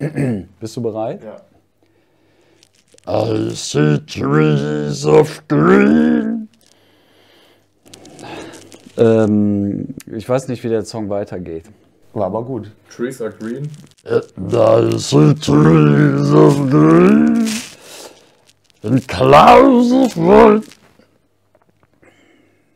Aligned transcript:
Bist 0.60 0.76
du 0.76 0.82
bereit? 0.82 1.22
Ja. 1.24 1.40
I 3.06 3.50
see 3.54 3.98
trees 4.06 5.04
of 5.06 5.42
green. 5.48 6.48
Ähm, 8.96 9.94
ich 10.06 10.28
weiß 10.28 10.48
nicht, 10.48 10.62
wie 10.62 10.68
der 10.68 10.84
Song 10.84 11.08
weitergeht. 11.08 11.64
War 12.12 12.26
aber 12.26 12.44
gut. 12.44 12.70
Trees 12.94 13.20
are 13.22 13.30
green. 13.32 13.70
And 14.04 14.24
I 14.52 14.98
see 14.98 15.34
trees 15.34 16.32
of 16.32 16.70
green. 16.70 17.48
And 18.82 19.08
clouds 19.08 19.92
of 19.92 20.16
white. 20.16 20.77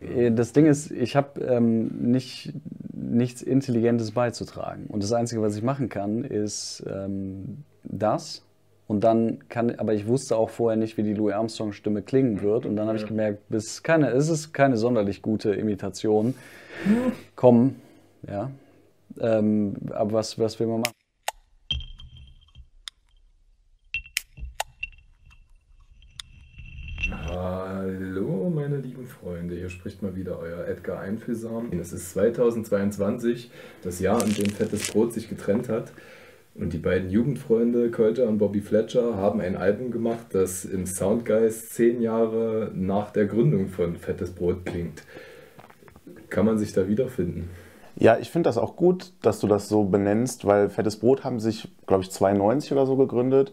Äh, 0.02 0.30
Das 0.32 0.52
Ding 0.52 0.66
ist, 0.66 0.90
ich 0.90 1.16
habe 1.16 1.40
ähm, 1.40 1.88
nicht, 2.10 2.52
nichts 2.92 3.42
Intelligentes 3.42 4.12
beizutragen. 4.12 4.86
Und 4.88 5.02
das 5.02 5.12
Einzige, 5.12 5.42
was 5.42 5.56
ich 5.56 5.62
machen 5.62 5.88
kann, 5.88 6.24
ist 6.24 6.84
ähm, 6.86 7.64
das. 7.84 8.42
Und 8.88 9.04
dann 9.04 9.48
kann, 9.48 9.70
aber 9.76 9.94
ich 9.94 10.06
wusste 10.06 10.36
auch 10.36 10.50
vorher 10.50 10.76
nicht, 10.76 10.96
wie 10.96 11.02
die 11.02 11.14
Louis 11.14 11.34
Armstrong-Stimme 11.34 12.02
klingen 12.02 12.42
wird. 12.42 12.66
Und 12.66 12.76
dann 12.76 12.88
habe 12.88 12.98
ich 12.98 13.06
gemerkt, 13.06 13.38
es 13.50 13.66
ist 13.66 13.82
keine, 13.84 14.10
es 14.10 14.28
ist 14.28 14.52
keine 14.52 14.76
sonderlich 14.76 15.22
gute 15.22 15.54
Imitation. 15.54 16.34
Komm, 17.36 17.76
ja. 18.28 18.50
Ähm, 19.20 19.74
aber 19.90 20.12
was, 20.12 20.38
was 20.38 20.58
will 20.58 20.66
man 20.66 20.80
machen? 20.80 21.01
Hier 29.62 29.70
spricht 29.70 30.02
mal 30.02 30.16
wieder 30.16 30.40
euer 30.40 30.66
Edgar 30.66 30.98
Einfühlsam. 30.98 31.68
Es 31.80 31.92
ist 31.92 32.10
2022, 32.14 33.48
das 33.84 34.00
Jahr, 34.00 34.20
in 34.24 34.34
dem 34.34 34.50
Fettes 34.50 34.90
Brot 34.90 35.12
sich 35.12 35.28
getrennt 35.28 35.68
hat. 35.68 35.92
Und 36.56 36.72
die 36.72 36.78
beiden 36.78 37.10
Jugendfreunde 37.10 37.92
Kolter 37.92 38.26
und 38.26 38.38
Bobby 38.38 38.60
Fletcher 38.60 39.14
haben 39.16 39.40
ein 39.40 39.54
Album 39.54 39.92
gemacht, 39.92 40.26
das 40.32 40.64
im 40.64 40.84
Soundgeist 40.84 41.74
zehn 41.74 42.02
Jahre 42.02 42.72
nach 42.74 43.12
der 43.12 43.26
Gründung 43.26 43.68
von 43.68 43.94
Fettes 43.94 44.32
Brot 44.32 44.66
klingt. 44.66 45.04
Kann 46.28 46.44
man 46.44 46.58
sich 46.58 46.72
da 46.72 46.88
wiederfinden? 46.88 47.48
Ja, 47.94 48.18
ich 48.18 48.30
finde 48.30 48.48
das 48.48 48.58
auch 48.58 48.74
gut, 48.74 49.12
dass 49.22 49.38
du 49.38 49.46
das 49.46 49.68
so 49.68 49.84
benennst, 49.84 50.44
weil 50.44 50.70
Fettes 50.70 50.96
Brot 50.96 51.22
haben 51.22 51.38
sich, 51.38 51.68
glaube 51.86 52.02
ich, 52.02 52.10
92 52.10 52.72
oder 52.72 52.84
so 52.84 52.96
gegründet. 52.96 53.52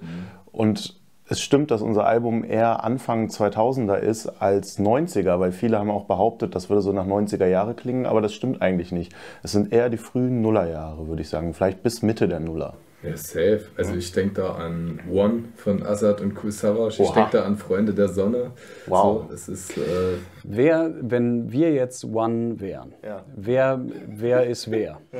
Und 0.51 0.98
es 1.29 1.41
stimmt, 1.41 1.71
dass 1.71 1.81
unser 1.81 2.05
Album 2.05 2.43
eher 2.43 2.83
Anfang 2.83 3.27
2000er 3.27 3.97
ist 3.97 4.27
als 4.41 4.79
90er, 4.79 5.39
weil 5.39 5.51
viele 5.51 5.77
haben 5.77 5.91
auch 5.91 6.05
behauptet, 6.05 6.55
das 6.55 6.69
würde 6.69 6.81
so 6.81 6.91
nach 6.91 7.05
90er 7.05 7.45
Jahre 7.45 7.75
klingen, 7.75 8.05
aber 8.05 8.21
das 8.21 8.33
stimmt 8.33 8.61
eigentlich 8.61 8.91
nicht. 8.91 9.13
Es 9.43 9.51
sind 9.51 9.71
eher 9.71 9.89
die 9.89 9.97
frühen 9.97 10.41
Nullerjahre, 10.41 11.07
würde 11.07 11.21
ich 11.21 11.29
sagen, 11.29 11.53
vielleicht 11.53 11.83
bis 11.83 12.01
Mitte 12.01 12.27
der 12.27 12.39
Nuller. 12.39 12.73
Ja, 13.01 13.15
safe. 13.15 13.61
Also 13.77 13.95
ich 13.95 14.11
denke 14.11 14.41
da 14.41 14.55
an 14.55 14.99
One 15.09 15.43
von 15.55 15.85
Azad 15.85 16.19
und 16.19 16.35
Kool 16.35 16.51
Savas. 16.51 16.99
Ich 16.99 17.09
denke 17.11 17.29
da 17.37 17.43
an 17.43 17.55
Freunde 17.55 17.93
der 17.93 18.09
Sonne. 18.09 18.51
Wow. 18.87 19.25
So, 19.29 19.33
es 19.33 19.47
ist... 19.47 19.77
Äh, 19.77 20.17
Wer, 20.43 20.93
wenn 20.99 21.49
wir 21.51 21.71
jetzt 21.71 22.03
One 22.03 22.59
wären, 22.59 22.93
Ja. 23.01 23.23
wer, 23.35 23.79
wer 24.07 24.47
ist 24.47 24.69
wer? 24.69 24.97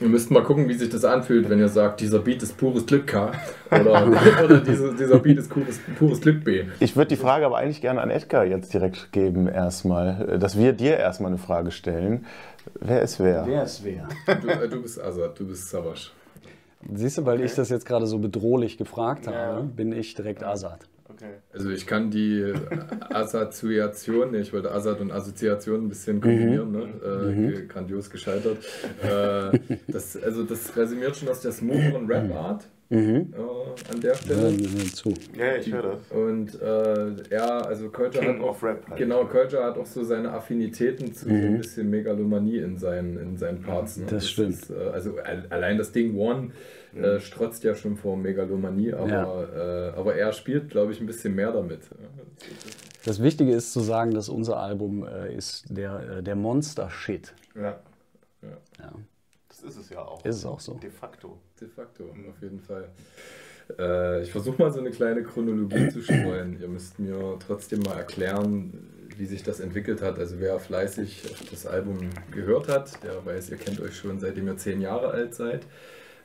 Ihr 0.00 0.08
müsst 0.08 0.30
mal 0.30 0.44
gucken, 0.44 0.68
wie 0.68 0.74
sich 0.74 0.90
das 0.90 1.04
anfühlt, 1.04 1.50
wenn 1.50 1.58
ihr 1.58 1.68
sagt, 1.68 2.00
dieser 2.00 2.20
Beat 2.20 2.42
ist 2.42 2.56
pures 2.56 2.86
Glück 2.86 3.08
K 3.08 3.32
oder, 3.70 4.06
oder 4.44 4.60
diese, 4.60 4.94
dieser 4.94 5.18
Beat 5.18 5.38
ist 5.38 5.50
pures, 5.50 5.80
pures 5.98 6.20
Glück 6.20 6.44
B. 6.44 6.64
Ich 6.78 6.96
würde 6.96 7.08
die 7.08 7.16
Frage 7.16 7.46
aber 7.46 7.58
eigentlich 7.58 7.80
gerne 7.80 8.00
an 8.00 8.10
Edgar 8.10 8.44
jetzt 8.44 8.72
direkt 8.72 9.10
geben, 9.10 9.48
erstmal, 9.48 10.38
dass 10.38 10.56
wir 10.56 10.72
dir 10.72 10.96
erstmal 10.96 11.32
eine 11.32 11.38
Frage 11.38 11.72
stellen. 11.72 12.26
Wer 12.80 13.02
ist 13.02 13.18
wer? 13.18 13.44
Wer 13.46 13.64
ist 13.64 13.84
wer? 13.84 14.08
Du, 14.40 14.48
äh, 14.48 14.68
du 14.68 14.82
bist 14.82 15.02
Azad, 15.02 15.38
du 15.38 15.46
bist 15.48 15.68
Savas. 15.68 16.12
Siehst 16.94 17.18
du, 17.18 17.26
weil 17.26 17.40
ich 17.40 17.54
das 17.54 17.70
jetzt 17.70 17.86
gerade 17.86 18.06
so 18.06 18.18
bedrohlich 18.18 18.78
gefragt 18.78 19.26
habe, 19.26 19.64
bin 19.64 19.92
ich 19.92 20.14
direkt 20.14 20.44
Assad. 20.44 20.80
Okay. 21.20 21.32
Also 21.52 21.70
ich 21.70 21.86
kann 21.86 22.10
die 22.10 22.52
Assoziation, 23.10 24.30
nee, 24.32 24.38
ich 24.38 24.52
wollte 24.52 24.70
Assad 24.70 25.00
und 25.00 25.10
Assoziation 25.10 25.84
ein 25.84 25.88
bisschen 25.88 26.20
kombinieren, 26.20 26.72
ne? 26.72 26.88
äh, 27.04 27.34
ge- 27.34 27.66
grandios 27.66 28.08
gescheitert. 28.10 28.58
Äh, 29.02 29.58
das, 29.88 30.16
also 30.22 30.44
das 30.44 30.76
resümiert 30.76 31.16
schon 31.16 31.28
aus 31.28 31.40
der 31.40 31.52
smootheren 31.52 32.06
Rap-Art 32.06 32.68
äh, 32.90 32.96
an 32.96 34.00
der 34.00 34.14
Stelle. 34.14 34.50
mir 34.52 34.92
zu. 34.92 35.12
Ja, 35.36 35.56
ich 35.56 35.72
höre 35.72 35.82
das. 35.82 35.98
Und 36.10 36.60
äh, 36.60 37.34
er, 37.34 37.66
also 37.66 37.88
King 37.90 38.12
hat 38.26 38.40
auch, 38.40 38.62
Rap 38.62 38.88
halt. 38.88 38.98
genau, 38.98 39.24
Költer 39.26 39.64
hat 39.64 39.76
auch 39.76 39.86
so 39.86 40.04
seine 40.04 40.30
Affinitäten 40.32 41.12
zu 41.12 41.28
so 41.28 41.34
ein 41.34 41.58
bisschen 41.58 41.90
Megalomanie 41.90 42.58
in 42.58 42.78
seinen, 42.78 43.18
in 43.18 43.36
seinen 43.36 43.60
Parts. 43.62 43.98
Ne? 43.98 44.06
Das 44.08 44.30
stimmt. 44.30 44.50
Ist, 44.54 44.70
äh, 44.70 44.74
also 44.92 45.16
al- 45.22 45.46
allein 45.50 45.76
das 45.78 45.92
Ding 45.92 46.16
One 46.16 46.50
äh, 46.94 47.20
strotzt 47.20 47.64
ja 47.64 47.74
schon 47.74 47.96
vor 47.96 48.16
Megalomanie, 48.16 48.92
aber, 48.94 49.92
äh, 49.94 49.98
aber 49.98 50.14
er 50.14 50.32
spielt, 50.32 50.70
glaube 50.70 50.92
ich, 50.92 51.00
ein 51.00 51.06
bisschen 51.06 51.34
mehr 51.34 51.52
damit. 51.52 51.80
Das 53.04 53.22
Wichtige 53.22 53.52
ist 53.52 53.72
zu 53.72 53.80
sagen, 53.80 54.12
dass 54.12 54.28
unser 54.28 54.58
Album 54.58 55.06
äh, 55.06 55.34
ist 55.34 55.64
der, 55.68 56.18
äh, 56.18 56.22
der 56.22 56.36
Monster-Shit. 56.36 57.34
Ja, 57.54 57.80
Ja. 58.42 58.92
Das 59.48 59.62
ist 59.62 59.76
es 59.76 59.90
ja 59.90 60.00
auch. 60.02 60.24
Ist 60.24 60.36
es 60.36 60.46
auch 60.46 60.60
so. 60.60 60.74
De 60.74 60.90
facto. 60.90 61.38
de 61.60 61.68
facto, 61.68 62.04
auf 62.04 62.42
jeden 62.42 62.60
Fall. 62.60 62.88
Äh, 63.76 64.22
ich 64.22 64.30
versuche 64.30 64.62
mal 64.62 64.72
so 64.72 64.78
eine 64.78 64.90
kleine 64.90 65.22
Chronologie 65.22 65.88
zu 65.88 66.00
streuen. 66.02 66.60
Ihr 66.60 66.68
müsst 66.68 66.98
mir 66.98 67.36
trotzdem 67.44 67.80
mal 67.80 67.96
erklären, 67.96 68.72
wie 69.16 69.26
sich 69.26 69.42
das 69.42 69.60
entwickelt 69.60 70.00
hat. 70.00 70.18
Also 70.18 70.36
wer 70.38 70.58
fleißig 70.60 71.22
das 71.50 71.66
Album 71.66 71.98
gehört 72.30 72.68
hat, 72.68 73.02
der 73.02 73.24
weiß, 73.24 73.50
ihr 73.50 73.56
kennt 73.56 73.80
euch 73.80 73.96
schon 73.96 74.18
seitdem 74.20 74.46
ihr 74.46 74.56
zehn 74.56 74.80
Jahre 74.80 75.08
alt 75.10 75.34
seid. 75.34 75.66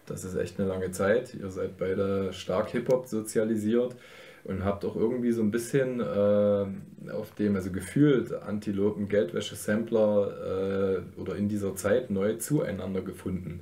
Das 0.05 0.23
ist 0.23 0.35
echt 0.35 0.59
eine 0.59 0.67
lange 0.67 0.91
Zeit. 0.91 1.33
Ihr 1.33 1.49
seid 1.49 1.77
beide 1.77 2.33
stark 2.33 2.69
Hip-Hop 2.69 3.07
sozialisiert 3.07 3.95
und 4.43 4.65
habt 4.65 4.83
auch 4.83 4.95
irgendwie 4.95 5.31
so 5.31 5.41
ein 5.41 5.51
bisschen 5.51 5.99
äh, 6.01 7.11
auf 7.11 7.33
dem, 7.37 7.55
also 7.55 7.71
gefühlt 7.71 8.33
Antilopen, 8.33 9.07
Geldwäsche, 9.07 9.55
Sampler 9.55 11.05
äh, 11.17 11.19
oder 11.19 11.35
in 11.35 11.47
dieser 11.47 11.75
Zeit 11.75 12.09
neu 12.09 12.35
zueinander 12.35 13.01
gefunden. 13.01 13.61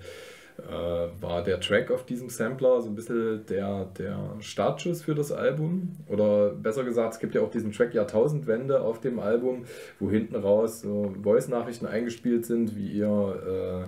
Äh, 0.58 1.22
war 1.22 1.44
der 1.44 1.60
Track 1.60 1.92
auf 1.92 2.06
diesem 2.06 2.30
Sampler 2.30 2.82
so 2.82 2.90
ein 2.90 2.96
bisschen 2.96 3.46
der, 3.48 3.86
der 3.98 4.36
Startschuss 4.40 5.02
für 5.04 5.16
das 5.16 5.32
Album? 5.32 5.94
Oder 6.08 6.50
besser 6.50 6.84
gesagt, 6.84 7.14
es 7.14 7.20
gibt 7.20 7.36
ja 7.36 7.42
auch 7.42 7.52
diesen 7.52 7.72
Track 7.72 7.94
Jahrtausendwende 7.94 8.82
auf 8.82 9.00
dem 9.00 9.20
Album, 9.20 9.66
wo 10.00 10.10
hinten 10.10 10.36
raus 10.36 10.82
so 10.82 11.14
Voice-Nachrichten 11.22 11.86
eingespielt 11.86 12.46
sind, 12.46 12.76
wie 12.76 12.92
ihr, 12.92 13.88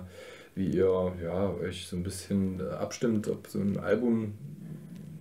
wie 0.54 0.68
ihr 0.68 1.12
ja, 1.22 1.54
euch 1.62 1.86
so 1.86 1.96
ein 1.96 2.02
bisschen 2.02 2.60
äh, 2.60 2.74
abstimmt, 2.74 3.28
ob 3.28 3.46
so 3.48 3.58
ein 3.58 3.78
Album 3.78 4.34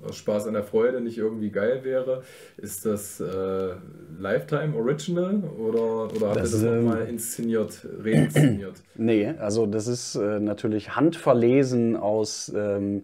aus 0.08 0.18
Spaß 0.18 0.48
an 0.48 0.54
der 0.54 0.64
Freude 0.64 1.02
nicht 1.02 1.18
irgendwie 1.18 1.50
geil 1.50 1.84
wäre. 1.84 2.24
Ist 2.58 2.86
das 2.86 3.20
äh, 3.20 3.74
Lifetime 4.20 4.76
Original 4.76 5.44
oder, 5.58 6.14
oder 6.14 6.28
habt 6.28 6.36
ihr 6.38 6.42
Das, 6.42 6.52
das 6.52 6.64
ähm, 6.64 6.86
nochmal 6.86 7.08
inszeniert, 7.08 7.88
reinszeniert? 8.04 8.76
Nee, 8.96 9.28
also 9.40 9.66
das 9.66 9.88
ist 9.88 10.16
äh, 10.16 10.40
natürlich 10.40 10.96
handverlesen 10.96 11.96
aus 11.96 12.52
ähm, 12.56 13.04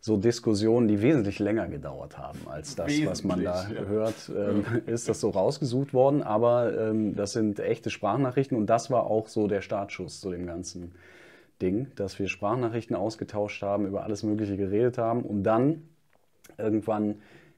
so 0.00 0.16
Diskussionen, 0.16 0.88
die 0.88 1.02
wesentlich 1.02 1.38
länger 1.38 1.66
gedauert 1.66 2.16
haben 2.16 2.38
als 2.48 2.76
das, 2.76 2.92
was 3.04 3.24
man 3.24 3.42
da 3.42 3.64
Wesentlich, 3.64 3.78
ja. 3.80 3.86
hört. 3.86 4.14
Ähm, 4.34 4.64
Ist 4.86 5.08
das 5.08 5.20
so 5.20 5.30
rausgesucht 5.30 5.92
worden, 5.92 6.22
aber 6.22 6.72
ähm, 6.78 7.16
das 7.16 7.32
sind 7.32 7.58
echte 7.60 7.90
Sprachnachrichten 7.90 8.56
und 8.56 8.66
das 8.66 8.90
war 8.90 9.04
auch 9.04 9.26
so 9.26 9.48
der 9.48 9.60
Startschuss 9.60 10.20
zu 10.20 10.30
dem 10.30 10.46
ganzen 10.46 10.92
Ding, 11.60 11.88
dass 11.96 12.18
wir 12.18 12.28
Sprachnachrichten 12.28 12.96
ausgetauscht 12.96 13.62
haben, 13.62 13.86
über 13.86 14.04
alles 14.04 14.22
Mögliche 14.22 14.56
geredet 14.56 14.98
haben 14.98 15.22
und 15.22 15.42
dann 15.42 15.82
irgendwann 16.56 17.16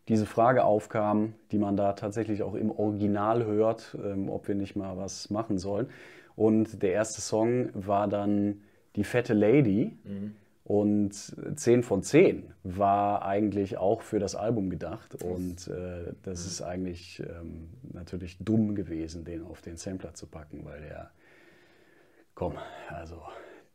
diese 0.08 0.26
Frage 0.26 0.64
aufkam, 0.64 1.34
die 1.52 1.58
man 1.58 1.76
da 1.76 1.92
tatsächlich 1.92 2.42
auch 2.42 2.54
im 2.54 2.70
Original 2.70 3.44
hört, 3.44 3.96
ähm, 4.02 4.28
ob 4.28 4.48
wir 4.48 4.54
nicht 4.54 4.74
mal 4.74 4.96
was 4.96 5.30
machen 5.30 5.58
sollen. 5.58 5.88
Und 6.36 6.82
der 6.82 6.92
erste 6.92 7.20
Song 7.20 7.70
war 7.74 8.08
dann 8.08 8.62
Die 8.96 9.04
fette 9.04 9.34
Lady. 9.34 9.96
Und 10.64 11.14
10 11.56 11.82
von 11.82 12.02
10 12.02 12.52
war 12.62 13.24
eigentlich 13.24 13.78
auch 13.78 14.02
für 14.02 14.18
das 14.18 14.34
Album 14.36 14.70
gedacht. 14.70 15.16
Und 15.22 15.68
äh, 15.68 16.12
das 16.22 16.46
ist 16.46 16.62
eigentlich 16.62 17.20
ähm, 17.20 17.68
natürlich 17.92 18.38
dumm 18.38 18.74
gewesen, 18.74 19.24
den 19.24 19.44
auf 19.44 19.62
den 19.62 19.76
Sampler 19.76 20.14
zu 20.14 20.26
packen, 20.26 20.64
weil 20.64 20.80
der, 20.80 21.10
komm, 22.34 22.54
also 22.88 23.20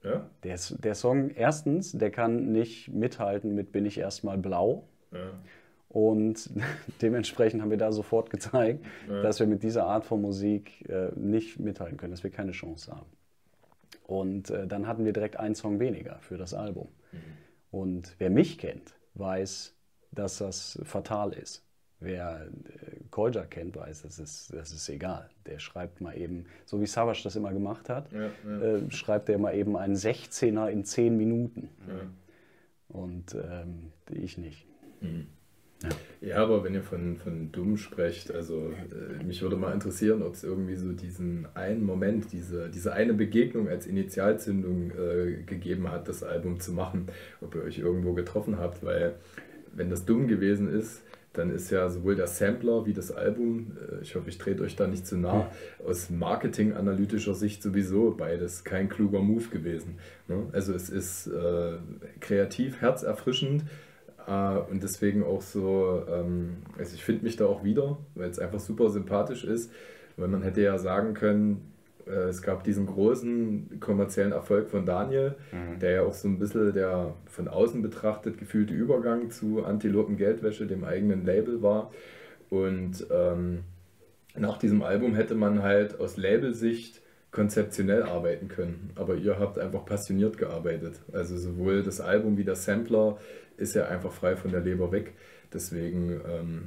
Ja? 0.06 0.30
der, 0.44 0.60
der 0.80 0.96
Song, 0.96 1.32
erstens, 1.32 1.92
der 1.94 2.12
kann 2.12 2.52
nicht 2.52 2.94
mithalten 2.94 3.56
mit 3.56 3.72
Bin 3.72 3.86
ich 3.86 3.98
erstmal 3.98 4.38
blau. 4.38 4.88
Ja. 5.12 5.32
Und 5.90 6.50
dementsprechend 7.02 7.62
haben 7.62 7.72
wir 7.72 7.78
da 7.78 7.92
sofort 7.92 8.30
gezeigt, 8.30 8.86
dass 9.08 9.40
wir 9.40 9.48
mit 9.48 9.64
dieser 9.64 9.86
Art 9.86 10.06
von 10.06 10.22
Musik 10.22 10.88
äh, 10.90 11.12
nicht 11.16 11.60
mithalten 11.60 11.98
können, 11.98 12.12
dass 12.12 12.24
wir 12.24 12.32
keine 12.32 12.52
Chance 12.52 12.92
haben. 12.92 13.06
Und 14.06 14.52
äh, 14.52 14.68
dann 14.68 14.88
hatten 14.88 15.06
wir 15.06 15.14
direkt 15.14 15.38
einen 15.38 15.56
Song 15.56 15.80
weniger 15.80 16.20
für 16.20 16.38
das 16.38 16.54
Album. 16.54 16.90
Und 17.72 18.16
wer 18.20 18.30
mich 18.30 18.58
kennt, 18.58 18.96
weiß, 19.16 19.76
dass 20.12 20.38
das 20.38 20.80
fatal 20.84 21.34
ist. 21.34 21.65
Wer 22.00 22.48
äh, 22.48 23.00
Kolja 23.10 23.46
kennt, 23.46 23.78
weiß, 23.78 24.04
das 24.04 24.20
ist, 24.20 24.54
das 24.54 24.72
ist 24.72 24.90
egal. 24.90 25.30
Der 25.46 25.60
schreibt 25.60 26.02
mal 26.02 26.18
eben, 26.18 26.46
so 26.66 26.82
wie 26.82 26.86
Savage 26.86 27.22
das 27.24 27.36
immer 27.36 27.54
gemacht 27.54 27.90
hat, 27.90 28.12
Ja, 28.12 28.30
ja. 28.46 28.62
Äh, 28.62 28.92
schreibt 28.92 29.30
er 29.30 29.38
mal 29.38 29.56
eben 29.56 29.78
einen 29.78 29.96
16er 29.96 30.68
in 30.68 30.84
10 30.84 31.16
Minuten. 31.16 31.70
Ja. 31.88 31.96
Und 32.90 33.34
ähm, 33.36 33.92
ich 34.12 34.38
nicht. 34.38 34.66
Ja, 36.22 36.38
aber 36.38 36.64
wenn 36.64 36.74
ihr 36.74 36.82
von, 36.82 37.18
von 37.18 37.52
dumm 37.52 37.78
sprecht, 37.78 38.34
also 38.34 38.72
äh, 38.72 39.24
mich 39.24 39.42
würde 39.42 39.56
mal 39.58 39.74
interessieren, 39.74 40.24
ob 40.24 40.34
es 40.34 40.44
irgendwie 40.44 40.76
so 40.76 40.92
diesen 40.94 41.48
einen 41.54 41.84
Moment, 41.84 42.32
diese, 42.32 42.70
diese 42.70 42.94
eine 42.94 43.14
Begegnung 43.14 43.68
als 43.68 43.86
Initialzündung 43.86 44.92
äh, 44.92 45.44
gegeben 45.46 45.92
hat, 45.92 46.08
das 46.08 46.24
Album 46.24 46.60
zu 46.60 46.72
machen, 46.72 47.08
ob 47.42 47.54
ihr 47.56 47.64
euch 47.64 47.78
irgendwo 47.78 48.14
getroffen 48.14 48.58
habt, 48.58 48.84
weil 48.84 49.16
wenn 49.74 49.90
das 49.90 50.06
dumm 50.06 50.28
gewesen 50.28 50.68
ist, 50.68 51.04
dann 51.38 51.50
ist 51.50 51.70
ja 51.70 51.90
sowohl 51.90 52.16
der 52.16 52.28
Sampler 52.28 52.86
wie 52.86 52.94
das 52.94 53.12
Album, 53.12 53.78
äh, 53.92 54.02
ich 54.02 54.16
hoffe, 54.16 54.30
ich 54.30 54.38
trete 54.38 54.64
euch 54.64 54.76
da 54.76 54.88
nicht 54.88 55.06
zu 55.06 55.18
nah, 55.18 55.50
aus 55.86 56.10
marketinganalytischer 56.10 57.36
Sicht 57.36 57.62
sowieso 57.62 58.12
beides 58.12 58.64
kein 58.64 58.90
kluger 58.90 59.20
Move 59.20 59.50
gewesen. 59.50 60.00
Ne? 60.28 60.48
Also 60.52 60.74
es 60.74 60.90
ist 60.90 61.28
äh, 61.28 61.78
kreativ, 62.20 62.82
herzerfrischend, 62.82 63.64
äh, 64.28 64.58
und 64.72 64.84
deswegen 64.84 65.24
auch 65.24 65.42
so, 65.42 66.04
ähm, 66.10 66.58
also 66.78 66.96
ich 66.96 67.04
finde 67.04 67.24
mich 67.24 67.36
da 67.36 67.46
auch 67.46 67.64
wieder, 67.64 67.98
weil 68.16 68.30
es 68.30 68.40
einfach 68.40 68.60
super 68.60 68.90
sympathisch 68.90 69.44
ist, 69.44 69.72
weil 70.18 70.28
man 70.28 70.42
hätte 70.42 70.62
ja 70.62 70.78
sagen 70.78 71.14
können, 71.14 71.74
es 72.06 72.42
gab 72.42 72.64
diesen 72.64 72.86
großen 72.86 73.80
kommerziellen 73.80 74.32
Erfolg 74.32 74.70
von 74.70 74.86
Daniel, 74.86 75.36
der 75.82 75.92
ja 75.92 76.02
auch 76.04 76.14
so 76.14 76.28
ein 76.28 76.40
bisschen 76.40 76.74
der 76.74 77.16
von 77.26 77.48
außen 77.48 77.82
betrachtet 77.82 78.38
gefühlte 78.38 78.74
Übergang 78.74 79.32
zu 79.32 79.64
Antilopen 79.66 80.18
Geldwäsche, 80.18 80.68
dem 80.68 80.84
eigenen 80.84 81.26
Label 81.26 81.62
war. 81.62 81.92
Und 82.50 83.06
ähm, 83.12 83.64
nach 84.36 84.58
diesem 84.58 84.84
Album 84.84 85.16
hätte 85.16 85.36
man 85.36 85.64
halt 85.64 86.00
aus 86.00 86.18
Labelsicht 86.18 87.02
konzeptionell 87.32 88.04
arbeiten 88.04 88.48
können. 88.48 88.92
Aber 88.96 89.16
ihr 89.16 89.40
habt 89.40 89.60
einfach 89.60 89.86
passioniert 89.86 90.38
gearbeitet. 90.38 91.02
Also 91.12 91.38
sowohl 91.38 91.84
das 91.84 92.00
Album 92.00 92.38
wie 92.38 92.46
der 92.46 92.56
Sampler 92.56 93.18
ist 93.58 93.76
ja 93.76 93.88
einfach 93.88 94.12
frei 94.12 94.36
von 94.36 94.52
der 94.52 94.62
Leber 94.62 94.92
weg. 94.92 95.14
Deswegen 95.54 96.22
ähm, 96.28 96.64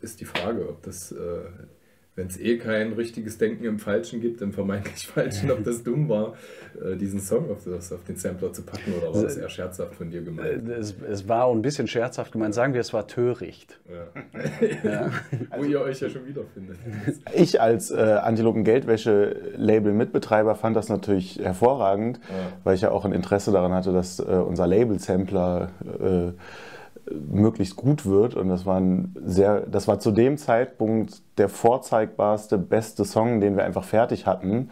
ist 0.00 0.20
die 0.20 0.26
Frage, 0.26 0.68
ob 0.68 0.82
das, 0.82 1.10
äh, 1.12 1.40
wenn 2.16 2.28
es 2.28 2.38
eh 2.38 2.58
kein 2.58 2.92
richtiges 2.92 3.38
Denken 3.38 3.64
im 3.64 3.78
Falschen 3.80 4.20
gibt, 4.20 4.40
im 4.40 4.52
vermeintlich 4.52 5.04
Falschen, 5.08 5.50
ob 5.50 5.64
das 5.64 5.82
dumm 5.82 6.08
war, 6.08 6.34
äh, 6.80 6.94
diesen 6.96 7.18
Song 7.20 7.50
auf, 7.50 7.64
das, 7.64 7.92
auf 7.92 8.04
den 8.04 8.14
Sampler 8.16 8.52
zu 8.52 8.62
packen 8.62 8.92
oder 8.96 9.12
war 9.12 9.22
das 9.22 9.36
eher 9.36 9.48
scherzhaft 9.48 9.96
von 9.96 10.10
dir 10.10 10.22
gemeint? 10.22 10.68
Äh, 10.68 10.72
Es, 10.74 10.94
es 11.10 11.28
war 11.28 11.50
ein 11.50 11.62
bisschen 11.62 11.88
scherzhaft 11.88 12.30
gemeint. 12.32 12.54
Sagen 12.54 12.72
wir, 12.72 12.80
es 12.80 12.92
war 12.92 13.08
töricht. 13.08 13.80
Ja. 14.84 15.10
Wo 15.56 15.64
ihr 15.64 15.80
euch 15.80 16.00
ja 16.00 16.08
schon 16.08 16.24
wiederfindet. 16.26 16.76
Ich 17.34 17.60
als 17.60 17.90
äh, 17.90 17.96
Antilopen-Geldwäsche-Label-Mitbetreiber 18.22 20.54
fand 20.54 20.76
das 20.76 20.88
natürlich 20.88 21.38
hervorragend, 21.42 22.20
weil 22.62 22.76
ich 22.76 22.82
ja 22.82 22.90
auch 22.90 23.04
ein 23.04 23.12
Interesse 23.12 23.50
daran 23.52 23.72
hatte, 23.72 23.92
dass 23.92 24.18
äh, 24.20 24.22
unser 24.22 24.66
Label-Sampler 24.66 25.70
äh, 26.00 26.32
möglichst 27.10 27.76
gut 27.76 28.06
wird. 28.06 28.34
Und 28.34 28.48
das 28.48 28.66
war, 28.66 28.80
ein 28.80 29.14
sehr, 29.24 29.60
das 29.60 29.88
war 29.88 29.98
zu 29.98 30.10
dem 30.10 30.36
Zeitpunkt 30.36 31.22
der 31.38 31.48
vorzeigbarste, 31.48 32.58
beste 32.58 33.04
Song, 33.04 33.40
den 33.40 33.56
wir 33.56 33.64
einfach 33.64 33.84
fertig 33.84 34.26
hatten. 34.26 34.70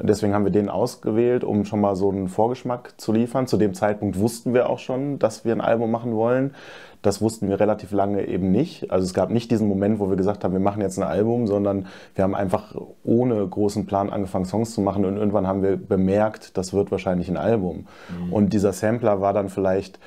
Deswegen 0.00 0.34
haben 0.34 0.44
wir 0.44 0.52
den 0.52 0.68
ausgewählt, 0.68 1.44
um 1.44 1.64
schon 1.64 1.80
mal 1.80 1.96
so 1.96 2.10
einen 2.10 2.28
Vorgeschmack 2.28 2.94
zu 2.98 3.12
liefern. 3.12 3.46
Zu 3.46 3.56
dem 3.56 3.74
Zeitpunkt 3.74 4.18
wussten 4.18 4.54
wir 4.54 4.68
auch 4.68 4.78
schon, 4.78 5.18
dass 5.18 5.44
wir 5.44 5.52
ein 5.52 5.60
Album 5.60 5.90
machen 5.90 6.14
wollen. 6.14 6.54
Das 7.00 7.20
wussten 7.20 7.48
wir 7.48 7.58
relativ 7.58 7.90
lange 7.90 8.26
eben 8.28 8.52
nicht. 8.52 8.92
Also 8.92 9.04
es 9.04 9.12
gab 9.12 9.30
nicht 9.30 9.50
diesen 9.50 9.68
Moment, 9.68 9.98
wo 9.98 10.08
wir 10.08 10.16
gesagt 10.16 10.44
haben, 10.44 10.52
wir 10.52 10.60
machen 10.60 10.82
jetzt 10.82 10.98
ein 10.98 11.02
Album, 11.02 11.48
sondern 11.48 11.86
wir 12.14 12.22
haben 12.22 12.34
einfach 12.36 12.76
ohne 13.02 13.44
großen 13.44 13.86
Plan 13.86 14.08
angefangen, 14.08 14.44
Songs 14.44 14.72
zu 14.72 14.80
machen 14.80 15.04
und 15.04 15.16
irgendwann 15.16 15.48
haben 15.48 15.62
wir 15.62 15.76
bemerkt, 15.76 16.56
das 16.56 16.72
wird 16.72 16.92
wahrscheinlich 16.92 17.28
ein 17.28 17.36
Album. 17.36 17.86
Und 18.30 18.52
dieser 18.52 18.72
Sampler 18.72 19.20
war 19.20 19.32
dann 19.32 19.48
vielleicht, 19.48 19.98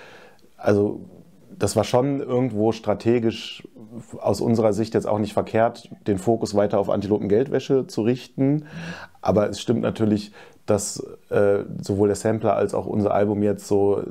also 0.55 1.01
das 1.59 1.75
war 1.75 1.83
schon 1.83 2.19
irgendwo 2.19 2.71
strategisch 2.71 3.67
aus 4.19 4.41
unserer 4.41 4.73
Sicht 4.73 4.93
jetzt 4.93 5.07
auch 5.07 5.19
nicht 5.19 5.33
verkehrt, 5.33 5.89
den 6.07 6.17
Fokus 6.17 6.55
weiter 6.55 6.79
auf 6.79 6.89
Antilopen-Geldwäsche 6.89 7.87
zu 7.87 8.01
richten. 8.01 8.65
Aber 9.21 9.49
es 9.49 9.61
stimmt 9.61 9.81
natürlich, 9.81 10.31
dass 10.65 11.05
äh, 11.29 11.59
sowohl 11.81 12.07
der 12.09 12.15
Sampler 12.15 12.55
als 12.55 12.73
auch 12.73 12.85
unser 12.85 13.13
Album 13.13 13.43
jetzt 13.43 13.67
so 13.67 14.03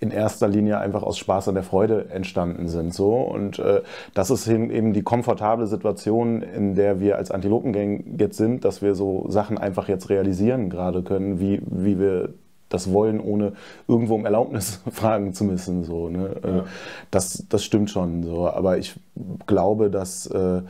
in 0.00 0.10
erster 0.10 0.48
Linie 0.48 0.78
einfach 0.78 1.02
aus 1.02 1.16
Spaß 1.18 1.48
an 1.48 1.54
der 1.54 1.62
Freude 1.62 2.10
entstanden 2.10 2.68
sind. 2.68 2.92
So. 2.92 3.14
Und 3.14 3.58
äh, 3.58 3.82
das 4.14 4.30
ist 4.30 4.48
eben 4.48 4.92
die 4.92 5.02
komfortable 5.02 5.66
Situation, 5.66 6.42
in 6.42 6.74
der 6.74 7.00
wir 7.00 7.16
als 7.16 7.30
Antilopengang 7.30 8.18
jetzt 8.18 8.36
sind, 8.36 8.64
dass 8.64 8.82
wir 8.82 8.94
so 8.94 9.26
Sachen 9.28 9.58
einfach 9.58 9.88
jetzt 9.88 10.10
realisieren 10.10 10.70
gerade 10.70 11.02
können, 11.02 11.38
wie, 11.40 11.62
wie 11.66 11.98
wir 11.98 12.34
das 12.68 12.92
wollen, 12.92 13.20
ohne 13.20 13.52
irgendwo 13.88 14.14
um 14.14 14.24
Erlaubnis 14.24 14.80
fragen 14.90 15.32
zu 15.32 15.44
müssen. 15.44 15.84
So, 15.84 16.08
ne? 16.08 16.36
Äh, 16.42 16.62
das, 17.10 17.46
das 17.48 17.64
stimmt 17.64 17.90
schon. 17.90 18.22
So. 18.22 18.48
Aber 18.48 18.78
ich 18.78 18.98
glaube, 19.46 19.90
dass 19.90 20.26
äh, 20.26 20.62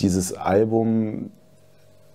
dieses 0.00 0.34
Album 0.34 1.30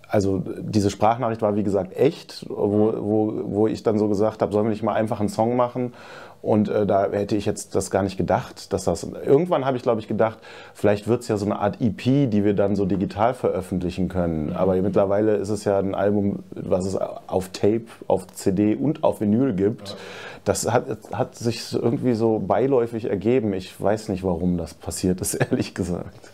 also 0.09 0.41
diese 0.59 0.89
Sprachnachricht 0.89 1.41
war 1.41 1.55
wie 1.55 1.63
gesagt 1.63 1.95
echt, 1.95 2.45
wo, 2.49 2.93
wo, 2.97 3.41
wo 3.45 3.67
ich 3.67 3.83
dann 3.83 3.99
so 3.99 4.07
gesagt 4.07 4.41
habe, 4.41 4.53
sollen 4.53 4.65
wir 4.65 4.71
nicht 4.71 4.83
mal 4.83 4.93
einfach 4.93 5.19
einen 5.19 5.29
Song 5.29 5.55
machen? 5.55 5.93
Und 6.41 6.69
äh, 6.69 6.85
da 6.85 7.11
hätte 7.11 7.35
ich 7.35 7.45
jetzt 7.45 7.75
das 7.75 7.89
gar 7.89 8.03
nicht 8.03 8.15
gedacht, 8.15 8.71
dass 8.71 8.83
das. 8.83 9.03
Irgendwann 9.03 9.65
habe 9.65 9.75
ich, 9.75 9.83
glaube 9.83 9.99
ich, 9.99 10.07
gedacht, 10.07 10.37
vielleicht 10.73 11.07
wird 11.07 11.21
es 11.21 11.27
ja 11.27 11.37
so 11.37 11.45
eine 11.45 11.59
Art 11.59 11.81
EP, 11.81 12.29
die 12.29 12.45
wir 12.45 12.53
dann 12.53 12.75
so 12.75 12.85
digital 12.85 13.33
veröffentlichen 13.33 14.07
können. 14.07 14.53
Aber 14.53 14.75
mittlerweile 14.75 15.35
ist 15.35 15.49
es 15.49 15.65
ja 15.65 15.79
ein 15.79 15.95
Album, 15.95 16.43
was 16.51 16.85
es 16.85 16.95
auf 16.95 17.49
Tape, 17.49 17.85
auf 18.07 18.27
CD 18.27 18.75
und 18.75 19.03
auf 19.03 19.19
Vinyl 19.19 19.53
gibt. 19.53 19.97
Das 20.45 20.71
hat, 20.71 20.85
hat 21.11 21.35
sich 21.35 21.73
irgendwie 21.73 22.13
so 22.13 22.39
beiläufig 22.39 23.05
ergeben. 23.05 23.51
Ich 23.53 23.81
weiß 23.81 24.09
nicht, 24.09 24.23
warum 24.23 24.57
das 24.57 24.73
passiert 24.73 25.19
ist, 25.21 25.33
ehrlich 25.51 25.73
gesagt. 25.73 26.31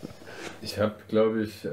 Ich 0.63 0.79
habe, 0.79 0.93
glaube 1.09 1.41
ich, 1.41 1.65
äh, 1.65 1.69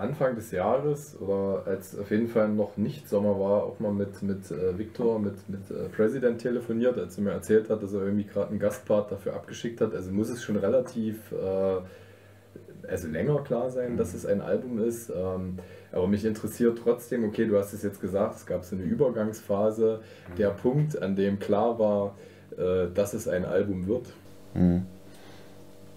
Anfang 0.00 0.34
des 0.34 0.50
Jahres 0.50 1.16
oder 1.20 1.62
als 1.66 1.96
auf 1.96 2.10
jeden 2.10 2.26
Fall 2.26 2.48
noch 2.48 2.76
nicht 2.76 3.08
Sommer 3.08 3.38
war, 3.38 3.62
auch 3.62 3.78
mal 3.78 3.92
mit, 3.92 4.22
mit 4.24 4.50
äh, 4.50 4.76
Victor, 4.76 5.20
mit, 5.20 5.48
mit 5.48 5.70
äh, 5.70 5.88
President 5.88 6.40
telefoniert, 6.40 6.98
als 6.98 7.16
er 7.16 7.22
mir 7.22 7.30
erzählt 7.30 7.70
hat, 7.70 7.80
dass 7.80 7.92
er 7.92 8.02
irgendwie 8.02 8.24
gerade 8.24 8.50
einen 8.50 8.58
Gastpart 8.58 9.12
dafür 9.12 9.34
abgeschickt 9.34 9.80
hat. 9.80 9.94
Also 9.94 10.10
muss 10.10 10.30
es 10.30 10.42
schon 10.42 10.56
relativ, 10.56 11.30
äh, 11.30 12.88
also 12.88 13.06
länger 13.06 13.38
klar 13.44 13.70
sein, 13.70 13.96
dass 13.96 14.14
es 14.14 14.26
ein 14.26 14.40
Album 14.40 14.80
ist. 14.80 15.10
Ähm, 15.10 15.60
aber 15.92 16.08
mich 16.08 16.24
interessiert 16.24 16.80
trotzdem, 16.82 17.22
okay, 17.22 17.46
du 17.46 17.56
hast 17.56 17.72
es 17.72 17.84
jetzt 17.84 18.00
gesagt, 18.00 18.34
es 18.34 18.46
gab 18.46 18.64
so 18.64 18.74
eine 18.74 18.84
Übergangsphase, 18.84 20.00
der 20.38 20.50
Punkt, 20.50 21.00
an 21.00 21.14
dem 21.14 21.38
klar 21.38 21.78
war, 21.78 22.16
äh, 22.58 22.88
dass 22.92 23.14
es 23.14 23.28
ein 23.28 23.44
Album 23.44 23.86
wird. 23.86 24.12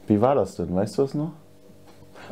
Wie 0.06 0.22
war 0.22 0.36
das 0.36 0.56
denn? 0.56 0.76
Weißt 0.76 1.00
du 1.00 1.02
es 1.02 1.16
noch? 1.16 1.32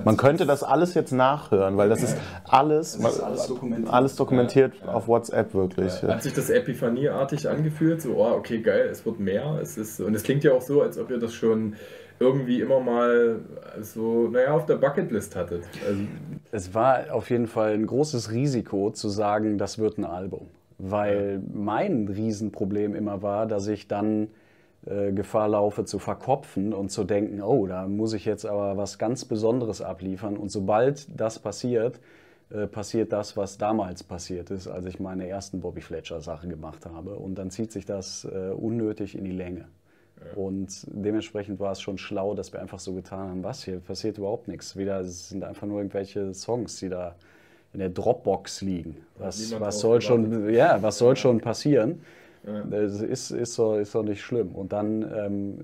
Man 0.04 0.18
könnte 0.18 0.46
das 0.46 0.64
alles 0.64 0.94
jetzt 0.94 1.12
nachhören, 1.12 1.78
weil 1.78 1.88
das 1.90 2.04
ist 2.04 2.18
alles, 2.44 2.98
Das 3.00 3.16
ist 3.16 3.20
alles 3.22 3.48
dokumentiert. 3.48 3.94
alles 3.94 4.16
dokumentiert 4.16 4.74
auf 4.88 5.08
WhatsApp 5.08 5.54
wirklich. 5.54 6.04
Hat 6.04 6.22
sich 6.24 6.34
das 6.34 6.50
Epiphanieartig 6.50 7.50
angefühlt? 7.50 8.02
So, 8.02 8.16
oh, 8.18 8.32
okay, 8.34 8.60
geil, 8.60 8.90
es 8.92 9.06
wird 9.06 9.20
mehr. 9.20 9.58
Es 9.62 9.78
ist, 9.78 10.00
und 10.02 10.14
es 10.14 10.24
klingt 10.24 10.44
ja 10.44 10.54
auch 10.54 10.62
so, 10.62 10.82
als 10.82 10.98
ob 10.98 11.10
ihr 11.12 11.18
das 11.20 11.34
schon 11.34 11.76
irgendwie 12.20 12.62
immer 12.62 12.80
mal 12.80 13.40
so, 13.82 14.28
naja, 14.30 14.52
auf 14.54 14.66
der 14.66 14.76
Bucketlist 14.76 15.36
hattet. 15.36 15.64
Also, 15.88 16.02
Es 16.52 16.74
war 16.74 17.14
auf 17.14 17.30
jeden 17.30 17.48
Fall 17.48 17.74
ein 17.74 17.86
großes 17.86 18.32
Risiko 18.32 18.92
zu 18.92 19.10
sagen, 19.10 19.58
das 19.58 19.80
wird 19.80 19.98
ein 19.98 20.06
Album. 20.06 20.48
Weil 20.78 21.42
mein 21.54 22.08
Riesenproblem 22.08 22.96
immer 22.96 23.22
war, 23.22 23.46
dass 23.48 23.68
ich 23.68 23.88
dann 23.88 24.28
Gefahr 24.86 25.48
laufe 25.48 25.86
zu 25.86 25.98
verkopfen 25.98 26.74
und 26.74 26.90
zu 26.90 27.04
denken, 27.04 27.42
oh, 27.42 27.66
da 27.66 27.88
muss 27.88 28.14
ich 28.14 28.26
jetzt 28.26 28.46
aber 28.46 28.78
was 28.78 29.00
ganz 29.00 29.26
Besonderes 29.26 29.82
abliefern. 29.82 30.38
Und 30.38 30.50
sobald 30.50 31.08
das 31.20 31.40
passiert, 31.40 32.00
äh, 32.52 32.68
passiert 32.68 33.12
das, 33.12 33.36
was 33.36 33.58
damals 33.58 34.04
passiert 34.04 34.52
ist, 34.52 34.68
als 34.68 34.86
ich 34.86 35.00
meine 35.00 35.28
ersten 35.28 35.62
Bobby 35.62 35.82
Fletcher 35.82 36.22
Sache 36.22 36.48
gemacht 36.48 36.86
habe. 36.86 37.16
Und 37.16 37.36
dann 37.36 37.50
zieht 37.50 37.72
sich 37.72 37.86
das 37.86 38.26
äh, 38.26 38.52
unnötig 38.52 39.18
in 39.18 39.24
die 39.24 39.32
Länge. 39.32 39.66
Und 40.36 40.86
dementsprechend 40.88 41.60
war 41.60 41.72
es 41.72 41.82
schon 41.82 41.98
schlau, 41.98 42.36
dass 42.36 42.54
wir 42.54 42.62
einfach 42.62 42.80
so 42.80 42.94
getan 42.94 43.30
haben, 43.30 43.44
was 43.44 43.64
hier 43.64 43.80
passiert 43.80 44.18
überhaupt 44.18 44.48
nichts. 44.48 44.78
Wieder 44.78 45.02
es 45.02 45.30
sind 45.30 45.44
einfach 45.44 45.68
nur 45.68 45.80
irgendwelche 45.80 46.34
Songs, 46.34 46.78
die 46.78 46.90
da 46.90 47.16
in 47.74 47.80
der 47.80 47.90
Dropbox 47.90 48.62
liegen. 48.62 48.98
Was, 49.18 49.60
was 49.60 49.80
soll 49.80 50.02
schon, 50.02 50.50
ja, 50.54 50.82
was 50.82 50.98
soll 50.98 51.16
schon 51.16 51.42
passieren? 51.42 52.02
Ja. 52.46 52.64
Das 52.70 53.02
ist, 53.02 53.32
ist, 53.32 53.54
so, 53.54 53.76
ist 53.76 53.96
doch 53.96 54.04
nicht 54.04 54.22
schlimm. 54.22 54.56
Und 54.56 54.74
dann 54.74 55.02
ähm, 55.02 55.58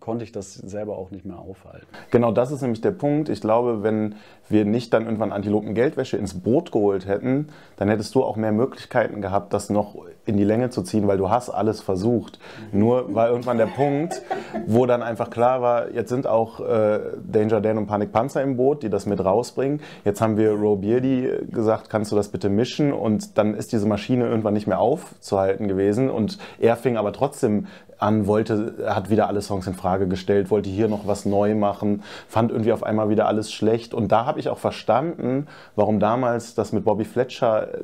konnte 0.00 0.24
ich 0.24 0.32
das 0.32 0.54
selber 0.54 0.96
auch 0.96 1.10
nicht 1.10 1.24
mehr 1.24 1.38
aufhalten. 1.38 1.86
Genau 2.10 2.32
das 2.32 2.50
ist 2.50 2.62
nämlich 2.62 2.80
der 2.80 2.92
Punkt. 2.92 3.28
Ich 3.28 3.40
glaube, 3.40 3.82
wenn 3.82 4.14
wir 4.48 4.64
nicht 4.64 4.92
dann 4.92 5.04
irgendwann 5.04 5.32
Antilopen 5.32 5.74
Geldwäsche 5.74 6.16
ins 6.16 6.34
Boot 6.34 6.72
geholt 6.72 7.06
hätten, 7.06 7.48
dann 7.76 7.88
hättest 7.88 8.14
du 8.14 8.22
auch 8.22 8.36
mehr 8.36 8.52
Möglichkeiten 8.52 9.20
gehabt, 9.20 9.52
das 9.52 9.68
noch 9.68 9.96
in 10.26 10.36
die 10.36 10.44
Länge 10.44 10.70
zu 10.70 10.82
ziehen, 10.82 11.06
weil 11.06 11.18
du 11.18 11.30
hast 11.30 11.50
alles 11.50 11.80
versucht. 11.80 12.38
Nur 12.72 13.14
war 13.14 13.28
irgendwann 13.28 13.58
der 13.58 13.66
Punkt, 13.66 14.22
wo 14.66 14.84
dann 14.86 15.02
einfach 15.02 15.30
klar 15.30 15.62
war, 15.62 15.90
jetzt 15.90 16.10
sind 16.10 16.26
auch 16.26 16.60
äh, 16.60 17.00
Danger 17.24 17.60
Dan 17.60 17.78
und 17.78 17.86
Panik 17.86 18.12
Panzer 18.12 18.42
im 18.42 18.56
Boot, 18.56 18.82
die 18.82 18.90
das 18.90 19.06
mit 19.06 19.24
rausbringen. 19.24 19.80
Jetzt 20.04 20.20
haben 20.20 20.36
wir 20.36 20.50
Roe 20.52 20.76
Beardy 20.76 21.30
gesagt, 21.50 21.88
kannst 21.88 22.12
du 22.12 22.16
das 22.16 22.28
bitte 22.28 22.48
mischen? 22.48 22.92
Und 22.92 23.38
dann 23.38 23.54
ist 23.54 23.72
diese 23.72 23.86
Maschine 23.86 24.26
irgendwann 24.26 24.54
nicht 24.54 24.66
mehr 24.66 24.80
aufzuhalten 24.80 25.68
gewesen. 25.68 26.10
Und 26.10 26.38
er 26.58 26.76
fing 26.76 26.96
aber 26.96 27.12
trotzdem 27.12 27.66
an, 27.98 28.26
wollte, 28.26 28.74
hat 28.86 29.10
wieder 29.10 29.28
alle 29.28 29.40
Songs 29.40 29.66
in 29.66 29.74
Frage 29.74 30.06
gestellt, 30.06 30.50
wollte 30.50 30.68
hier 30.68 30.88
noch 30.88 31.06
was 31.06 31.24
neu 31.24 31.54
machen, 31.54 32.02
fand 32.28 32.50
irgendwie 32.50 32.72
auf 32.72 32.82
einmal 32.82 33.08
wieder 33.08 33.26
alles 33.26 33.52
schlecht. 33.52 33.94
Und 33.94 34.12
da 34.12 34.26
habe 34.26 34.40
ich 34.40 34.48
auch 34.48 34.58
verstanden, 34.58 35.46
warum 35.74 36.00
damals 36.00 36.54
das 36.54 36.72
mit 36.72 36.84
Bobby 36.84 37.04
Fletcher 37.04 37.74
äh, 37.74 37.78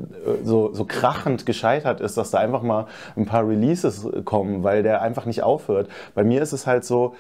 so, 0.45 0.73
so 0.75 0.85
krachend 0.85 1.47
gescheitert 1.47 2.01
ist, 2.01 2.17
dass 2.17 2.31
da 2.35 2.39
einfach 2.39 2.63
mal 2.63 2.87
ein 3.17 3.27
paar 3.27 3.47
Releases 3.47 4.07
kommen, 4.25 4.63
weil 4.63 4.83
der 4.83 5.03
einfach 5.03 5.27
nicht 5.27 5.43
aufhört. 5.43 5.89
Bei 6.15 6.25
mir 6.25 6.43
ist 6.43 6.53
es 6.53 6.67
halt 6.67 6.85
so, 6.85 7.15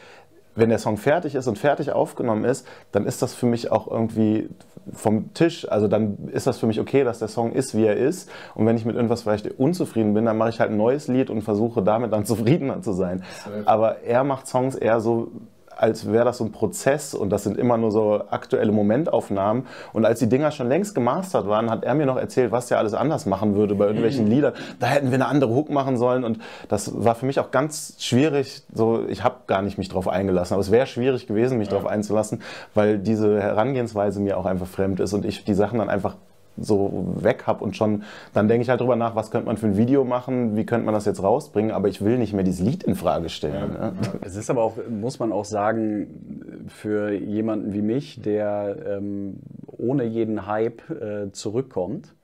wenn 0.55 0.69
der 0.69 0.79
Song 0.79 0.97
fertig 0.97 1.35
ist 1.35 1.47
und 1.47 1.59
fertig 1.59 1.93
aufgenommen 1.93 2.45
ist, 2.45 2.67
dann 2.93 3.07
ist 3.07 3.23
das 3.23 3.35
für 3.35 3.47
mich 3.47 3.73
auch 3.73 3.91
irgendwie 3.91 4.51
vom 4.93 5.33
Tisch. 5.35 5.71
Also 5.71 5.89
dann 5.89 6.29
ist 6.29 6.47
das 6.47 6.59
für 6.59 6.67
mich 6.67 6.81
okay, 6.81 7.05
dass 7.05 7.19
der 7.21 7.29
Song 7.29 7.53
ist, 7.53 7.77
wie 7.77 7.85
er 7.85 7.97
ist. 7.97 8.31
Und 8.55 8.67
wenn 8.67 8.77
ich 8.77 8.85
mit 8.85 8.97
irgendwas 8.97 9.23
vielleicht 9.23 9.59
unzufrieden 9.59 10.15
bin, 10.15 10.25
dann 10.25 10.37
mache 10.37 10.51
ich 10.51 10.61
halt 10.61 10.71
ein 10.71 10.77
neues 10.77 11.09
Lied 11.09 11.31
und 11.31 11.43
versuche 11.43 11.83
damit 11.83 12.13
dann 12.13 12.25
zufriedener 12.27 12.83
zu 12.83 12.93
sein. 12.93 13.23
Aber 13.65 14.01
er 14.03 14.25
macht 14.25 14.47
Songs 14.47 14.75
eher 14.75 15.01
so, 15.01 15.29
als 15.77 16.11
wäre 16.11 16.25
das 16.25 16.39
so 16.39 16.45
ein 16.45 16.53
Prozess 16.53 17.15
und 17.15 17.31
das 17.31 17.45
sind 17.45 17.57
immer 17.57 17.77
nur 17.77 17.91
so 17.91 18.23
aktuelle 18.31 18.73
Momentaufnahmen. 18.73 19.67
Und 19.93 20.05
als 20.05 20.19
die 20.19 20.29
Dinger 20.29 20.51
schon 20.51 20.69
längst 20.69 20.95
gemastert 20.95 21.47
waren, 21.47 21.71
hat 21.71 21.85
er 21.85 21.95
mir 21.95 22.07
noch 22.07 22.17
erzählt, 22.17 22.53
was 22.53 22.71
er 22.71 22.79
alles 22.79 22.95
anders 22.95 23.27
machen 23.27 23.55
würde 23.55 23.75
bei 23.75 23.87
irgendwelchen 23.87 24.25
mhm. 24.25 24.31
Liedern. 24.31 24.53
Da 24.81 24.87
hätten 24.87 25.11
wir 25.11 25.15
eine 25.15 25.27
andere 25.27 25.55
Hook 25.55 25.71
machen 25.71 25.97
sollen 25.97 26.25
und 26.25 26.39
das 26.69 27.05
war 27.05 27.15
für 27.15 27.27
mich 27.27 27.41
auch 27.41 27.51
ganz 27.51 27.97
schwierig. 27.99 28.63
So, 28.73 29.07
ich 29.09 29.25
habe 29.25 29.37
gar 29.47 29.63
nicht 29.63 29.79
mich 29.79 29.89
drauf 29.89 30.09
eingelassen, 30.09 30.55
aber 30.55 30.61
es 30.61 30.71
wäre 30.71 30.87
schwierig 30.87 31.27
gewesen, 31.27 31.59
mich 31.59 31.69
ja. 31.69 31.75
darauf 31.75 31.91
einzulassen, 31.91 32.43
weil 32.75 32.99
diese 32.99 33.41
Herangehensweise 33.41 34.21
mir 34.21 34.39
auch 34.39 34.47
einfach 34.47 34.67
fremd 34.67 35.01
ist 35.01 35.13
und 35.13 35.25
ich 35.25 35.45
die 35.45 35.55
Sachen 35.55 35.79
dann 35.79 35.89
einfach 35.89 36.17
so 36.59 37.15
weg 37.17 37.45
habe 37.47 37.65
und 37.65 37.77
schon, 37.77 38.03
dann 38.33 38.49
denke 38.49 38.63
ich 38.63 38.69
halt 38.69 38.81
drüber 38.81 38.97
nach, 38.97 39.15
was 39.15 39.31
könnte 39.31 39.47
man 39.47 39.57
für 39.57 39.67
ein 39.67 39.77
Video 39.77 40.05
machen, 40.05 40.57
wie 40.57 40.67
könnte 40.67 40.85
man 40.85 40.95
das 40.95 41.05
jetzt 41.05 41.23
rausbringen, 41.23 41.71
aber 41.71 41.89
ich 41.89 42.05
will 42.05 42.19
nicht 42.19 42.33
mehr 42.33 42.45
dieses 42.45 42.61
Lied 42.61 42.83
in 42.83 42.95
Frage 42.95 43.29
stellen. 43.29 43.73
Ja, 43.75 43.91
ne? 43.91 43.97
ja. 44.03 44.13
Es 44.21 44.37
ist 44.37 44.51
aber 44.51 44.63
auch, 44.63 44.77
muss 44.89 45.19
man 45.19 45.33
auch 45.33 45.45
sagen, 45.45 46.67
für 46.69 47.13
jemanden 47.13 47.73
wie 47.73 47.83
mich, 47.83 48.21
der 48.21 48.77
ähm, 48.87 49.41
ohne 49.67 50.05
jeden 50.05 50.47
Hype 50.47 50.89
äh, 50.91 51.33
zurückkommt, 51.33 52.15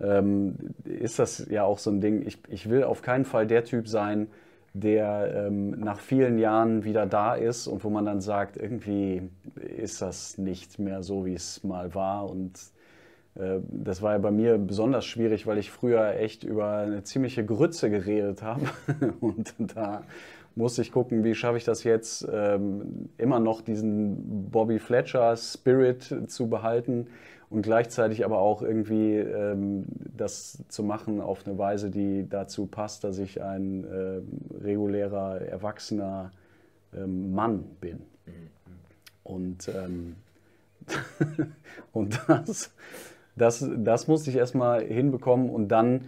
ähm, 0.00 0.56
ist 0.84 1.18
das 1.18 1.46
ja 1.50 1.64
auch 1.64 1.78
so 1.78 1.90
ein 1.90 2.00
Ding, 2.00 2.26
ich, 2.26 2.38
ich 2.48 2.68
will 2.70 2.84
auf 2.84 3.02
keinen 3.02 3.24
Fall 3.24 3.46
der 3.46 3.64
Typ 3.64 3.88
sein, 3.88 4.28
der 4.72 5.46
ähm, 5.46 5.70
nach 5.70 5.98
vielen 5.98 6.38
Jahren 6.38 6.84
wieder 6.84 7.06
da 7.06 7.34
ist 7.34 7.66
und 7.66 7.82
wo 7.82 7.90
man 7.90 8.04
dann 8.04 8.20
sagt, 8.20 8.56
irgendwie 8.56 9.22
ist 9.56 10.00
das 10.00 10.38
nicht 10.38 10.78
mehr 10.78 11.02
so, 11.02 11.26
wie 11.26 11.34
es 11.34 11.64
mal 11.64 11.94
war 11.94 12.30
und 12.30 12.52
das 13.34 14.02
war 14.02 14.12
ja 14.12 14.18
bei 14.18 14.30
mir 14.30 14.58
besonders 14.58 15.04
schwierig, 15.06 15.46
weil 15.46 15.58
ich 15.58 15.70
früher 15.70 16.16
echt 16.16 16.44
über 16.44 16.78
eine 16.78 17.04
ziemliche 17.04 17.44
Grütze 17.44 17.88
geredet 17.88 18.42
habe. 18.42 18.62
Und 19.20 19.54
da 19.74 20.02
musste 20.56 20.82
ich 20.82 20.92
gucken, 20.92 21.22
wie 21.24 21.34
schaffe 21.34 21.56
ich 21.56 21.64
das 21.64 21.84
jetzt, 21.84 22.26
ähm, 22.30 23.08
immer 23.18 23.38
noch 23.38 23.62
diesen 23.62 24.50
Bobby 24.50 24.78
Fletcher 24.78 25.36
Spirit 25.36 26.14
zu 26.26 26.48
behalten 26.48 27.06
und 27.50 27.62
gleichzeitig 27.62 28.24
aber 28.24 28.38
auch 28.38 28.62
irgendwie 28.62 29.16
ähm, 29.16 29.84
das 30.16 30.62
zu 30.68 30.82
machen 30.82 31.20
auf 31.20 31.46
eine 31.46 31.56
Weise, 31.56 31.90
die 31.90 32.28
dazu 32.28 32.66
passt, 32.66 33.04
dass 33.04 33.18
ich 33.18 33.42
ein 33.42 33.84
äh, 33.84 34.20
regulärer, 34.62 35.40
erwachsener 35.40 36.32
ähm, 36.94 37.32
Mann 37.32 37.64
bin. 37.80 38.00
Und, 39.22 39.70
und 41.92 42.20
das 42.26 42.72
das, 43.40 43.68
das 43.76 44.08
musste 44.08 44.30
ich 44.30 44.36
erstmal 44.36 44.82
hinbekommen 44.82 45.50
und 45.50 45.68
dann 45.68 46.02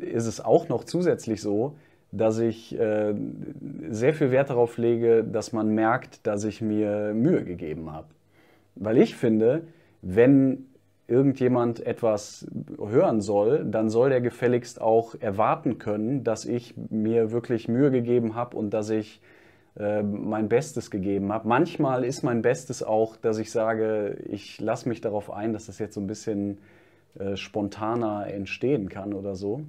ist 0.00 0.26
es 0.26 0.42
auch 0.42 0.68
noch 0.68 0.84
zusätzlich 0.84 1.40
so, 1.42 1.76
dass 2.10 2.38
ich 2.38 2.78
äh, 2.78 3.14
sehr 3.90 4.14
viel 4.14 4.30
Wert 4.30 4.50
darauf 4.50 4.78
lege, 4.78 5.24
dass 5.24 5.52
man 5.52 5.74
merkt, 5.74 6.26
dass 6.26 6.44
ich 6.44 6.60
mir 6.60 7.12
Mühe 7.12 7.44
gegeben 7.44 7.92
habe. 7.92 8.06
Weil 8.76 8.98
ich 8.98 9.16
finde, 9.16 9.62
wenn 10.00 10.66
irgendjemand 11.06 11.84
etwas 11.84 12.46
hören 12.78 13.20
soll, 13.20 13.64
dann 13.64 13.90
soll 13.90 14.10
der 14.10 14.20
gefälligst 14.20 14.80
auch 14.80 15.14
erwarten 15.20 15.78
können, 15.78 16.24
dass 16.24 16.44
ich 16.44 16.74
mir 16.90 17.30
wirklich 17.30 17.68
Mühe 17.68 17.90
gegeben 17.90 18.34
habe 18.34 18.56
und 18.56 18.70
dass 18.70 18.90
ich 18.90 19.20
äh, 19.76 20.02
mein 20.02 20.48
Bestes 20.48 20.90
gegeben 20.90 21.32
habe. 21.32 21.48
Manchmal 21.48 22.04
ist 22.04 22.22
mein 22.22 22.42
Bestes 22.42 22.82
auch, 22.82 23.16
dass 23.16 23.38
ich 23.38 23.50
sage, 23.50 24.18
ich 24.28 24.60
lasse 24.60 24.88
mich 24.88 25.00
darauf 25.00 25.32
ein, 25.32 25.52
dass 25.52 25.66
das 25.66 25.78
jetzt 25.78 25.94
so 25.94 26.00
ein 26.00 26.06
bisschen 26.06 26.58
äh, 27.18 27.36
spontaner 27.36 28.28
entstehen 28.28 28.88
kann 28.88 29.14
oder 29.14 29.34
so. 29.34 29.62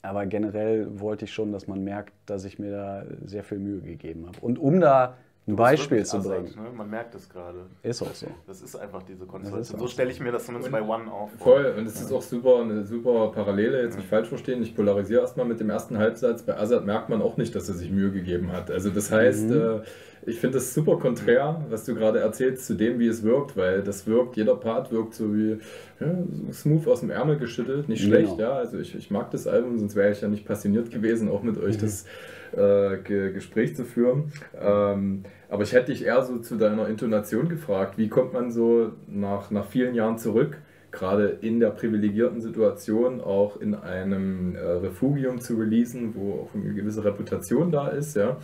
Aber 0.00 0.26
generell 0.26 0.98
wollte 1.00 1.26
ich 1.26 1.32
schon, 1.32 1.52
dass 1.52 1.68
man 1.68 1.84
merkt, 1.84 2.12
dass 2.26 2.44
ich 2.44 2.58
mir 2.58 2.72
da 2.72 3.04
sehr 3.24 3.44
viel 3.44 3.58
Mühe 3.58 3.80
gegeben 3.80 4.26
habe. 4.26 4.38
Und 4.40 4.58
um 4.58 4.80
da 4.80 5.16
ein 5.48 5.56
Beispiel 5.56 6.04
zu 6.04 6.20
bringen. 6.20 6.46
Assad, 6.46 6.62
ne? 6.62 6.70
Man 6.76 6.88
merkt 6.88 7.14
es 7.16 7.28
gerade. 7.28 7.66
Ist 7.82 8.00
auch 8.00 8.14
so. 8.14 8.28
Das 8.46 8.62
ist 8.62 8.76
einfach 8.76 9.02
diese 9.02 9.26
Konstellation. 9.26 9.80
So 9.80 9.88
stelle 9.88 10.12
ich 10.12 10.20
mir 10.20 10.30
das 10.30 10.46
zumindest 10.46 10.72
und 10.72 10.80
bei 10.80 10.86
One 10.86 11.10
auf. 11.10 11.30
Voll, 11.38 11.74
und 11.76 11.86
es 11.86 12.00
ist 12.00 12.12
auch 12.12 12.22
super, 12.22 12.60
eine 12.60 12.84
super 12.84 13.32
Parallele, 13.32 13.82
jetzt 13.82 13.96
nicht 13.96 14.08
falsch 14.08 14.28
verstehen. 14.28 14.62
Ich 14.62 14.76
polarisiere 14.76 15.20
erstmal 15.20 15.46
mit 15.46 15.58
dem 15.58 15.68
ersten 15.68 15.98
Halbsatz. 15.98 16.42
Bei 16.42 16.56
Assad 16.56 16.86
merkt 16.86 17.08
man 17.08 17.20
auch 17.22 17.36
nicht, 17.36 17.54
dass 17.56 17.68
er 17.68 17.74
sich 17.74 17.90
Mühe 17.90 18.12
gegeben 18.12 18.52
hat. 18.52 18.70
Also 18.70 18.90
das 18.90 19.10
heißt, 19.10 19.48
mhm. 19.48 19.60
äh, 19.60 19.80
ich 20.24 20.38
finde 20.38 20.58
das 20.58 20.72
super 20.72 20.98
konträr, 20.98 21.64
was 21.68 21.84
du 21.84 21.96
gerade 21.96 22.20
erzählst, 22.20 22.66
zu 22.66 22.74
dem, 22.74 23.00
wie 23.00 23.08
es 23.08 23.24
wirkt, 23.24 23.56
weil 23.56 23.82
das 23.82 24.06
wirkt, 24.06 24.36
jeder 24.36 24.54
Part 24.54 24.92
wirkt 24.92 25.14
so 25.14 25.34
wie 25.34 25.58
ja, 25.98 26.14
smooth 26.52 26.86
aus 26.86 27.00
dem 27.00 27.10
Ärmel 27.10 27.38
geschüttelt, 27.38 27.88
nicht 27.88 28.04
schlecht, 28.04 28.36
genau. 28.36 28.50
ja. 28.50 28.52
Also 28.52 28.78
ich, 28.78 28.94
ich 28.94 29.10
mag 29.10 29.32
das 29.32 29.48
Album, 29.48 29.78
sonst 29.80 29.96
wäre 29.96 30.12
ich 30.12 30.20
ja 30.20 30.28
nicht 30.28 30.46
passioniert 30.46 30.92
gewesen, 30.92 31.28
auch 31.28 31.42
mit 31.42 31.58
euch 31.58 31.76
mhm. 31.78 31.80
das 31.80 32.04
äh, 32.52 32.98
Ge 33.02 33.32
Gespräch 33.32 33.76
zu 33.76 33.84
führen. 33.84 34.32
Ähm, 34.60 35.24
aber 35.48 35.62
ich 35.62 35.72
hätte 35.72 35.92
dich 35.92 36.04
eher 36.04 36.22
so 36.22 36.38
zu 36.38 36.56
deiner 36.56 36.88
Intonation 36.88 37.48
gefragt. 37.48 37.98
Wie 37.98 38.08
kommt 38.08 38.32
man 38.32 38.50
so 38.50 38.92
nach, 39.06 39.50
nach 39.50 39.66
vielen 39.66 39.94
Jahren 39.94 40.18
zurück, 40.18 40.58
gerade 40.90 41.38
in 41.40 41.60
der 41.60 41.70
privilegierten 41.70 42.40
Situation, 42.40 43.20
auch 43.20 43.60
in 43.60 43.74
einem 43.74 44.54
äh, 44.54 44.60
Refugium 44.60 45.40
zu 45.40 45.56
releasen, 45.56 46.14
wo 46.14 46.42
auch 46.42 46.54
eine 46.54 46.74
gewisse 46.74 47.04
Reputation 47.04 47.70
da 47.70 47.88
ist, 47.88 48.16
ja? 48.16 48.36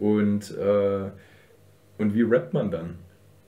Und, 0.00 0.56
äh, 0.58 1.10
und 1.98 2.14
wie 2.14 2.22
rappt 2.22 2.52
man 2.52 2.70
dann? 2.70 2.98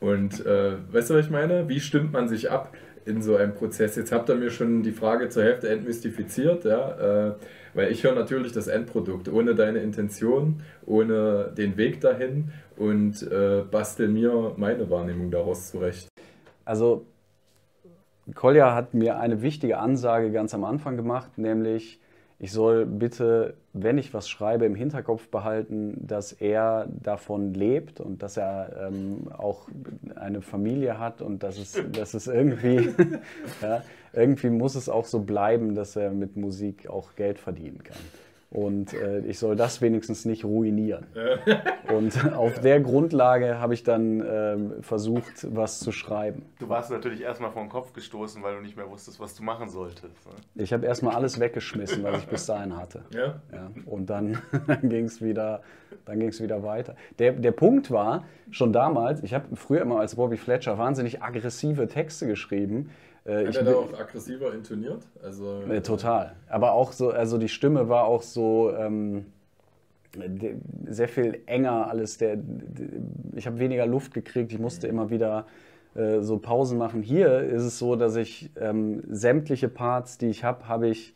Und 0.00 0.44
äh, 0.46 0.74
weißt 0.92 1.10
du, 1.10 1.14
was 1.14 1.26
ich 1.26 1.30
meine? 1.30 1.68
Wie 1.68 1.80
stimmt 1.80 2.12
man 2.12 2.28
sich 2.28 2.50
ab 2.50 2.72
in 3.06 3.22
so 3.22 3.36
einem 3.36 3.54
Prozess? 3.54 3.96
Jetzt 3.96 4.12
habt 4.12 4.28
ihr 4.28 4.34
mir 4.34 4.50
schon 4.50 4.82
die 4.82 4.92
Frage 4.92 5.28
zur 5.28 5.44
Hälfte 5.44 5.68
entmystifiziert, 5.68 6.64
ja? 6.64 7.28
Äh, 7.28 7.34
weil 7.74 7.92
ich 7.92 8.04
höre 8.04 8.14
natürlich 8.14 8.52
das 8.52 8.68
Endprodukt, 8.68 9.28
ohne 9.28 9.54
deine 9.54 9.80
Intention, 9.80 10.62
ohne 10.86 11.52
den 11.56 11.76
Weg 11.76 12.00
dahin 12.00 12.50
und 12.76 13.22
äh, 13.22 13.62
bastel 13.70 14.08
mir 14.08 14.54
meine 14.56 14.88
Wahrnehmung 14.90 15.30
daraus 15.30 15.70
zurecht. 15.70 16.08
Also, 16.64 17.06
Kolja 18.34 18.74
hat 18.74 18.94
mir 18.94 19.18
eine 19.18 19.42
wichtige 19.42 19.78
Ansage 19.78 20.32
ganz 20.32 20.52
am 20.54 20.64
Anfang 20.64 20.96
gemacht, 20.96 21.38
nämlich, 21.38 22.00
ich 22.38 22.52
soll 22.52 22.84
bitte, 22.84 23.54
wenn 23.72 23.96
ich 23.96 24.12
was 24.12 24.28
schreibe, 24.28 24.66
im 24.66 24.74
Hinterkopf 24.74 25.28
behalten, 25.28 25.96
dass 26.06 26.32
er 26.32 26.86
davon 27.02 27.54
lebt 27.54 27.98
und 27.98 28.22
dass 28.22 28.36
er 28.36 28.88
ähm, 28.88 29.28
auch 29.36 29.68
eine 30.16 30.42
Familie 30.42 30.98
hat 30.98 31.22
und 31.22 31.42
dass 31.42 31.56
es, 31.58 31.80
dass 31.92 32.12
es 32.12 32.26
irgendwie, 32.26 32.94
ja, 33.62 33.82
irgendwie 34.12 34.50
muss 34.50 34.74
es 34.74 34.88
auch 34.90 35.06
so 35.06 35.20
bleiben, 35.20 35.74
dass 35.74 35.96
er 35.96 36.10
mit 36.10 36.36
Musik 36.36 36.88
auch 36.88 37.14
Geld 37.16 37.38
verdienen 37.38 37.82
kann. 37.82 37.96
Und 38.56 38.94
äh, 38.94 39.18
ich 39.26 39.38
soll 39.38 39.54
das 39.54 39.82
wenigstens 39.82 40.24
nicht 40.24 40.42
ruinieren. 40.42 41.04
Und 41.94 42.32
auf 42.32 42.58
der 42.60 42.80
Grundlage 42.80 43.58
habe 43.58 43.74
ich 43.74 43.82
dann 43.82 44.22
äh, 44.22 44.56
versucht, 44.80 45.46
was 45.54 45.78
zu 45.78 45.92
schreiben. 45.92 46.46
Du 46.58 46.70
warst 46.70 46.90
natürlich 46.90 47.20
erstmal 47.20 47.50
vor 47.50 47.60
den 47.60 47.68
Kopf 47.68 47.92
gestoßen, 47.92 48.42
weil 48.42 48.54
du 48.54 48.62
nicht 48.62 48.74
mehr 48.74 48.88
wusstest, 48.88 49.20
was 49.20 49.34
du 49.34 49.42
machen 49.42 49.68
solltest. 49.68 50.04
Ne? 50.04 50.62
Ich 50.62 50.72
habe 50.72 50.86
erstmal 50.86 51.14
alles 51.14 51.38
weggeschmissen, 51.38 52.02
was 52.02 52.20
ich 52.20 52.28
bis 52.28 52.46
dahin 52.46 52.74
hatte. 52.78 53.02
Ja. 53.12 53.40
ja 53.52 53.70
und 53.84 54.08
dann, 54.08 54.38
dann 54.66 54.88
ging 54.88 55.04
es 55.04 55.20
wieder, 55.20 55.60
wieder 56.06 56.62
weiter. 56.62 56.96
Der, 57.18 57.32
der 57.32 57.52
Punkt 57.52 57.90
war, 57.90 58.24
schon 58.50 58.72
damals, 58.72 59.22
ich 59.22 59.34
habe 59.34 59.54
früher 59.54 59.82
immer 59.82 60.00
als 60.00 60.14
Bobby 60.16 60.38
Fletcher 60.38 60.78
wahnsinnig 60.78 61.22
aggressive 61.22 61.88
Texte 61.88 62.26
geschrieben 62.26 62.88
äh, 63.26 63.46
Hat 63.46 63.56
er 63.56 63.64
da 63.64 63.74
auch 63.74 63.98
aggressiver 63.98 64.54
intoniert? 64.54 65.06
Also, 65.22 65.62
äh, 65.62 65.80
total. 65.80 66.36
Aber 66.48 66.72
auch 66.72 66.92
so, 66.92 67.10
also 67.10 67.38
die 67.38 67.48
Stimme 67.48 67.88
war 67.88 68.04
auch 68.04 68.22
so 68.22 68.72
ähm, 68.76 69.26
sehr 70.86 71.08
viel 71.08 71.40
enger 71.46 71.88
alles. 71.88 72.18
Der, 72.18 72.38
ich 73.34 73.46
habe 73.46 73.58
weniger 73.58 73.86
Luft 73.86 74.14
gekriegt, 74.14 74.52
ich 74.52 74.58
musste 74.58 74.86
immer 74.86 75.10
wieder 75.10 75.46
äh, 75.94 76.20
so 76.20 76.38
Pausen 76.38 76.78
machen. 76.78 77.02
Hier 77.02 77.40
ist 77.40 77.62
es 77.62 77.78
so, 77.78 77.96
dass 77.96 78.16
ich 78.16 78.50
ähm, 78.60 79.02
sämtliche 79.08 79.68
Parts, 79.68 80.18
die 80.18 80.28
ich 80.28 80.44
habe, 80.44 80.68
habe 80.68 80.88
ich 80.88 81.14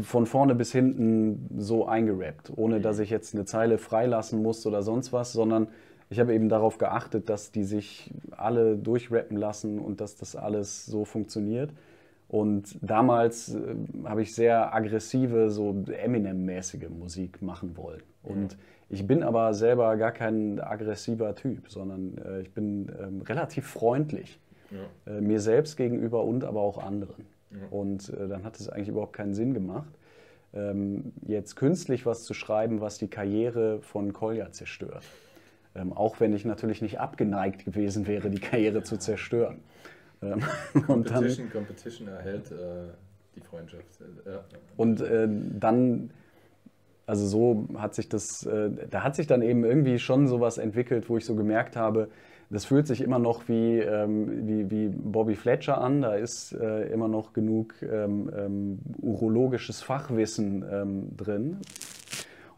von 0.00 0.26
vorne 0.26 0.54
bis 0.54 0.72
hinten 0.72 1.48
so 1.58 1.86
eingerappt, 1.86 2.52
ohne 2.54 2.80
dass 2.80 2.98
ich 2.98 3.08
jetzt 3.08 3.34
eine 3.34 3.46
Zeile 3.46 3.78
freilassen 3.78 4.42
musste 4.42 4.68
oder 4.68 4.82
sonst 4.82 5.12
was, 5.12 5.32
sondern 5.32 5.68
ich 6.10 6.18
habe 6.18 6.34
eben 6.34 6.48
darauf 6.48 6.76
geachtet, 6.78 7.28
dass 7.28 7.52
die 7.52 7.64
sich 7.64 8.12
alle 8.32 8.76
durchrappen 8.76 9.36
lassen 9.36 9.78
und 9.78 10.00
dass 10.00 10.16
das 10.16 10.36
alles 10.36 10.84
so 10.84 11.04
funktioniert. 11.04 11.72
Und 12.28 12.76
damals 12.82 13.54
äh, 13.54 13.74
habe 14.04 14.22
ich 14.22 14.34
sehr 14.34 14.74
aggressive, 14.74 15.50
so 15.50 15.84
Eminem-mäßige 15.86 16.88
Musik 16.88 17.42
machen 17.42 17.76
wollen. 17.76 18.02
Und 18.22 18.56
ich 18.88 19.06
bin 19.06 19.22
aber 19.22 19.54
selber 19.54 19.96
gar 19.96 20.12
kein 20.12 20.60
aggressiver 20.60 21.34
Typ, 21.34 21.70
sondern 21.70 22.18
äh, 22.18 22.40
ich 22.40 22.52
bin 22.52 22.90
ähm, 23.00 23.22
relativ 23.22 23.66
freundlich. 23.66 24.38
Ja. 24.70 25.16
Äh, 25.16 25.20
mir 25.20 25.40
selbst 25.40 25.76
gegenüber 25.76 26.24
und 26.24 26.44
aber 26.44 26.60
auch 26.60 26.78
anderen. 26.78 27.24
Ja. 27.50 27.58
Und 27.70 28.10
äh, 28.10 28.28
dann 28.28 28.44
hat 28.44 28.58
es 28.58 28.68
eigentlich 28.68 28.88
überhaupt 28.88 29.12
keinen 29.12 29.34
Sinn 29.34 29.54
gemacht, 29.54 29.90
ähm, 30.52 31.12
jetzt 31.26 31.56
künstlich 31.56 32.06
was 32.06 32.24
zu 32.24 32.34
schreiben, 32.34 32.80
was 32.80 32.98
die 32.98 33.08
Karriere 33.08 33.80
von 33.80 34.12
Kolja 34.12 34.50
zerstört. 34.52 35.04
Ähm, 35.74 35.92
auch 35.92 36.18
wenn 36.20 36.32
ich 36.32 36.44
natürlich 36.44 36.82
nicht 36.82 36.98
abgeneigt 36.98 37.64
gewesen 37.64 38.06
wäre, 38.06 38.30
die 38.30 38.40
Karriere 38.40 38.82
zu 38.82 38.96
zerstören. 38.96 39.60
Ähm, 40.22 40.42
und 40.88 41.08
dann, 41.08 41.14
Competition, 41.14 41.50
Competition 41.50 42.08
erhält 42.08 42.50
äh, 42.50 42.88
die 43.36 43.40
Freundschaft. 43.40 43.84
Äh, 44.00 44.38
und 44.76 45.00
äh, 45.00 45.28
dann, 45.28 46.10
also 47.06 47.26
so 47.26 47.68
hat 47.78 47.94
sich 47.94 48.08
das, 48.08 48.44
äh, 48.46 48.70
da 48.90 49.04
hat 49.04 49.14
sich 49.14 49.26
dann 49.26 49.42
eben 49.42 49.64
irgendwie 49.64 49.98
schon 49.98 50.26
sowas 50.26 50.58
entwickelt, 50.58 51.08
wo 51.08 51.16
ich 51.16 51.24
so 51.24 51.36
gemerkt 51.36 51.76
habe, 51.76 52.08
das 52.52 52.64
fühlt 52.64 52.88
sich 52.88 53.00
immer 53.00 53.20
noch 53.20 53.48
wie, 53.48 53.78
ähm, 53.78 54.48
wie, 54.48 54.70
wie 54.72 54.88
Bobby 54.88 55.36
Fletcher 55.36 55.80
an. 55.80 56.02
Da 56.02 56.16
ist 56.16 56.52
äh, 56.52 56.88
immer 56.92 57.06
noch 57.06 57.32
genug 57.32 57.74
ähm, 57.80 58.28
ähm, 58.36 58.78
urologisches 59.00 59.82
Fachwissen 59.82 60.64
ähm, 60.68 61.16
drin. 61.16 61.58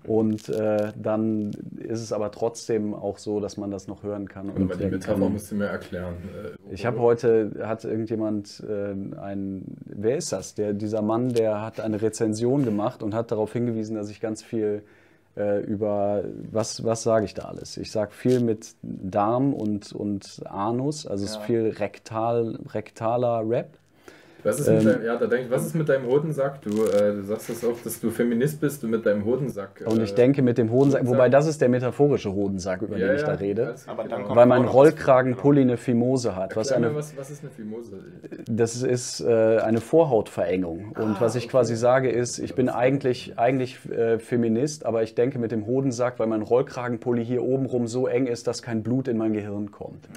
Und 0.05 0.49
äh, 0.49 0.93
dann 1.01 1.53
ist 1.79 2.01
es 2.01 2.13
aber 2.13 2.31
trotzdem 2.33 2.93
auch 2.95 3.19
so, 3.19 3.39
dass 3.41 3.57
man 3.57 3.71
das 3.71 3.87
noch 3.87 4.03
hören 4.03 4.27
kann. 4.29 4.51
Und 4.51 4.63
Aber 4.63 4.75
die 4.77 4.87
Metapher 4.87 5.29
musst 5.29 5.51
du 5.53 5.55
mir 5.55 5.67
erklären. 5.67 6.15
Äh, 6.71 6.75
Ich 6.75 6.85
habe 6.87 6.99
heute, 7.01 7.53
hat 7.63 7.85
irgendjemand 7.85 8.63
äh, 8.69 8.95
ein, 9.21 9.65
wer 9.87 10.17
ist 10.17 10.33
das? 10.33 10.55
Der, 10.55 10.73
dieser 10.73 11.03
Mann, 11.03 11.29
der 11.33 11.61
hat 11.63 11.79
eine 11.81 12.03
Rezension 12.03 12.65
gemacht 12.65 13.03
und 13.03 13.15
hat 13.15 13.31
darauf 13.31 13.53
hingewiesen, 13.53 13.95
dass 13.95 14.11
ich 14.11 14.21
ganz 14.21 14.43
viel 14.43 14.83
äh, 15.37 15.61
über, 15.63 16.25
was, 16.51 16.85
was 16.85 17.05
sage 17.05 17.25
ich 17.25 17.35
da 17.35 17.43
alles? 17.45 17.77
Ich 17.77 17.91
sage 17.93 18.11
viel 18.13 18.41
mit 18.41 18.75
Darm 18.83 19.55
und, 19.55 19.93
und 19.93 20.43
Anus, 20.47 21.07
also 21.07 21.25
es 21.25 21.31
ist 21.31 21.37
Ja. 21.37 21.43
viel 21.43 21.69
rektal, 21.79 22.59
rektaler 22.75 23.43
Rap. 23.49 23.79
Was 24.45 24.59
ist, 24.59 24.69
mit 24.69 24.81
Ähm, 24.81 24.87
deinem, 24.87 25.05
ja, 25.05 25.17
da 25.17 25.27
denk 25.27 25.45
ich, 25.45 25.51
was 25.51 25.67
ist 25.67 25.75
mit 25.75 25.89
deinem 25.89 26.07
Hodensack? 26.07 26.63
Du, 26.63 26.71
äh, 26.85 27.13
du 27.13 27.23
sagst 27.23 27.51
das 27.51 27.65
auch, 27.65 27.77
dass 27.83 28.01
du 28.01 28.11
Feminist 28.11 28.61
bist 28.61 28.83
und 28.83 28.91
mit 28.91 29.07
deinem 29.07 29.25
Hodensack. 29.25 29.85
Und 29.87 30.03
ich 30.03 30.13
äh, 30.13 30.15
denke 30.15 30.43
mit 30.43 30.59
dem 30.59 30.71
Hodensack, 30.71 31.07
wobei 31.07 31.29
das 31.29 31.47
ist 31.47 31.61
der 31.61 31.69
metaphorische 31.69 32.33
Hodensack, 32.33 32.83
über 32.83 32.99
ja, 32.99 33.09
den 33.09 33.17
ich 33.17 33.23
ja, 33.23 33.29
da 33.29 33.35
rede. 33.35 33.75
genau. 33.87 34.35
Weil 34.35 34.47
mein 34.47 34.65
Rollkragenpulli 34.65 35.61
eine 35.61 35.77
Phimose 35.77 36.35
hat. 36.35 36.57
Was 36.57 36.71
Erklär 36.71 36.89
mir, 36.91 36.95
eine, 36.95 36.99
was, 36.99 37.17
was 37.17 37.31
ist 37.31 37.43
eine 37.43 37.51
Fimose? 37.51 37.99
Das 38.47 38.83
ist 38.83 39.21
äh, 39.21 39.59
eine 39.59 39.81
Vorhautverengung. 39.81 40.97
Und 40.99 41.21
was 41.21 41.37
ich 41.37 41.45
okay. 41.45 41.51
quasi 41.53 41.77
sage 41.77 42.11
ist, 42.11 42.39
ich 42.39 42.55
bin 42.55 42.69
eigentlich, 42.69 43.39
eigentlich 43.39 43.79
äh, 43.91 44.19
Feminist, 44.19 44.85
aber 44.87 45.03
ich 45.03 45.15
denke 45.15 45.39
mit 45.39 45.53
dem 45.53 45.67
Hodensack, 45.67 46.19
weil 46.19 46.27
mein 46.27 46.43
Rollkragenpulli 46.43 47.25
hier 47.25 47.43
obenrum 47.43 47.87
so 47.87 48.07
eng 48.09 48.27
ist, 48.27 48.47
dass 48.47 48.63
kein 48.63 48.83
Blut 48.83 49.07
in 49.07 49.19
mein 49.19 49.33
Gehirn 49.33 49.71
kommt. 49.71 50.09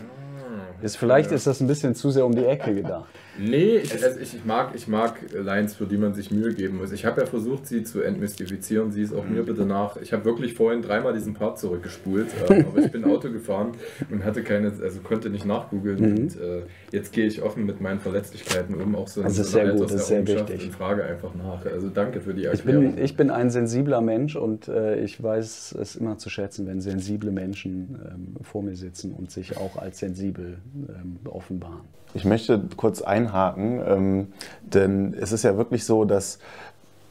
Ist, 0.81 0.97
vielleicht 0.97 1.31
ist 1.31 1.47
das 1.47 1.61
ein 1.61 1.67
bisschen 1.67 1.95
zu 1.95 2.11
sehr 2.11 2.25
um 2.25 2.35
die 2.35 2.45
Ecke 2.45 2.73
gedacht. 2.73 3.05
Nee, 3.37 3.77
ich, 3.77 3.91
also 3.91 4.19
ich, 4.19 4.35
ich, 4.35 4.45
mag, 4.45 4.71
ich 4.75 4.87
mag 4.87 5.19
Lines, 5.33 5.75
für 5.75 5.85
die 5.85 5.97
man 5.97 6.13
sich 6.13 6.31
Mühe 6.31 6.53
geben 6.53 6.77
muss. 6.77 6.91
Ich 6.91 7.05
habe 7.05 7.21
ja 7.21 7.27
versucht, 7.27 7.67
sie 7.67 7.83
zu 7.83 8.01
entmystifizieren. 8.01 8.91
Sie 8.91 9.01
ist 9.01 9.13
auch 9.13 9.25
mir 9.25 9.43
bitte 9.43 9.65
nach. 9.65 9.97
Ich 9.97 10.13
habe 10.13 10.25
wirklich 10.25 10.53
vorhin 10.53 10.81
dreimal 10.81 11.13
diesen 11.13 11.33
Part 11.33 11.59
zurückgespult, 11.59 12.27
äh, 12.49 12.63
aber 12.67 12.79
ich 12.79 12.91
bin 12.91 13.03
Auto 13.03 13.31
gefahren 13.31 13.71
und 14.09 14.23
hatte 14.23 14.41
keine, 14.43 14.71
also 14.81 14.99
konnte 15.01 15.29
nicht 15.29 15.45
nachgoogeln. 15.45 15.99
Und 16.17 16.39
äh, 16.39 16.63
jetzt 16.91 17.11
gehe 17.13 17.25
ich 17.25 17.41
offen 17.41 17.65
mit 17.65 17.81
meinen 17.81 17.99
Verletzlichkeiten 17.99 18.75
um, 18.75 18.95
auch 18.95 19.07
so 19.07 19.21
in 19.21 19.27
Das 19.27 19.37
ist 19.37 19.51
so 19.51 19.59
einer 19.59 19.71
sehr 19.71 19.75
gut, 19.79 19.89
das 19.89 19.93
ist 20.01 20.07
sehr 20.07 20.27
wichtig. 20.27 20.65
und 20.65 20.71
frage 20.73 21.03
einfach 21.03 21.33
nach. 21.35 21.65
Also 21.65 21.89
danke 21.89 22.21
für 22.21 22.33
die 22.33 22.41
Ich 22.41 22.47
Erklärung. 22.47 22.95
bin, 22.95 23.03
ich 23.03 23.17
bin 23.17 23.29
ein 23.31 23.49
sensibler 23.49 24.01
Mensch 24.01 24.35
und 24.35 24.67
äh, 24.67 24.99
ich 25.03 25.21
weiß 25.21 25.75
es 25.79 25.95
immer 25.95 26.17
zu 26.17 26.29
schätzen, 26.29 26.67
wenn 26.67 26.79
sensible 26.81 27.31
Menschen 27.31 27.99
ähm, 28.09 28.35
vor 28.43 28.63
mir 28.63 28.75
sitzen 28.75 29.11
und 29.13 29.31
sich 29.31 29.57
auch 29.57 29.77
als 29.77 29.99
sensibel 29.99 30.57
ähm, 30.89 31.17
offenbaren. 31.25 31.81
Ich 32.15 32.23
möchte 32.23 32.61
kurz 32.77 33.01
einhaken, 33.01 33.81
ähm, 33.85 34.33
denn 34.61 35.13
es 35.19 35.33
ist 35.33 35.43
ja 35.43 35.57
wirklich 35.57 35.83
so, 35.85 36.05
dass 36.05 36.39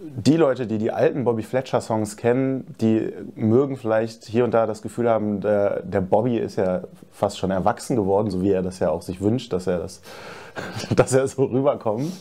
die 0.00 0.36
Leute, 0.36 0.66
die 0.66 0.78
die 0.78 0.90
alten 0.90 1.24
Bobby 1.24 1.42
Fletcher 1.42 1.80
Songs 1.80 2.16
kennen, 2.16 2.74
die 2.80 3.12
mögen 3.36 3.76
vielleicht 3.76 4.24
hier 4.24 4.44
und 4.44 4.52
da 4.52 4.66
das 4.66 4.80
Gefühl 4.82 5.08
haben, 5.08 5.40
der, 5.40 5.82
der 5.82 6.00
Bobby 6.00 6.38
ist 6.38 6.56
ja 6.56 6.82
fast 7.12 7.38
schon 7.38 7.50
erwachsen 7.50 7.96
geworden, 7.96 8.30
so 8.30 8.42
wie 8.42 8.50
er 8.50 8.62
das 8.62 8.78
ja 8.78 8.90
auch 8.90 9.02
sich 9.02 9.20
wünscht, 9.20 9.52
dass 9.52 9.66
er, 9.66 9.78
das, 9.78 10.00
dass 10.96 11.12
er 11.12 11.28
so 11.28 11.44
rüberkommt. 11.44 12.12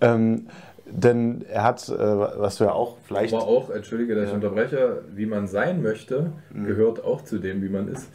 Ähm, 0.00 0.48
denn 0.90 1.44
er 1.50 1.64
hat, 1.64 1.88
äh, 1.88 1.98
was 1.98 2.56
du 2.56 2.64
ja 2.64 2.72
auch 2.72 2.96
vielleicht... 3.04 3.34
Aber 3.34 3.46
auch, 3.46 3.70
entschuldige, 3.70 4.14
dass 4.14 4.28
ich 4.28 4.34
unterbreche, 4.34 5.02
wie 5.14 5.26
man 5.26 5.46
sein 5.46 5.82
möchte, 5.82 6.32
Mhm. 6.50 6.66
gehört 6.66 7.04
auch 7.04 7.22
zu 7.24 7.38
dem, 7.38 7.62
wie 7.62 7.68
man 7.68 7.88
ist. 7.88 8.08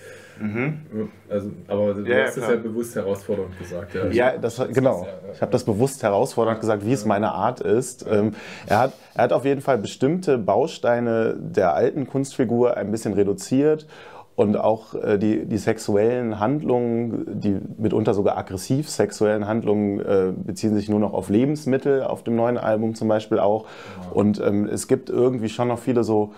Also, 1.29 1.51
aber 1.67 1.93
du 1.93 2.01
Ja, 2.01 2.17
ja, 2.17 2.23
hast 2.25 2.37
es 2.37 2.43
klar. 2.43 2.55
ja 2.55 2.61
bewusst 2.61 2.95
herausfordernd 2.95 3.57
gesagt. 3.57 3.95
Ja, 4.11 4.37
das, 4.37 4.61
genau. 4.73 5.07
Ich 5.33 5.41
habe 5.41 5.51
das 5.51 5.63
bewusst 5.63 6.03
herausfordernd 6.03 6.59
gesagt, 6.59 6.85
wie 6.85 6.93
es 6.93 7.05
meine 7.05 7.31
Art 7.31 7.59
ist. 7.61 8.05
Ähm, 8.09 8.33
er, 8.67 8.79
hat, 8.79 8.93
er 9.15 9.23
hat 9.25 9.33
auf 9.33 9.45
jeden 9.45 9.61
Fall 9.61 9.77
bestimmte 9.77 10.37
Bausteine 10.37 11.35
der 11.39 11.73
alten 11.73 12.07
Kunstfigur 12.07 12.77
ein 12.77 12.91
bisschen 12.91 13.13
reduziert 13.13 13.87
und 14.35 14.57
auch 14.57 14.95
äh, 14.95 15.17
die, 15.19 15.45
die 15.45 15.57
sexuellen 15.57 16.39
Handlungen, 16.39 17.39
die 17.39 17.59
mitunter 17.77 18.13
sogar 18.15 18.35
aggressiv 18.37 18.89
sexuellen 18.89 19.47
Handlungen, 19.47 19.99
äh, 19.99 20.33
beziehen 20.35 20.73
sich 20.73 20.89
nur 20.89 20.99
noch 20.99 21.13
auf 21.13 21.29
Lebensmittel, 21.29 22.03
auf 22.03 22.23
dem 22.23 22.35
neuen 22.35 22.57
Album 22.57 22.95
zum 22.95 23.07
Beispiel 23.07 23.37
auch. 23.39 23.65
Und 24.11 24.41
ähm, 24.41 24.65
es 24.65 24.87
gibt 24.87 25.09
irgendwie 25.11 25.49
schon 25.49 25.67
noch 25.67 25.79
viele 25.79 26.03
so 26.03 26.33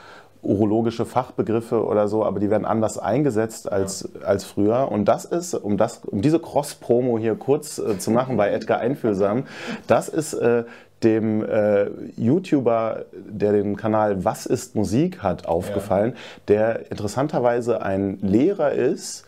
urologische 0.46 1.06
Fachbegriffe 1.06 1.86
oder 1.86 2.08
so, 2.08 2.24
aber 2.24 2.40
die 2.40 2.50
werden 2.50 2.66
anders 2.66 2.98
eingesetzt 2.98 3.72
als, 3.72 4.10
als 4.24 4.46
früher. 4.46 4.92
Und 4.92 5.06
das 5.06 5.26
ist, 5.26 5.54
um, 5.54 5.78
das, 5.78 6.02
um 6.06 6.22
diese 6.22 6.40
Cross-Promo 6.40 7.18
hier 7.18 7.36
kurz 7.36 7.80
äh, 7.80 7.98
zu 7.98 8.12
machen 8.12 8.38
bei 8.38 8.52
Edgar 8.52 8.80
Einfühlsam, 8.80 9.44
das 9.88 10.10
ist 10.10 10.34
äh, 10.34 10.64
dem 11.04 11.44
äh, 11.44 11.88
YouTuber, 12.18 13.06
der 13.14 13.52
den 13.52 13.76
Kanal 13.76 14.24
Was 14.24 14.46
ist 14.46 14.76
Musik 14.76 15.22
hat, 15.22 15.48
aufgefallen, 15.48 16.14
der 16.48 16.90
interessanterweise 16.90 17.82
ein 17.82 18.18
Lehrer 18.22 18.72
ist, 18.72 19.26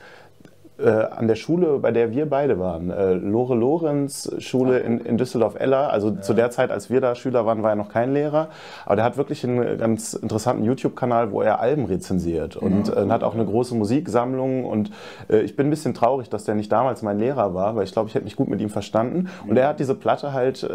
äh, 0.79 0.89
an 0.89 1.27
der 1.27 1.35
Schule, 1.35 1.79
bei 1.79 1.91
der 1.91 2.11
wir 2.11 2.29
beide 2.29 2.59
waren. 2.59 2.89
Äh, 2.89 3.13
Lore 3.13 3.55
Lorenz 3.55 4.31
Schule 4.39 4.79
in, 4.79 4.99
in 4.99 5.17
Düsseldorf-Eller. 5.17 5.91
Also 5.91 6.11
zu 6.11 6.33
der 6.33 6.51
Zeit, 6.51 6.71
als 6.71 6.89
wir 6.89 7.01
da 7.01 7.15
Schüler 7.15 7.45
waren, 7.45 7.63
war 7.63 7.71
er 7.71 7.75
noch 7.75 7.89
kein 7.89 8.13
Lehrer. 8.13 8.49
Aber 8.85 8.95
der 8.95 9.05
hat 9.05 9.17
wirklich 9.17 9.43
einen 9.43 9.77
ganz 9.77 10.13
interessanten 10.13 10.63
YouTube-Kanal, 10.63 11.31
wo 11.31 11.41
er 11.41 11.59
Alben 11.59 11.85
rezensiert 11.85 12.55
und 12.55 12.95
äh, 12.95 13.07
hat 13.09 13.23
auch 13.23 13.33
eine 13.33 13.45
große 13.45 13.75
Musiksammlung. 13.75 14.65
Und 14.65 14.91
äh, 15.29 15.39
ich 15.39 15.55
bin 15.55 15.67
ein 15.67 15.71
bisschen 15.71 15.93
traurig, 15.93 16.29
dass 16.29 16.43
der 16.43 16.55
nicht 16.55 16.71
damals 16.71 17.01
mein 17.01 17.19
Lehrer 17.19 17.53
war, 17.53 17.75
weil 17.75 17.83
ich 17.83 17.91
glaube, 17.91 18.09
ich 18.09 18.15
hätte 18.15 18.25
mich 18.25 18.35
gut 18.35 18.49
mit 18.49 18.61
ihm 18.61 18.69
verstanden. 18.69 19.29
Und 19.47 19.57
er 19.57 19.69
hat 19.69 19.79
diese 19.79 19.95
Platte 19.95 20.33
halt 20.33 20.67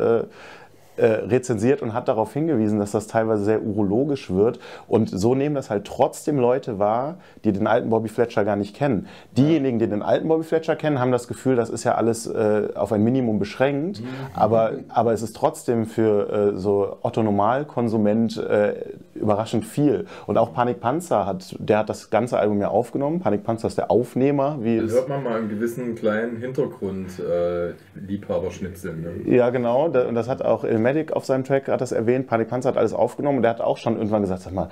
äh, 0.97 1.07
rezensiert 1.07 1.83
und 1.83 1.95
hat 1.95 2.09
darauf 2.09 2.33
hingewiesen, 2.33 2.79
dass 2.79 2.91
das 2.91 3.07
teilweise 3.07 3.45
sehr 3.45 3.63
urologisch 3.63 4.31
wird. 4.31 4.59
Und 4.89 5.09
so 5.09 5.35
nehmen 5.35 5.55
das 5.55 5.71
halt 5.71 5.87
trotzdem 5.87 6.39
Leute 6.39 6.79
wahr, 6.79 7.17
die 7.45 7.53
den 7.53 7.67
alten 7.67 7.91
Bobby 7.91 8.09
Fletcher 8.09 8.45
gar 8.45 8.57
nicht 8.57 8.77
kennen. 8.77 9.07
Diejenigen, 9.37 9.79
die 9.79 9.89
den 9.89 10.03
alten 10.03 10.29
Bobby 10.29 10.45
Fletcher 10.45 10.77
kennen, 10.77 10.99
haben 10.99 11.13
das 11.13 11.29
Gefühl, 11.29 11.57
das 11.57 11.71
ist 11.71 11.85
ja 11.85 11.95
alles 11.95 12.27
äh, 12.27 12.69
auf 12.75 12.93
ein 12.93 13.03
Minimum 13.03 13.39
beschränkt. 13.39 14.03
Aber, 14.35 14.73
aber 14.89 15.13
es 15.13 15.23
ist 15.23 15.35
trotzdem 15.37 15.87
für 15.87 16.53
äh, 16.55 16.59
so 16.59 16.97
Otto 17.03 17.23
Normalkonsument 17.23 18.37
äh, 18.37 18.75
überraschend 19.15 19.65
viel. 19.65 20.07
Und 20.27 20.39
auch 20.39 20.53
Panik 20.53 20.81
Panzer 20.81 21.27
hat, 21.27 21.55
der 21.59 21.79
hat 21.79 21.89
das 21.89 22.11
ganze 22.11 22.39
Album 22.39 22.61
ja 22.61 22.69
aufgenommen. 22.69 23.21
Panik 23.21 23.45
Panzer 23.45 23.69
ist 23.69 23.79
der 23.79 23.91
Aufnehmer, 23.91 24.59
wie 24.61 24.79
Da 24.79 24.85
es 24.85 24.93
hört 24.93 25.09
man 25.09 25.23
mal 25.23 25.39
einen 25.39 25.49
gewissen 25.49 25.95
kleinen 25.95 26.37
Hintergrund 26.37 27.19
äh, 27.19 27.73
Liebhaberschnitzel. 27.95 28.95
Ne? 28.97 29.35
Ja, 29.35 29.51
genau. 29.51 29.87
Und 29.87 30.15
das 30.15 30.29
hat 30.29 30.43
auch 30.43 30.65
Ilmatic 30.83 31.13
auf 31.13 31.25
seinem 31.25 31.45
Track 31.45 31.69
hat 31.69 31.81
das 31.81 31.93
erwähnt. 31.93 32.27
Panik 32.27 32.49
Panzer 32.49 32.71
hat 32.71 32.77
alles 32.77 32.93
aufgenommen 32.93 33.39
und 33.39 33.43
der 33.43 33.53
hat 33.53 33.61
auch 33.61 33.79
schon 33.79 33.97
irgendwann 33.97 34.23
gesagt, 34.23 34.43
sag 34.43 34.53
mal, 34.53 34.69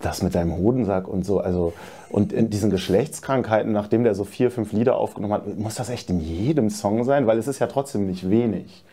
das 0.00 0.22
mit 0.22 0.34
deinem 0.34 0.56
Hodensack 0.56 1.08
und 1.08 1.24
so, 1.24 1.40
also 1.40 1.72
und 2.10 2.32
in 2.32 2.50
diesen 2.50 2.70
Geschlechtskrankheiten, 2.70 3.72
nachdem 3.72 4.04
der 4.04 4.14
so 4.14 4.24
vier, 4.24 4.50
fünf 4.50 4.72
Lieder 4.72 4.96
aufgenommen 4.96 5.34
hat, 5.34 5.58
muss 5.58 5.76
das 5.76 5.90
echt 5.90 6.10
in 6.10 6.20
jedem 6.20 6.70
Song 6.70 7.04
sein, 7.04 7.26
weil 7.26 7.38
es 7.38 7.48
ist 7.48 7.58
ja 7.58 7.66
trotzdem 7.66 8.06
nicht 8.06 8.28
wenig. 8.28 8.84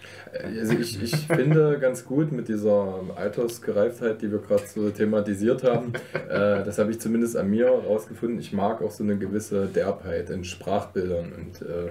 Also 0.43 0.73
ich, 0.73 1.01
ich 1.01 1.15
finde 1.27 1.77
ganz 1.79 2.05
gut 2.05 2.31
mit 2.31 2.47
dieser 2.47 3.01
Altersgereiftheit, 3.15 4.21
die 4.21 4.31
wir 4.31 4.39
gerade 4.39 4.63
so 4.65 4.89
thematisiert 4.89 5.63
haben, 5.63 5.93
äh, 6.13 6.63
das 6.63 6.79
habe 6.79 6.91
ich 6.91 6.99
zumindest 6.99 7.37
an 7.37 7.49
mir 7.49 7.69
rausgefunden. 7.69 8.39
Ich 8.39 8.51
mag 8.51 8.81
auch 8.81 8.91
so 8.91 9.03
eine 9.03 9.17
gewisse 9.17 9.67
Derbheit 9.67 10.29
in 10.29 10.43
Sprachbildern 10.43 11.33
und 11.33 11.61
äh, 11.61 11.89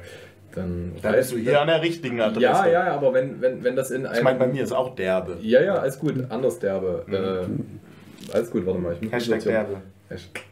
dann 0.54 0.92
Da 1.02 1.12
bist 1.12 1.32
du 1.32 1.36
hier 1.36 1.60
an 1.60 1.68
der 1.68 1.82
richtigen 1.82 2.20
Adresse. 2.20 2.42
Ja, 2.42 2.68
ja, 2.68 2.94
aber 2.94 3.14
wenn, 3.14 3.40
wenn, 3.40 3.64
wenn 3.64 3.76
das 3.76 3.90
in 3.90 4.06
einem. 4.06 4.18
Ich 4.18 4.22
meine, 4.22 4.38
bei 4.38 4.46
mir 4.46 4.62
ist 4.62 4.72
auch 4.72 4.94
derbe. 4.94 5.38
Ja, 5.40 5.62
ja, 5.62 5.74
alles 5.74 5.98
gut, 5.98 6.14
anders 6.28 6.58
derbe. 6.58 7.04
Äh, 7.10 8.32
alles 8.32 8.50
gut, 8.50 8.66
warte 8.66 8.80
mal. 8.80 8.94
Ich 8.94 9.02
muss 9.02 9.12
Hashtag 9.12 9.40
derbe. 9.42 9.76
Hashtag. 10.08 10.42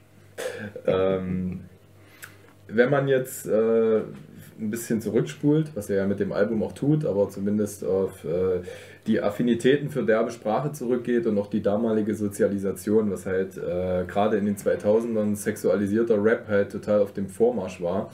Ähm, 0.86 1.60
wenn 2.68 2.90
man 2.90 3.08
jetzt 3.08 3.46
äh, 3.46 3.98
ein 4.60 4.70
bisschen 4.70 5.00
zurückspult, 5.00 5.74
was 5.74 5.90
er 5.90 5.96
ja 5.96 6.06
mit 6.06 6.20
dem 6.20 6.32
Album 6.32 6.62
auch 6.62 6.72
tut, 6.72 7.04
aber 7.04 7.28
zumindest 7.28 7.84
auf 7.84 8.24
äh, 8.24 8.60
die 9.06 9.20
Affinitäten 9.22 9.90
für 9.90 10.04
derbe 10.04 10.30
Sprache 10.30 10.72
zurückgeht 10.72 11.26
und 11.26 11.38
auch 11.38 11.48
die 11.48 11.62
damalige 11.62 12.14
Sozialisation, 12.14 13.10
was 13.10 13.26
halt 13.26 13.56
äh, 13.56 14.04
gerade 14.06 14.36
in 14.36 14.44
den 14.44 14.56
2000ern 14.56 15.36
sexualisierter 15.36 16.22
Rap 16.22 16.46
halt 16.48 16.72
total 16.72 17.00
auf 17.00 17.12
dem 17.12 17.28
Vormarsch 17.28 17.80
war, 17.80 18.10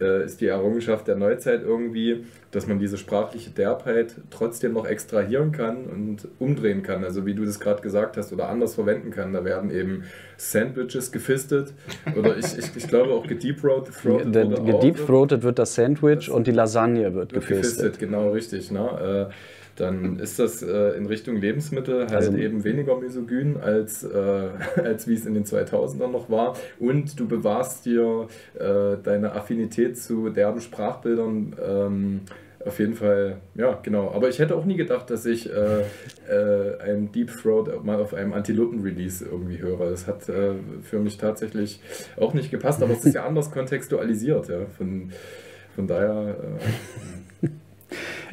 äh, 0.00 0.24
ist 0.24 0.40
die 0.40 0.46
Errungenschaft 0.46 1.06
der 1.08 1.16
Neuzeit 1.16 1.62
irgendwie, 1.62 2.24
dass 2.50 2.66
man 2.66 2.78
diese 2.78 2.96
sprachliche 2.96 3.50
Derbheit 3.50 4.14
trotzdem 4.30 4.72
noch 4.72 4.86
extrahieren 4.86 5.52
kann 5.52 5.84
und 5.84 6.28
umdrehen 6.38 6.82
kann. 6.82 7.04
Also 7.04 7.26
wie 7.26 7.34
du 7.34 7.44
das 7.44 7.60
gerade 7.60 7.82
gesagt 7.82 8.16
hast 8.16 8.32
oder 8.32 8.48
anders 8.48 8.74
verwenden 8.74 9.10
kann. 9.10 9.32
Da 9.32 9.44
werden 9.44 9.70
eben 9.70 10.04
Sandwiches 10.36 11.12
gefistet 11.12 11.72
oder 12.16 12.36
ich, 12.36 12.58
ich, 12.58 12.76
ich 12.76 12.88
glaube 12.88 13.12
auch 13.12 13.26
gedeepthroated 13.26 13.94
wird 15.42 15.58
das 15.58 15.74
Sandwich 15.74 16.26
Das- 16.26 16.28
und 16.28 16.46
die 16.46 16.52
Lasagne 16.52 17.14
wird 17.14 17.32
Wird 17.32 17.46
gefistet. 17.46 17.78
gefistet, 17.78 17.98
genau 17.98 18.30
richtig. 18.30 18.70
Ne? 18.70 19.28
Äh, 19.30 19.32
dann 19.76 20.18
ist 20.18 20.38
das 20.38 20.62
äh, 20.62 20.96
in 20.96 21.06
Richtung 21.06 21.36
Lebensmittel 21.36 22.00
halt 22.02 22.12
Also- 22.12 22.36
eben 22.36 22.64
weniger 22.64 22.96
misogyn, 22.98 23.56
als, 23.56 24.04
äh, 24.04 24.48
als 24.82 25.06
wie 25.06 25.14
es 25.14 25.26
in 25.26 25.34
den 25.34 25.44
2000ern 25.44 26.08
noch 26.08 26.30
war. 26.30 26.56
Und 26.78 27.18
du 27.20 27.26
bewahrst 27.28 27.86
dir 27.86 28.28
äh, 28.58 28.96
deine 29.02 29.32
Affinität 29.32 29.98
zu 29.98 30.30
derben 30.30 30.60
Sprachbildern 30.60 31.56
ähm, 31.64 32.20
auf 32.64 32.80
jeden 32.80 32.94
Fall, 32.94 33.36
ja, 33.54 33.78
genau. 33.84 34.10
Aber 34.10 34.28
ich 34.28 34.40
hätte 34.40 34.56
auch 34.56 34.64
nie 34.64 34.74
gedacht, 34.76 35.08
dass 35.10 35.24
ich 35.24 35.48
äh, 35.48 35.82
äh, 36.28 36.80
ein 36.80 37.12
Deep 37.12 37.30
Throat 37.40 37.84
mal 37.84 38.00
auf 38.00 38.12
einem 38.12 38.32
Antilopen-Release 38.32 39.24
irgendwie 39.24 39.58
höre. 39.60 39.88
Das 39.88 40.08
hat 40.08 40.28
äh, 40.28 40.54
für 40.82 40.98
mich 40.98 41.16
tatsächlich 41.16 41.80
auch 42.16 42.34
nicht 42.34 42.50
gepasst, 42.50 42.82
aber 42.82 42.92
es 42.94 43.04
ist 43.04 43.14
ja 43.14 43.24
anders 43.24 43.52
kontextualisiert. 43.52 44.48
Ja? 44.48 44.66
Von, 44.76 45.12
von 45.76 45.86
daher. 45.86 46.34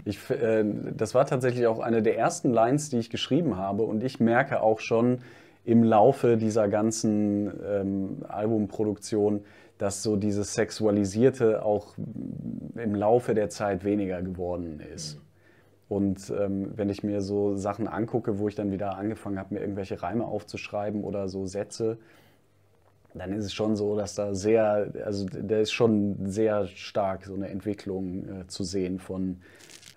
Ich, 0.05 0.29
äh, 0.29 0.63
das 0.95 1.15
war 1.15 1.25
tatsächlich 1.25 1.67
auch 1.67 1.79
eine 1.79 2.01
der 2.01 2.17
ersten 2.17 2.51
Lines, 2.51 2.89
die 2.89 2.97
ich 2.97 3.09
geschrieben 3.09 3.57
habe. 3.57 3.83
Und 3.83 4.03
ich 4.03 4.19
merke 4.19 4.61
auch 4.61 4.79
schon 4.79 5.19
im 5.65 5.83
Laufe 5.83 6.37
dieser 6.37 6.67
ganzen 6.67 7.51
ähm, 7.65 8.25
Albumproduktion, 8.27 9.45
dass 9.77 10.03
so 10.03 10.15
dieses 10.15 10.53
Sexualisierte 10.53 11.63
auch 11.63 11.95
im 12.75 12.95
Laufe 12.95 13.33
der 13.33 13.49
Zeit 13.49 13.83
weniger 13.83 14.21
geworden 14.21 14.81
ist. 14.93 15.19
Und 15.89 16.33
ähm, 16.37 16.71
wenn 16.75 16.89
ich 16.89 17.03
mir 17.03 17.21
so 17.21 17.55
Sachen 17.55 17.87
angucke, 17.87 18.39
wo 18.39 18.47
ich 18.47 18.55
dann 18.55 18.71
wieder 18.71 18.97
angefangen 18.97 19.37
habe, 19.37 19.53
mir 19.53 19.61
irgendwelche 19.61 20.01
Reime 20.01 20.25
aufzuschreiben 20.25 21.03
oder 21.03 21.27
so 21.27 21.45
Sätze, 21.45 21.97
dann 23.13 23.33
ist 23.33 23.45
es 23.45 23.53
schon 23.53 23.75
so, 23.75 23.95
dass 23.95 24.15
da 24.15 24.33
sehr, 24.33 24.91
also 25.05 25.25
da 25.25 25.59
ist 25.59 25.71
schon 25.71 26.17
sehr 26.25 26.67
stark 26.67 27.25
so 27.25 27.35
eine 27.35 27.49
Entwicklung 27.49 28.41
äh, 28.41 28.47
zu 28.47 28.63
sehen 28.63 28.99
von 28.99 29.37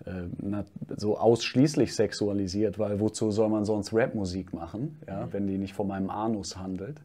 äh, 0.05 0.63
so 0.95 1.17
ausschließlich 1.17 1.95
sexualisiert, 1.95 2.77
weil 2.77 2.99
wozu 2.99 3.31
soll 3.31 3.49
man 3.49 3.65
sonst 3.65 3.93
Rapmusik 3.93 4.53
machen, 4.53 4.99
ja, 5.07 5.27
wenn 5.31 5.47
die 5.47 5.57
nicht 5.57 5.73
von 5.73 5.87
meinem 5.87 6.09
Anus 6.09 6.57
handelt, 6.57 6.97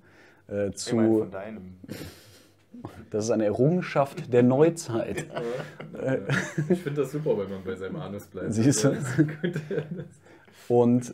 äh, 0.48 0.70
zu, 0.72 0.96
von 0.96 1.30
deinem. 1.30 1.74
das 3.10 3.24
ist 3.24 3.30
eine 3.30 3.46
Errungenschaft 3.46 4.32
der 4.32 4.42
Neuzeit. 4.42 5.26
äh, 6.02 6.18
ich 6.68 6.82
finde 6.82 7.02
das 7.02 7.12
super, 7.12 7.38
wenn 7.38 7.50
man 7.50 7.64
bei 7.64 7.74
seinem 7.74 7.96
Anus 7.96 8.26
bleibt. 8.26 8.52
Siehst 8.52 8.84
du? 8.84 8.96
Und 10.68 11.12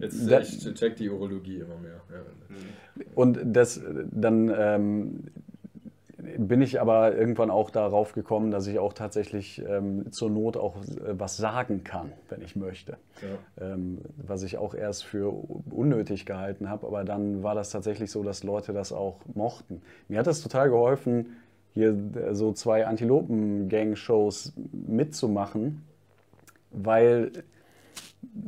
Jetzt 0.00 0.30
Da- 0.30 0.40
ich 0.40 0.58
check 0.74 0.96
die 0.96 1.08
Urologie 1.08 1.56
immer 1.58 1.76
mehr. 1.78 2.00
Ja. 2.10 3.06
Und 3.14 3.38
das, 3.44 3.80
dann 4.10 4.52
ähm, 4.56 5.24
bin 6.38 6.62
ich 6.62 6.80
aber 6.80 7.14
irgendwann 7.14 7.50
auch 7.50 7.70
darauf 7.70 8.12
gekommen, 8.12 8.50
dass 8.50 8.66
ich 8.66 8.78
auch 8.78 8.92
tatsächlich 8.92 9.62
ähm, 9.66 10.10
zur 10.12 10.30
Not 10.30 10.56
auch 10.56 10.76
äh, 10.76 11.18
was 11.18 11.36
sagen 11.36 11.84
kann, 11.84 12.12
wenn 12.28 12.42
ich 12.42 12.56
möchte. 12.56 12.96
Ja. 13.58 13.74
Ähm, 13.74 13.98
was 14.16 14.42
ich 14.42 14.58
auch 14.58 14.74
erst 14.74 15.04
für 15.04 15.32
unnötig 15.70 16.26
gehalten 16.26 16.68
habe, 16.68 16.86
aber 16.86 17.04
dann 17.04 17.42
war 17.42 17.54
das 17.54 17.70
tatsächlich 17.70 18.10
so, 18.10 18.22
dass 18.22 18.42
Leute 18.42 18.72
das 18.72 18.92
auch 18.92 19.20
mochten. 19.34 19.82
Mir 20.08 20.18
hat 20.18 20.26
das 20.26 20.42
total 20.42 20.70
geholfen, 20.70 21.36
hier 21.72 21.96
äh, 22.14 22.34
so 22.34 22.52
zwei 22.52 22.86
Antilopen-Gang-Shows 22.86 24.52
mitzumachen, 24.72 25.82
weil 26.70 27.32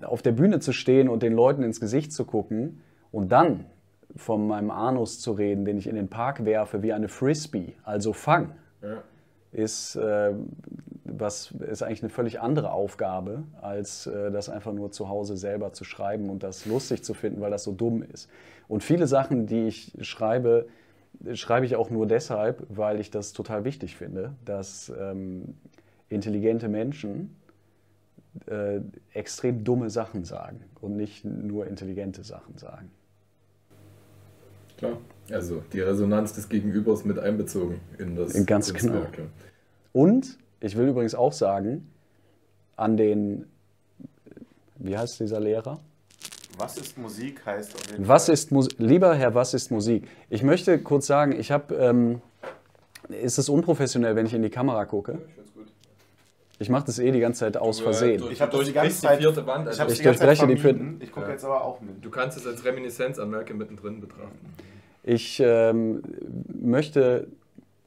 auf 0.02 0.22
der 0.22 0.32
Bühne 0.32 0.60
zu 0.60 0.72
stehen 0.72 1.08
und 1.08 1.22
den 1.22 1.32
Leuten 1.32 1.62
ins 1.62 1.80
Gesicht 1.80 2.12
zu 2.12 2.24
gucken 2.24 2.80
und 3.10 3.30
dann 3.32 3.66
von 4.16 4.46
meinem 4.46 4.70
Anus 4.70 5.20
zu 5.20 5.32
reden, 5.32 5.64
den 5.64 5.78
ich 5.78 5.86
in 5.86 5.94
den 5.94 6.08
Park 6.08 6.44
werfe 6.44 6.82
wie 6.82 6.92
eine 6.92 7.08
Frisbee, 7.08 7.74
also 7.82 8.12
Fang, 8.12 8.52
Ja. 8.82 9.02
ist, 9.52 9.96
äh, 9.96 10.32
was, 11.04 11.52
ist 11.52 11.82
eigentlich 11.82 12.02
eine 12.02 12.10
völlig 12.10 12.40
andere 12.40 12.72
Aufgabe, 12.72 13.44
als 13.60 14.06
äh, 14.06 14.30
das 14.30 14.48
einfach 14.48 14.72
nur 14.72 14.90
zu 14.92 15.08
Hause 15.08 15.36
selber 15.36 15.72
zu 15.72 15.84
schreiben 15.84 16.30
und 16.30 16.42
das 16.42 16.66
lustig 16.66 17.04
zu 17.04 17.14
finden, 17.14 17.40
weil 17.40 17.50
das 17.50 17.64
so 17.64 17.72
dumm 17.72 18.02
ist. 18.02 18.28
Und 18.68 18.82
viele 18.82 19.06
Sachen, 19.06 19.46
die 19.46 19.66
ich 19.66 19.92
schreibe, 20.00 20.66
schreibe 21.34 21.66
ich 21.66 21.76
auch 21.76 21.90
nur 21.90 22.06
deshalb, 22.06 22.66
weil 22.68 23.00
ich 23.00 23.10
das 23.10 23.32
total 23.32 23.64
wichtig 23.64 23.96
finde, 23.96 24.32
dass 24.44 24.92
ähm, 24.98 25.54
intelligente 26.08 26.68
Menschen 26.68 27.36
äh, 28.46 28.80
extrem 29.12 29.64
dumme 29.64 29.90
Sachen 29.90 30.24
sagen 30.24 30.64
und 30.80 30.96
nicht 30.96 31.24
nur 31.24 31.66
intelligente 31.66 32.24
Sachen 32.24 32.56
sagen. 32.58 32.90
Klar. 34.78 34.98
Also 35.30 35.62
die 35.72 35.80
Resonanz 35.80 36.32
des 36.32 36.48
Gegenübers 36.48 37.04
mit 37.04 37.18
einbezogen 37.18 37.80
in 37.98 38.16
das 38.16 38.32
Ganz 38.46 38.72
genau. 38.74 38.94
Kunstwerk, 38.94 39.18
ja. 39.18 39.24
Und 39.92 40.38
ich 40.60 40.76
will 40.76 40.88
übrigens 40.88 41.14
auch 41.14 41.32
sagen, 41.32 41.88
an 42.76 42.96
den, 42.96 43.46
wie 44.76 44.96
heißt 44.96 45.20
dieser 45.20 45.38
Lehrer? 45.38 45.80
Was 46.58 46.76
ist 46.76 46.98
Musik 46.98 47.44
heißt 47.46 47.74
auf 47.74 47.90
jeden 47.90 48.08
Was 48.08 48.26
Fall. 48.26 48.34
ist 48.34 48.50
Musik? 48.50 48.78
Lieber 48.78 49.14
Herr, 49.14 49.34
was 49.34 49.54
ist 49.54 49.70
Musik? 49.70 50.08
Ich 50.28 50.42
möchte 50.42 50.78
kurz 50.80 51.06
sagen, 51.06 51.32
ich 51.32 51.50
habe, 51.50 51.74
ähm, 51.76 52.20
ist 53.08 53.38
es 53.38 53.48
unprofessionell, 53.48 54.16
wenn 54.16 54.26
ich 54.26 54.34
in 54.34 54.42
die 54.42 54.50
Kamera 54.50 54.84
gucke? 54.84 55.12
Gut. 55.12 55.41
Ich 56.62 56.68
mache 56.70 56.86
das 56.86 56.98
eh 57.00 57.10
die 57.10 57.18
ganze 57.18 57.40
Zeit 57.40 57.56
aus 57.56 57.80
Versehen. 57.80 58.22
Ich 58.30 58.40
habe 58.40 58.56
das 58.56 58.66
die 58.66 58.72
ganze 58.72 58.94
die 58.94 59.06
Zeit. 59.06 59.18
vierte 59.18 59.44
Wand, 59.46 59.66
also 59.66 59.82
ich 59.84 59.90
Ich 59.90 59.98
die 59.98 60.04
durchbreche 60.04 60.46
die 60.46 60.56
vierte- 60.56 60.80
Ich 61.00 61.10
gucke 61.10 61.26
Ja. 61.26 61.32
jetzt 61.32 61.44
aber 61.44 61.64
auch 61.64 61.80
mit. 61.80 62.04
Du 62.04 62.08
kannst 62.10 62.38
es 62.38 62.46
als 62.46 62.64
Reminiszenz 62.64 63.18
an 63.18 63.30
Malcolm 63.30 63.58
mittendrin 63.58 64.00
betrachten. 64.00 64.38
Ich 65.02 65.40
ähm, 65.44 66.02
möchte 66.54 67.26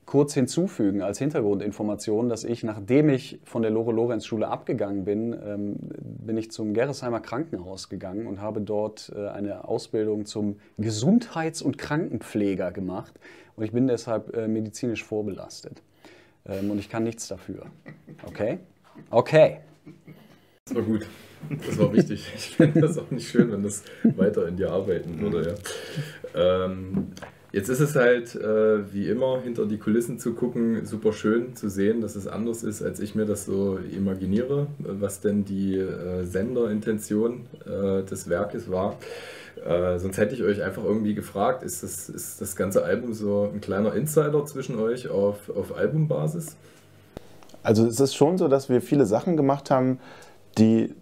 kurz 0.05 0.33
hinzufügen 0.33 1.01
als 1.01 1.17
Hintergrundinformation, 1.19 2.27
dass 2.27 2.43
ich, 2.43 2.63
nachdem 2.63 3.07
ich 3.09 3.39
von 3.45 3.61
der 3.61 3.71
Lore-Lorenz-Schule 3.71 4.47
abgegangen 4.47 5.05
bin, 5.05 5.33
ähm, 5.33 5.75
bin 5.97 6.37
ich 6.37 6.51
zum 6.51 6.73
Gerresheimer 6.73 7.21
Krankenhaus 7.21 7.87
gegangen 7.89 8.27
und 8.27 8.41
habe 8.41 8.59
dort 8.59 9.11
äh, 9.15 9.29
eine 9.29 9.67
Ausbildung 9.67 10.25
zum 10.25 10.57
Gesundheits- 10.77 11.61
und 11.61 11.77
Krankenpfleger 11.77 12.71
gemacht. 12.71 13.13
Und 13.55 13.63
ich 13.63 13.71
bin 13.71 13.87
deshalb 13.87 14.35
äh, 14.35 14.49
medizinisch 14.49 15.03
vorbelastet. 15.05 15.81
Ähm, 16.47 16.71
und 16.71 16.79
ich 16.79 16.89
kann 16.89 17.03
nichts 17.03 17.27
dafür. 17.27 17.65
Okay? 18.23 18.59
Okay. 19.09 19.57
Das 20.65 20.75
war 20.75 20.83
gut. 20.83 21.05
Das 21.49 21.77
war 21.77 21.93
wichtig. 21.93 22.25
Ich 22.35 22.55
finde 22.55 22.81
das 22.81 22.97
auch 22.97 23.11
nicht 23.11 23.29
schön, 23.29 23.51
wenn 23.51 23.63
das 23.63 23.83
weiter 24.03 24.47
in 24.47 24.57
dir 24.57 24.71
arbeiten 24.71 25.19
würde. 25.21 25.55
Ja. 26.33 26.65
Ähm, 26.65 27.07
jetzt 27.51 27.69
ist 27.69 27.79
es 27.79 27.95
halt, 27.95 28.35
äh, 28.35 28.91
wie 28.93 29.07
immer, 29.07 29.41
hinter 29.41 29.65
die 29.65 29.77
Kulissen 29.77 30.19
zu 30.19 30.33
gucken, 30.33 30.85
super 30.85 31.13
schön 31.13 31.55
zu 31.55 31.69
sehen, 31.69 32.01
dass 32.01 32.15
es 32.15 32.27
anders 32.27 32.63
ist, 32.63 32.81
als 32.81 32.99
ich 32.99 33.15
mir 33.15 33.25
das 33.25 33.45
so 33.45 33.77
imaginiere, 33.77 34.67
was 34.79 35.21
denn 35.21 35.45
die 35.45 35.77
äh, 35.77 36.23
Senderintention 36.23 37.47
äh, 37.65 38.03
des 38.03 38.29
Werkes 38.29 38.69
war. 38.69 38.97
Äh, 39.63 39.99
sonst 39.99 40.17
hätte 40.17 40.35
ich 40.35 40.43
euch 40.43 40.61
einfach 40.61 40.83
irgendwie 40.83 41.15
gefragt, 41.15 41.63
ist 41.63 41.83
das, 41.83 42.09
ist 42.09 42.41
das 42.41 42.55
ganze 42.55 42.83
Album 42.83 43.13
so 43.13 43.49
ein 43.53 43.61
kleiner 43.61 43.93
Insider 43.93 44.45
zwischen 44.45 44.79
euch 44.79 45.07
auf, 45.07 45.49
auf 45.49 45.75
Albumbasis? 45.75 46.55
Also 47.63 47.85
es 47.85 47.99
ist 47.99 48.15
schon 48.15 48.37
so, 48.37 48.47
dass 48.47 48.69
wir 48.69 48.81
viele 48.81 49.05
Sachen 49.05 49.37
gemacht 49.37 49.71
haben, 49.71 49.99
die 50.57 50.93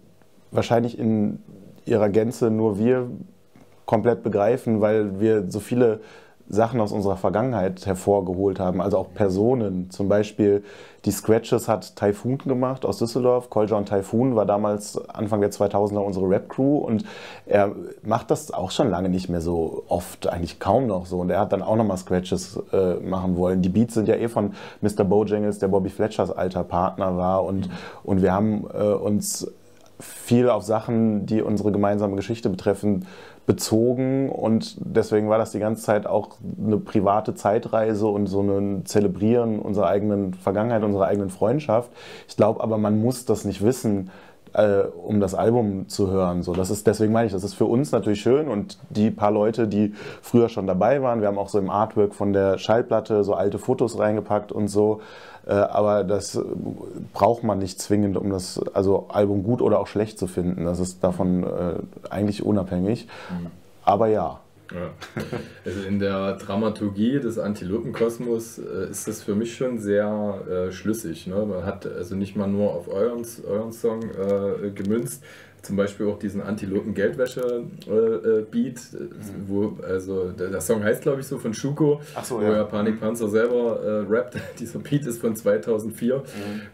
wahrscheinlich 0.50 0.98
in 0.98 1.42
ihrer 1.84 2.08
Gänze 2.08 2.50
nur 2.50 2.78
wir 2.78 3.10
komplett 3.86 4.22
begreifen, 4.22 4.80
weil 4.80 5.20
wir 5.20 5.50
so 5.50 5.60
viele 5.60 6.00
Sachen 6.48 6.80
aus 6.80 6.92
unserer 6.92 7.16
Vergangenheit 7.16 7.86
hervorgeholt 7.86 8.60
haben, 8.60 8.80
also 8.80 8.98
auch 8.98 9.14
Personen. 9.14 9.90
Zum 9.90 10.08
Beispiel 10.08 10.62
die 11.04 11.10
Scratches 11.10 11.68
hat 11.68 11.96
Typhoon 11.96 12.38
gemacht 12.38 12.84
aus 12.84 12.98
Düsseldorf. 12.98 13.50
Koljon 13.50 13.86
Typhoon 13.86 14.36
war 14.36 14.44
damals 14.44 14.98
Anfang 15.08 15.40
der 15.40 15.50
2000er 15.50 15.98
unsere 15.98 16.28
Rap-Crew 16.28 16.78
und 16.78 17.04
er 17.46 17.72
macht 18.02 18.30
das 18.30 18.52
auch 18.52 18.70
schon 18.70 18.90
lange 18.90 19.08
nicht 19.08 19.28
mehr 19.28 19.40
so 19.40 19.84
oft, 19.88 20.26
eigentlich 20.26 20.60
kaum 20.60 20.86
noch 20.86 21.06
so. 21.06 21.18
Und 21.20 21.30
er 21.30 21.40
hat 21.40 21.52
dann 21.52 21.62
auch 21.62 21.76
nochmal 21.76 21.96
Scratches 21.96 22.60
äh, 22.72 22.94
machen 22.96 23.36
wollen. 23.36 23.62
Die 23.62 23.70
Beats 23.70 23.94
sind 23.94 24.08
ja 24.08 24.16
eh 24.16 24.28
von 24.28 24.52
Mr. 24.82 25.04
Bojangles, 25.04 25.58
der 25.58 25.68
Bobby 25.68 25.88
Fletchers 25.88 26.30
alter 26.30 26.64
Partner 26.64 27.16
war 27.16 27.44
und, 27.44 27.70
und 28.02 28.22
wir 28.22 28.32
haben 28.32 28.66
äh, 28.72 28.92
uns 28.92 29.46
viel 30.00 30.50
auf 30.50 30.64
Sachen, 30.64 31.26
die 31.26 31.42
unsere 31.42 31.72
gemeinsame 31.72 32.16
Geschichte 32.16 32.50
betreffen, 32.50 33.06
bezogen 33.46 34.30
und 34.30 34.76
deswegen 34.80 35.28
war 35.28 35.38
das 35.38 35.52
die 35.52 35.58
ganze 35.58 35.82
Zeit 35.82 36.06
auch 36.06 36.30
eine 36.64 36.78
private 36.78 37.34
Zeitreise 37.34 38.06
und 38.06 38.26
so 38.26 38.40
ein 38.40 38.86
Zelebrieren 38.86 39.58
unserer 39.58 39.88
eigenen 39.88 40.34
Vergangenheit, 40.34 40.82
unserer 40.82 41.06
eigenen 41.06 41.30
Freundschaft. 41.30 41.90
Ich 42.26 42.36
glaube 42.36 42.62
aber, 42.62 42.78
man 42.78 43.00
muss 43.00 43.26
das 43.26 43.44
nicht 43.44 43.62
wissen, 43.62 44.10
äh, 44.54 44.84
um 45.02 45.20
das 45.20 45.34
Album 45.34 45.88
zu 45.88 46.10
hören. 46.10 46.42
So, 46.42 46.54
das 46.54 46.70
ist, 46.70 46.86
deswegen 46.86 47.12
meine 47.12 47.26
ich, 47.26 47.32
das 47.32 47.44
ist 47.44 47.54
für 47.54 47.66
uns 47.66 47.92
natürlich 47.92 48.20
schön 48.20 48.48
und 48.48 48.78
die 48.90 49.10
paar 49.10 49.30
Leute, 49.30 49.68
die 49.68 49.94
früher 50.22 50.48
schon 50.48 50.66
dabei 50.66 51.02
waren, 51.02 51.20
wir 51.20 51.28
haben 51.28 51.38
auch 51.38 51.48
so 51.48 51.58
im 51.58 51.70
Artwork 51.70 52.14
von 52.14 52.32
der 52.32 52.58
Schallplatte 52.58 53.24
so 53.24 53.34
alte 53.34 53.58
Fotos 53.58 53.98
reingepackt 53.98 54.52
und 54.52 54.68
so. 54.68 55.00
Äh, 55.46 55.52
aber 55.52 56.04
das 56.04 56.40
braucht 57.12 57.44
man 57.44 57.58
nicht 57.58 57.80
zwingend, 57.80 58.16
um 58.16 58.30
das 58.30 58.60
also 58.72 59.06
Album 59.08 59.42
gut 59.42 59.60
oder 59.60 59.78
auch 59.78 59.86
schlecht 59.86 60.18
zu 60.18 60.26
finden. 60.26 60.64
Das 60.64 60.78
ist 60.80 61.04
davon 61.04 61.44
äh, 61.44 61.74
eigentlich 62.08 62.44
unabhängig. 62.44 63.08
Mhm. 63.30 63.46
Aber 63.84 64.06
ja. 64.06 64.40
Ja. 64.72 64.90
Also 65.64 65.82
in 65.82 65.98
der 65.98 66.34
Dramaturgie 66.34 67.20
des 67.20 67.38
Antilopenkosmos 67.38 68.58
äh, 68.58 68.90
ist 68.90 69.08
das 69.08 69.22
für 69.22 69.34
mich 69.34 69.56
schon 69.56 69.78
sehr 69.78 70.42
äh, 70.48 70.72
schlüssig. 70.72 71.26
Ne? 71.26 71.44
Man 71.46 71.64
hat 71.64 71.86
also 71.86 72.16
nicht 72.16 72.36
mal 72.36 72.48
nur 72.48 72.72
auf 72.72 72.88
euren, 72.88 73.26
euren 73.46 73.72
Song 73.72 74.02
äh, 74.02 74.70
gemünzt, 74.70 75.24
zum 75.64 75.76
Beispiel 75.76 76.06
auch 76.06 76.18
diesen 76.18 76.42
Antilopen-Geldwäsche-Beat, 76.42 78.76
äh, 78.76 79.00
mhm. 79.00 79.08
wo, 79.46 79.78
also 79.82 80.30
der, 80.30 80.50
der 80.50 80.60
Song 80.60 80.84
heißt 80.84 81.02
glaube 81.02 81.20
ich 81.20 81.26
so 81.26 81.38
von 81.38 81.54
Schuko, 81.54 82.00
so, 82.22 82.38
wo 82.38 82.42
ja, 82.42 82.56
ja 82.56 82.64
Panikpanzer 82.64 83.28
selber 83.28 83.80
äh, 83.82 84.04
rappt. 84.08 84.36
Dieser 84.58 84.80
Beat 84.80 85.06
ist 85.06 85.20
von 85.20 85.36
2004 85.36 86.16
mhm. 86.16 86.22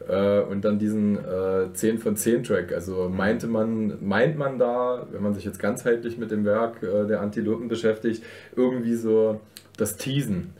äh, 0.09 0.41
und 0.41 0.65
dann 0.65 0.79
diesen 0.79 1.19
äh, 1.19 1.73
10 1.73 1.99
von 1.99 2.17
10 2.17 2.45
Track. 2.45 2.73
Also 2.73 3.09
meinte 3.09 3.47
man, 3.47 3.99
meint 4.01 4.37
man 4.37 4.59
da, 4.59 5.07
wenn 5.13 5.23
man 5.23 5.35
sich 5.35 5.45
jetzt 5.45 5.59
ganzheitlich 5.59 6.19
mit 6.19 6.31
dem 6.31 6.45
Werk 6.45 6.83
äh, 6.83 7.07
der 7.07 7.21
Antilopen 7.21 7.69
beschäftigt, 7.69 8.23
irgendwie 8.57 8.95
so 8.95 9.41
das 9.77 9.97
Teasen 9.97 10.53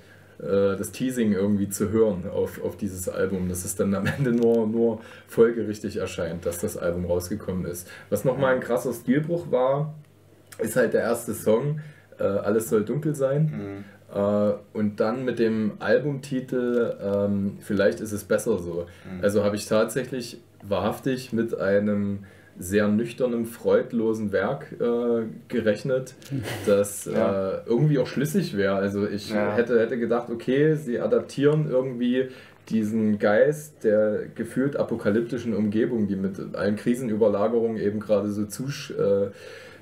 das 0.43 0.91
Teasing 0.93 1.33
irgendwie 1.33 1.69
zu 1.69 1.91
hören 1.91 2.25
auf, 2.29 2.63
auf 2.65 2.77
dieses 2.77 3.09
Album, 3.09 3.49
dass 3.49 3.65
es 3.65 3.77
dann 3.77 3.95
am 3.95 4.07
Ende 4.07 4.33
nur, 4.33 4.67
nur 4.67 5.01
folgerichtig 5.27 5.99
erscheint, 5.99 6.47
dass 6.47 6.59
das 6.59 6.77
Album 6.77 7.05
rausgekommen 7.05 7.67
ist. 7.67 7.87
Was 8.09 8.25
nochmal 8.25 8.55
ein 8.55 8.61
krasser 8.61 8.93
Stilbruch 8.93 9.51
war, 9.51 9.95
ist 10.59 10.77
halt 10.77 10.95
der 10.95 11.03
erste 11.03 11.35
Song, 11.35 11.81
äh, 12.19 12.25
Alles 12.25 12.69
soll 12.69 12.85
dunkel 12.85 13.15
sein. 13.15 13.85
Mhm. 14.13 14.17
Äh, 14.17 14.53
und 14.73 15.01
dann 15.01 15.25
mit 15.25 15.39
dem 15.39 15.73
Albumtitel 15.79 16.97
ähm, 17.01 17.59
Vielleicht 17.61 18.01
ist 18.01 18.13
es 18.13 18.25
besser 18.25 18.59
so. 18.59 18.87
Mhm. 19.05 19.23
Also 19.23 19.45
habe 19.45 19.57
ich 19.57 19.67
tatsächlich 19.67 20.41
wahrhaftig 20.63 21.33
mit 21.33 21.59
einem 21.59 22.25
sehr 22.59 22.89
nüchternem, 22.89 23.47
freudlosen 23.47 24.33
Werk 24.33 24.67
äh, 24.81 25.25
gerechnet, 25.49 26.15
das 26.67 27.07
ja. 27.07 27.53
äh, 27.53 27.61
irgendwie 27.67 27.99
auch 27.99 28.07
schlüssig 28.07 28.57
wäre. 28.57 28.77
Also 28.77 29.07
ich 29.07 29.31
ja. 29.31 29.55
hätte, 29.55 29.79
hätte 29.81 29.99
gedacht, 29.99 30.31
okay, 30.31 30.75
sie 30.75 31.01
adaptieren 31.01 31.69
irgendwie 31.71 32.29
diesen 32.69 33.19
Geist 33.19 33.85
der 33.85 34.27
gefühlt 34.35 34.77
apokalyptischen 34.77 35.55
Umgebung, 35.55 36.07
die 36.07 36.17
mit 36.17 36.55
allen 36.55 36.77
Krisenüberlagerungen 36.77 37.79
eben 37.79 37.99
gerade 38.01 38.31
so 38.31 38.45
zusch 38.45 38.93
äh, 38.93 39.31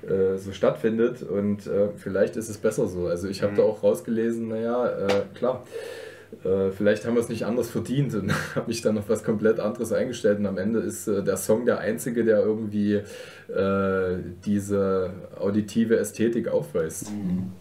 äh, 0.07 0.37
so 0.37 0.53
stattfindet 0.53 1.23
und 1.23 1.67
äh, 1.67 1.89
vielleicht 1.97 2.37
ist 2.37 2.47
es 2.47 2.57
besser 2.57 2.87
so. 2.87 3.07
Also 3.07 3.27
ich 3.27 3.41
habe 3.41 3.51
mhm. 3.51 3.57
da 3.57 3.63
auch 3.63 3.83
rausgelesen, 3.83 4.47
naja, 4.47 4.87
äh, 4.87 5.07
klar, 5.35 5.65
äh, 6.43 6.71
vielleicht 6.71 7.05
haben 7.05 7.15
wir 7.15 7.21
es 7.21 7.29
nicht 7.29 7.45
anders 7.45 7.69
verdient 7.69 8.13
und 8.15 8.31
habe 8.55 8.67
mich 8.67 8.81
dann 8.81 8.97
auf 8.97 9.09
was 9.09 9.23
komplett 9.23 9.59
anderes 9.59 9.91
eingestellt 9.91 10.39
und 10.39 10.45
am 10.45 10.57
Ende 10.57 10.79
ist 10.79 11.07
äh, 11.07 11.23
der 11.23 11.37
Song 11.37 11.65
der 11.65 11.79
einzige, 11.79 12.23
der 12.23 12.39
irgendwie 12.39 12.95
äh, 12.95 14.17
diese 14.45 15.11
auditive 15.39 15.97
Ästhetik 15.97 16.47
aufweist. 16.47 17.11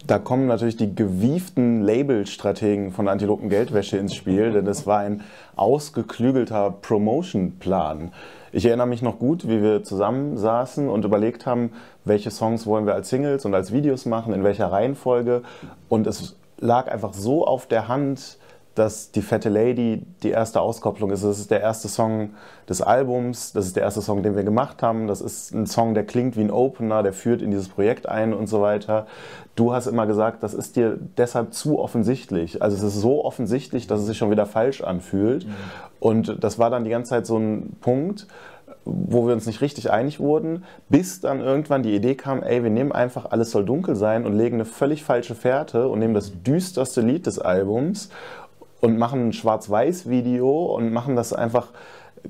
Da 0.07 0.19
kommen 0.19 0.47
natürlich 0.47 0.77
die 0.77 0.95
gewieften 0.95 1.83
Labelstrategen 1.83 2.93
von 2.93 3.09
Antilopen 3.09 3.49
Geldwäsche 3.49 3.97
ins 3.97 4.15
Spiel, 4.15 4.53
denn 4.53 4.67
es 4.67 4.87
war 4.87 4.99
ein 4.99 5.23
ausgeklügelter 5.57 6.71
Promotion-Plan. 6.83 8.13
Ich 8.53 8.65
erinnere 8.65 8.87
mich 8.87 9.03
noch 9.03 9.19
gut, 9.19 9.47
wie 9.49 9.63
wir 9.63 9.83
zusammen 9.83 10.37
saßen 10.37 10.89
und 10.89 11.05
überlegt 11.05 11.47
haben, 11.47 11.71
welche 12.05 12.31
Songs 12.31 12.67
wollen 12.67 12.87
wir 12.87 12.95
als 12.95 13.11
Singles 13.11 13.45
und 13.45 13.55
als 13.55 13.73
Videos 13.73 14.07
machen, 14.07 14.33
in 14.33 14.45
welcher 14.45 14.73
Reihenfolge. 14.73 15.43
Und 15.89 16.07
es 16.07 16.37
lag 16.59 16.89
einfach 16.91 17.13
so 17.13 17.47
auf 17.47 17.67
der 17.67 17.89
Hand, 17.89 18.39
dass 18.79 19.11
die 19.11 19.23
Fette 19.23 19.49
Lady 19.49 20.03
die 20.23 20.31
erste 20.31 20.61
Auskopplung 20.61 21.11
ist. 21.11 21.25
Das 21.25 21.39
ist 21.39 21.51
der 21.51 21.61
erste 21.61 21.89
Song 21.89 22.31
des 22.69 22.81
Albums, 22.81 23.53
das 23.53 23.67
ist 23.67 23.77
der 23.77 23.83
erste 23.83 24.03
Song, 24.03 24.23
den 24.23 24.37
wir 24.37 24.45
gemacht 24.45 24.83
haben. 24.83 25.07
Das 25.07 25.21
ist 25.21 25.53
ein 25.53 25.67
Song, 25.67 25.95
der 25.95 26.05
klingt 26.05 26.37
wie 26.37 26.43
ein 26.43 26.51
Opener, 26.51 27.03
der 27.03 27.13
führt 27.13 27.43
in 27.43 27.51
dieses 27.51 27.69
Projekt 27.69 28.09
ein 28.09 28.33
und 28.33 28.47
so 28.47 28.61
weiter. 28.61 29.07
Du 29.57 29.73
hast 29.73 29.87
immer 29.87 30.07
gesagt, 30.07 30.43
das 30.43 30.55
ist 30.55 30.77
dir 30.77 30.99
deshalb 31.17 31.53
zu 31.55 31.79
offensichtlich. 31.81 32.63
Also 32.63 32.77
es 32.77 32.83
ist 32.83 33.01
so 33.01 33.25
offensichtlich, 33.25 33.89
dass 33.89 34.01
es 34.01 34.07
sich 34.07 34.19
schon 34.19 34.31
wieder 34.31 34.47
falsch 34.47 34.83
anfühlt. 34.83 35.47
Mhm. 35.47 35.53
Und 35.99 36.45
das 36.45 36.59
war 36.59 36.71
dann 36.71 36.85
die 36.85 36.91
ganze 36.91 37.11
Zeit 37.11 37.27
so 37.27 37.37
ein 37.37 37.77
Punkt, 37.81 38.29
wo 38.85 39.27
wir 39.27 39.35
uns 39.35 39.47
nicht 39.47 39.61
richtig 39.61 39.91
einig 39.91 40.19
wurden, 40.19 40.65
bis 40.89 41.21
dann 41.21 41.41
irgendwann 41.41 41.83
die 41.83 41.95
Idee 41.95 42.15
kam, 42.15 42.43
ey, 42.43 42.63
wir 42.63 42.71
nehmen 42.71 42.93
einfach 42.93 43.31
Alles 43.31 43.51
soll 43.51 43.65
dunkel 43.65 43.97
sein 43.97 44.25
und 44.25 44.35
legen 44.35 44.57
eine 44.57 44.65
völlig 44.65 45.05
falsche 45.05 45.35
Fährte 45.35 45.89
und 45.89 45.99
nehmen 45.99 46.15
das 46.15 46.43
düsterste 46.43 47.01
Lied 47.01 47.27
des 47.27 47.39
Albums 47.39 48.11
und 48.81 48.99
machen 48.99 49.29
ein 49.29 49.33
Schwarz-Weiß-Video 49.33 50.67
und 50.75 50.93
machen 50.93 51.17
das 51.17 51.33
einfach 51.33 51.69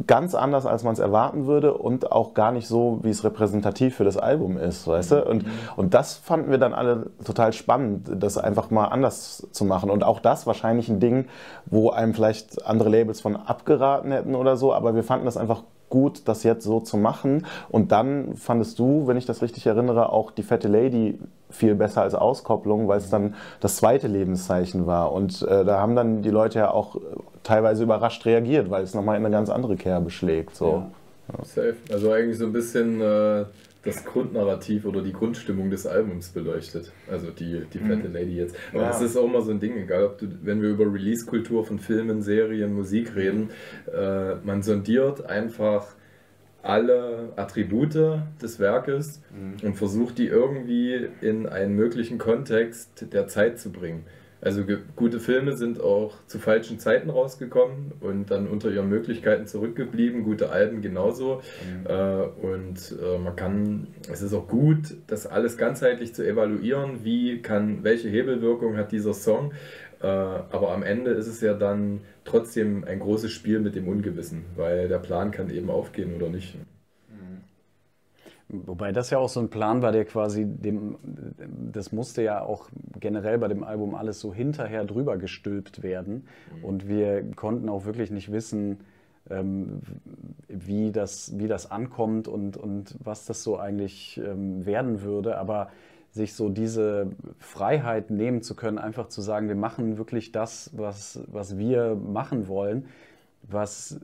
ganz 0.07 0.35
anders, 0.35 0.67
als 0.67 0.85
man 0.85 0.93
es 0.93 0.99
erwarten 0.99 1.47
würde 1.47 1.75
und 1.75 2.13
auch 2.13 2.35
gar 2.35 2.53
nicht 2.53 2.69
so, 2.69 3.01
wie 3.03 3.11
es 3.11 3.25
repräsentativ 3.25 3.97
für 3.97 4.05
das 4.05 4.17
Album 4.17 4.57
ist, 4.57 4.87
weißt 4.87 5.13
du? 5.13 5.25
Und, 5.25 5.47
und 5.77 5.95
das 5.95 6.15
fanden 6.15 6.51
wir 6.51 6.59
dann 6.59 6.75
alle 6.75 7.07
total 7.25 7.53
spannend, 7.53 8.11
das 8.17 8.39
einfach 8.39 8.71
mal 8.71 8.87
anders 8.87 9.47
zu 9.51 9.65
machen. 9.65 9.91
Und 9.91 10.05
auch 10.05 10.21
das 10.21 10.47
wahrscheinlich 10.47 10.89
ein 10.89 11.01
Ding, 11.01 11.27
wo 11.67 11.91
einem 11.91 12.15
vielleicht 12.15 12.67
andere 12.67 12.89
Labels 12.89 13.21
von 13.21 13.37
abgeraten 13.37 14.13
hätten 14.13 14.35
oder 14.35 14.57
so, 14.57 14.73
aber 14.73 14.95
wir 14.95 15.05
fanden 15.05 15.25
das 15.25 15.37
einfach 15.37 15.63
gut, 15.89 16.29
das 16.29 16.43
jetzt 16.43 16.65
so 16.65 16.81
zu 16.81 16.97
machen. 16.97 17.47
Und 17.71 17.93
dann 17.93 18.37
fandest 18.37 18.79
du, 18.79 19.07
wenn 19.07 19.17
ich 19.17 19.27
das 19.27 19.43
richtig 19.43 19.67
erinnere, 19.67 20.13
auch 20.13 20.31
die 20.31 20.43
fette 20.43 20.69
Lady 20.69 21.19
viel 21.51 21.75
besser 21.75 22.03
als 22.03 22.15
Auskopplung, 22.15 22.89
weil 22.89 22.99
es 22.99 23.11
dann 23.11 23.35
das 23.61 23.77
zweite 23.77 24.07
Lebenszeichen 24.07 24.87
war. 24.87 25.13
Und 25.13 25.43
äh, 25.43 25.65
da 25.65 25.81
haben 25.81 25.97
dann 25.97 26.23
die 26.23 26.31
Leute 26.31 26.61
ja 26.61 26.71
auch 26.71 26.97
teilweise 27.43 27.83
überrascht 27.83 28.25
reagiert, 28.27 28.71
weil 28.71 28.83
es 28.83 28.95
nochmal 28.95 29.17
in 29.17 29.25
eine 29.25 29.35
ganz 29.35 29.49
andere 29.49 29.77
Kerbe 29.77 30.11
schlägt. 30.11 30.55
So. 30.55 30.85
Ja. 31.33 31.45
Safe. 31.45 31.77
Also 31.91 32.13
eigentlich 32.13 32.39
so 32.39 32.47
ein 32.47 32.53
bisschen 32.53 33.01
äh, 33.01 33.45
das 33.85 34.05
Grundnarrativ 34.05 34.85
oder 34.85 35.03
die 35.03 35.13
Grundstimmung 35.13 35.71
des 35.71 35.87
Albums 35.87 36.29
beleuchtet. 36.29 36.93
Also 37.11 37.31
die, 37.31 37.63
die 37.73 37.79
fette 37.79 38.09
mhm. 38.09 38.15
Lady 38.15 38.37
jetzt. 38.37 38.55
Aber 38.73 38.83
ja. 38.83 38.89
das 38.89 39.01
ist 39.01 39.17
auch 39.17 39.25
immer 39.25 39.43
so 39.43 39.51
ein 39.51 39.61
Ding, 39.61 39.77
egal 39.77 40.05
ob 40.05 40.19
du, 40.19 40.27
wenn 40.43 40.61
wir 40.63 40.71
über 40.71 40.85
Release-Kultur 40.85 41.65
von 41.65 41.79
Filmen, 41.79 42.23
Serien, 42.23 42.75
Musik 42.75 43.15
reden, 43.15 43.51
äh, 43.93 44.35
man 44.45 44.63
sondiert 44.63 45.27
einfach 45.27 45.87
alle 46.63 47.33
Attribute 47.37 47.95
des 48.43 48.59
Werkes 48.59 49.23
mhm. 49.31 49.67
und 49.67 49.75
versucht 49.75 50.19
die 50.19 50.27
irgendwie 50.27 51.09
in 51.21 51.47
einen 51.47 51.75
möglichen 51.75 52.19
Kontext 52.19 53.13
der 53.13 53.27
Zeit 53.29 53.59
zu 53.59 53.71
bringen. 53.71 54.05
Also 54.41 54.63
gute 54.95 55.19
Filme 55.19 55.57
sind 55.57 55.81
auch 55.81 56.15
zu 56.27 56.39
falschen 56.39 56.79
Zeiten 56.79 57.11
rausgekommen 57.11 57.93
und 58.01 58.31
dann 58.31 58.47
unter 58.47 58.71
ihren 58.71 58.89
Möglichkeiten 58.89 59.49
zurückgeblieben. 59.49 60.23
Gute 60.23 60.51
Alben 60.51 60.81
genauso. 60.81 61.43
Mhm. 61.83 61.87
Äh, 61.87 62.47
und 62.47 62.95
äh, 63.03 63.19
man 63.19 63.35
kann, 63.35 63.89
es 64.11 64.23
ist 64.23 64.33
auch 64.35 64.47
gut, 64.47 64.97
das 65.09 65.27
alles 65.27 65.57
ganzheitlich 65.57 66.15
zu 66.15 66.25
evaluieren. 66.25 67.01
Wie 67.03 67.43
kann, 67.43 67.83
welche 67.83 68.09
Hebelwirkung 68.09 68.77
hat 68.77 68.93
dieser 68.93 69.13
Song? 69.13 69.53
Äh, 70.01 70.07
aber 70.07 70.73
am 70.73 70.83
Ende 70.83 71.11
ist 71.11 71.27
es 71.27 71.41
ja 71.41 71.55
dann 71.55 72.01
trotzdem 72.25 72.85
ein 72.85 73.01
großes 73.01 73.33
Spiel 73.33 73.61
mit 73.61 73.75
dem 73.75 73.89
Ungewissen, 73.89 74.45
weil 74.57 74.89
der 74.89 74.99
Plan 74.99 75.31
kann 75.31 75.51
eben 75.51 75.71
aufgehen 75.71 76.15
oder 76.15 76.29
nicht. 76.29 76.57
Wobei 78.51 78.93
das 78.93 79.11
ja 79.11 79.19
auch 79.19 79.29
so 79.29 79.41
ein 79.41 79.51
Plan 79.51 79.83
war, 79.83 79.93
der 79.93 80.07
quasi 80.07 80.47
dem, 80.47 80.97
das 81.71 81.93
musste 81.93 82.23
ja 82.23 82.41
auch 82.41 82.71
generell 82.99 83.37
bei 83.37 83.49
dem 83.49 83.63
Album 83.63 83.95
alles 83.95 84.21
so 84.21 84.33
hinterher 84.33 84.85
drüber 84.85 85.19
gestülpt 85.19 85.83
werden. 85.83 86.27
Mhm. 86.57 86.65
Und 86.65 86.89
wir 86.89 87.31
konnten 87.37 87.69
auch 87.69 87.85
wirklich 87.85 88.11
nicht 88.11 88.33
wissen, 88.33 88.79
ähm, 89.29 89.83
wie, 90.49 90.93
das, 90.93 91.39
wie 91.39 91.47
das 91.47 91.71
ankommt 91.71 92.27
und, 92.27 92.57
und 92.57 92.97
was 93.05 93.27
das 93.27 93.43
so 93.43 93.59
eigentlich 93.59 94.19
ähm, 94.25 94.65
werden 94.65 95.03
würde. 95.03 95.37
Aber 95.37 95.69
sich 96.11 96.35
so 96.35 96.49
diese 96.49 97.11
Freiheit 97.39 98.11
nehmen 98.11 98.43
zu 98.43 98.55
können, 98.55 98.79
einfach 98.79 99.09
zu 99.09 99.21
sagen, 99.23 99.49
wir 99.49 99.55
machen 99.57 99.99
wirklich 99.99 100.33
das, 100.33 100.71
was, 100.75 101.21
was 101.27 101.59
wir 101.59 101.95
machen 101.95 102.49
wollen, 102.49 102.89
was, 103.43 104.01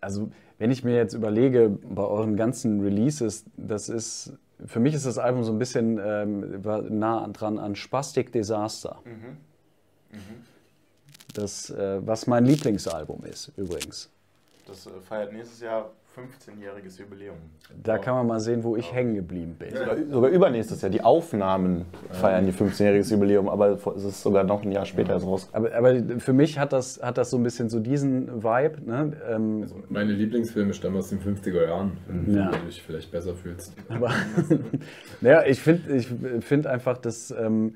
also 0.00 0.30
wenn 0.58 0.70
ich 0.70 0.84
mir 0.84 0.94
jetzt 0.94 1.14
überlege, 1.14 1.70
bei 1.70 2.04
euren 2.04 2.36
ganzen 2.36 2.80
Releases, 2.80 3.44
das 3.56 3.88
ist, 3.88 4.34
für 4.64 4.80
mich 4.80 4.94
ist 4.94 5.06
das 5.06 5.18
Album 5.18 5.42
so 5.42 5.52
ein 5.52 5.58
bisschen 5.58 6.00
ähm, 6.02 6.62
nah 6.90 7.26
dran 7.28 7.58
an 7.58 7.74
Spastic 7.74 8.32
Disaster. 8.32 9.00
Mhm. 9.04 10.16
Mhm. 10.16 10.44
Das, 11.34 11.70
äh, 11.70 12.06
was 12.06 12.26
mein 12.26 12.44
Lieblingsalbum 12.44 13.24
ist, 13.24 13.52
übrigens. 13.56 14.10
Das 14.66 14.86
äh, 14.86 14.90
feiert 15.00 15.32
nächstes 15.32 15.60
Jahr 15.60 15.90
15-jähriges 16.16 17.00
Jubiläum. 17.00 17.36
Da 17.82 17.98
kann 17.98 18.14
man 18.14 18.26
mal 18.26 18.40
sehen, 18.40 18.62
wo 18.64 18.76
ich 18.76 18.88
ja. 18.88 18.94
hängen 18.94 19.14
geblieben 19.14 19.56
bin. 19.58 19.74
Sogar, 19.74 19.96
sogar, 20.10 20.30
übernächstes 20.30 20.82
Jahr. 20.82 20.90
Die 20.90 21.02
Aufnahmen 21.02 21.86
feiern 22.10 22.44
die 22.44 22.52
15-jähriges 22.52 23.10
Jubiläum, 23.12 23.48
aber 23.48 23.78
es 23.96 24.04
ist 24.04 24.22
sogar 24.22 24.44
noch 24.44 24.62
ein 24.62 24.72
Jahr 24.72 24.84
später 24.84 25.16
ja. 25.16 25.24
raus. 25.24 25.48
Aber, 25.52 25.74
aber, 25.74 25.94
für 26.18 26.32
mich 26.32 26.58
hat 26.58 26.72
das, 26.72 27.02
hat 27.02 27.18
das 27.18 27.30
so 27.30 27.38
ein 27.38 27.42
bisschen 27.42 27.68
so 27.68 27.80
diesen 27.80 28.42
Vibe. 28.42 28.82
Ne? 28.84 29.16
Ähm 29.28 29.62
also 29.62 29.82
meine 29.88 30.12
Lieblingsfilme 30.12 30.74
stammen 30.74 30.98
aus 30.98 31.08
den 31.08 31.20
50er 31.20 31.66
Jahren, 31.66 31.96
wenn 32.06 32.34
ja. 32.34 32.50
du 32.50 32.66
dich 32.66 32.82
vielleicht 32.82 33.10
besser 33.10 33.34
fühlst. 33.34 33.72
Aber 33.88 34.10
ja, 35.22 35.44
ich 35.44 35.60
finde 35.60 35.96
ich 35.96 36.08
find 36.40 36.66
einfach, 36.66 36.98
dass. 36.98 37.30
Ähm, 37.30 37.74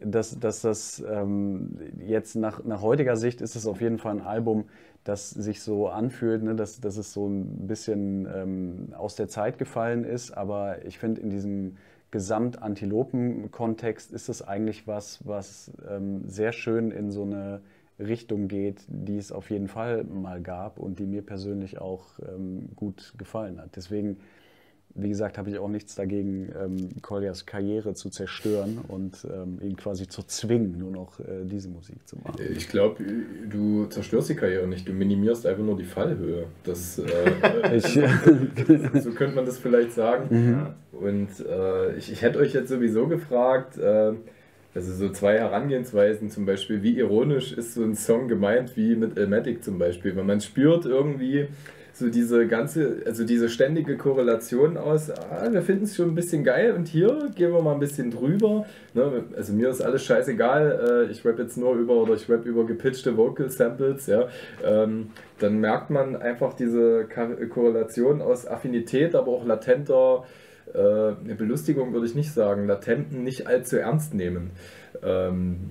dass, 0.00 0.38
dass 0.38 0.60
das 0.60 1.04
ähm, 1.08 1.78
jetzt 2.04 2.34
nach, 2.34 2.64
nach 2.64 2.82
heutiger 2.82 3.16
Sicht 3.16 3.40
ist 3.40 3.54
es 3.54 3.66
auf 3.66 3.80
jeden 3.80 3.98
Fall 3.98 4.16
ein 4.16 4.22
Album, 4.22 4.64
das 5.04 5.30
sich 5.30 5.62
so 5.62 5.88
anfühlt, 5.88 6.42
ne, 6.42 6.54
dass, 6.54 6.80
dass 6.80 6.96
es 6.96 7.12
so 7.12 7.28
ein 7.28 7.66
bisschen 7.66 8.26
ähm, 8.34 8.94
aus 8.96 9.16
der 9.16 9.28
Zeit 9.28 9.58
gefallen 9.58 10.04
ist. 10.04 10.32
Aber 10.32 10.84
ich 10.84 10.98
finde, 10.98 11.20
in 11.20 11.30
diesem 11.30 11.76
Gesamt-Antilopen-Kontext 12.10 14.12
ist 14.12 14.28
es 14.28 14.42
eigentlich 14.42 14.86
was, 14.86 15.26
was 15.26 15.70
ähm, 15.88 16.22
sehr 16.26 16.52
schön 16.52 16.90
in 16.90 17.10
so 17.10 17.22
eine 17.22 17.60
Richtung 17.98 18.48
geht, 18.48 18.84
die 18.88 19.18
es 19.18 19.30
auf 19.30 19.50
jeden 19.50 19.68
Fall 19.68 20.04
mal 20.04 20.40
gab 20.40 20.78
und 20.78 20.98
die 20.98 21.06
mir 21.06 21.22
persönlich 21.22 21.78
auch 21.78 22.18
ähm, 22.20 22.70
gut 22.74 23.14
gefallen 23.18 23.60
hat. 23.60 23.76
Deswegen 23.76 24.18
wie 24.96 25.08
gesagt, 25.08 25.38
habe 25.38 25.50
ich 25.50 25.58
auch 25.58 25.68
nichts 25.68 25.96
dagegen, 25.96 26.52
ähm, 26.60 26.90
Koljas 27.02 27.46
Karriere 27.46 27.94
zu 27.94 28.10
zerstören 28.10 28.78
und 28.86 29.26
ähm, 29.32 29.58
ihn 29.60 29.76
quasi 29.76 30.06
zu 30.06 30.22
zwingen, 30.22 30.78
nur 30.78 30.92
noch 30.92 31.18
äh, 31.20 31.44
diese 31.44 31.68
Musik 31.68 31.96
zu 32.06 32.16
machen. 32.16 32.36
Ich 32.56 32.68
glaube, 32.68 33.02
du 33.50 33.86
zerstörst 33.86 34.28
die 34.28 34.36
Karriere 34.36 34.68
nicht, 34.68 34.86
du 34.86 34.92
minimierst 34.92 35.46
einfach 35.46 35.64
nur 35.64 35.76
die 35.76 35.84
Fallhöhe. 35.84 36.46
Das, 36.62 36.98
äh, 36.98 37.76
ich, 37.76 37.84
so 39.02 39.10
könnte 39.10 39.34
man 39.34 39.46
das 39.46 39.58
vielleicht 39.58 39.92
sagen. 39.92 40.26
Mhm. 40.30 40.66
Und 40.92 41.28
äh, 41.44 41.96
ich, 41.96 42.12
ich 42.12 42.22
hätte 42.22 42.38
euch 42.38 42.52
jetzt 42.52 42.68
sowieso 42.68 43.08
gefragt, 43.08 43.76
äh, 43.76 44.12
also 44.74 44.92
so 44.92 45.08
zwei 45.10 45.38
Herangehensweisen 45.38 46.30
zum 46.30 46.46
Beispiel, 46.46 46.82
wie 46.82 46.98
ironisch 46.98 47.52
ist 47.52 47.74
so 47.74 47.82
ein 47.82 47.94
Song 47.94 48.28
gemeint 48.28 48.76
wie 48.76 48.96
mit 48.96 49.16
Elmatic 49.16 49.62
zum 49.62 49.78
Beispiel, 49.78 50.16
wenn 50.16 50.26
man 50.26 50.40
spürt 50.40 50.84
irgendwie, 50.84 51.48
so 51.94 52.10
diese 52.10 52.48
ganze, 52.48 53.02
also 53.06 53.24
diese 53.24 53.48
ständige 53.48 53.96
Korrelation 53.96 54.76
aus, 54.76 55.10
ah, 55.10 55.48
wir 55.50 55.62
finden 55.62 55.84
es 55.84 55.94
schon 55.94 56.10
ein 56.10 56.14
bisschen 56.16 56.42
geil 56.42 56.72
und 56.72 56.88
hier 56.88 57.30
gehen 57.36 57.52
wir 57.52 57.62
mal 57.62 57.74
ein 57.74 57.80
bisschen 57.80 58.10
drüber. 58.10 58.66
Ne? 58.94 59.24
Also 59.36 59.52
mir 59.52 59.68
ist 59.68 59.80
alles 59.80 60.04
scheißegal, 60.04 61.06
äh, 61.08 61.12
ich 61.12 61.24
rap 61.24 61.38
jetzt 61.38 61.56
nur 61.56 61.74
über 61.74 61.94
oder 61.94 62.14
ich 62.14 62.28
rap 62.28 62.44
über 62.46 62.66
gepitchte 62.66 63.16
Vocal 63.16 63.48
Samples, 63.48 64.06
ja. 64.06 64.26
Ähm, 64.64 65.10
dann 65.38 65.58
merkt 65.58 65.90
man 65.90 66.16
einfach 66.16 66.54
diese 66.54 67.06
Korrelation 67.48 68.22
aus 68.22 68.46
Affinität, 68.46 69.14
aber 69.14 69.28
auch 69.28 69.46
latenter 69.46 70.24
äh, 70.72 71.34
Belustigung 71.34 71.92
würde 71.92 72.06
ich 72.06 72.16
nicht 72.16 72.32
sagen, 72.32 72.66
latenten 72.66 73.22
nicht 73.22 73.46
allzu 73.46 73.76
ernst 73.76 74.14
nehmen. 74.14 74.50
Ähm, 75.02 75.70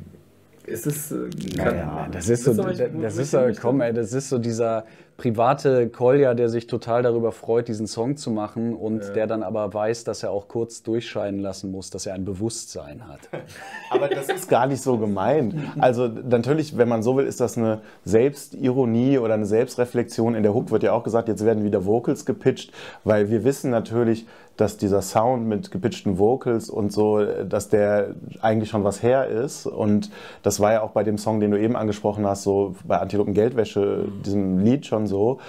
ist 0.65 0.87
es. 0.87 1.11
Äh, 1.11 1.29
naja, 1.57 2.07
das 2.11 2.29
ist 2.29 2.43
so, 2.43 2.53
das, 2.53 2.77
das 3.01 3.17
ist 3.17 3.31
so, 3.31 3.39
komm, 3.61 3.81
ey, 3.81 3.93
das 3.93 4.13
ist 4.13 4.29
so 4.29 4.37
dieser 4.37 4.85
private 5.17 5.89
Kolja, 5.89 6.33
der 6.33 6.49
sich 6.49 6.67
total 6.67 7.03
darüber 7.03 7.31
freut, 7.31 7.67
diesen 7.67 7.87
Song 7.87 8.17
zu 8.17 8.31
machen 8.31 8.73
und 8.73 9.03
ja. 9.03 9.09
der 9.11 9.27
dann 9.27 9.43
aber 9.43 9.73
weiß, 9.73 10.03
dass 10.03 10.23
er 10.23 10.31
auch 10.31 10.47
kurz 10.47 10.81
durchscheinen 10.83 11.39
lassen 11.39 11.71
muss, 11.71 11.89
dass 11.89 12.05
er 12.05 12.15
ein 12.15 12.25
Bewusstsein 12.25 13.07
hat. 13.07 13.19
Aber 13.91 14.07
das 14.07 14.27
ist 14.29 14.49
gar 14.49 14.65
nicht 14.65 14.81
so 14.81 14.97
gemeint. 14.97 15.55
Also 15.79 16.07
natürlich, 16.07 16.77
wenn 16.77 16.89
man 16.89 17.03
so 17.03 17.15
will, 17.15 17.27
ist 17.27 17.39
das 17.39 17.57
eine 17.57 17.81
Selbstironie 18.05 19.19
oder 19.19 19.35
eine 19.35 19.45
Selbstreflexion. 19.45 20.35
In 20.35 20.43
der 20.43 20.53
Hook 20.53 20.71
wird 20.71 20.83
ja 20.83 20.93
auch 20.93 21.03
gesagt, 21.03 21.27
jetzt 21.27 21.45
werden 21.45 21.63
wieder 21.63 21.85
Vocals 21.85 22.25
gepitcht, 22.25 22.73
weil 23.03 23.29
wir 23.29 23.43
wissen 23.43 23.69
natürlich, 23.69 24.25
dass 24.57 24.77
dieser 24.77 25.01
Sound 25.01 25.47
mit 25.47 25.71
gepitchten 25.71 26.17
Vocals 26.19 26.69
und 26.69 26.91
so, 26.91 27.23
dass 27.43 27.69
der 27.69 28.15
eigentlich 28.41 28.69
schon 28.69 28.83
was 28.83 29.01
her 29.01 29.27
ist. 29.27 29.65
Und 29.65 30.11
das 30.43 30.59
war 30.59 30.73
ja 30.73 30.81
auch 30.81 30.91
bei 30.91 31.03
dem 31.03 31.17
Song, 31.17 31.39
den 31.39 31.51
du 31.51 31.59
eben 31.59 31.75
angesprochen 31.75 32.25
hast, 32.25 32.43
so 32.43 32.75
bei 32.85 32.99
Antilopen 32.99 33.33
Geldwäsche, 33.33 34.07
diesem 34.23 34.59
Lied 34.59 34.85
schon 34.85 35.07
so. 35.07 35.39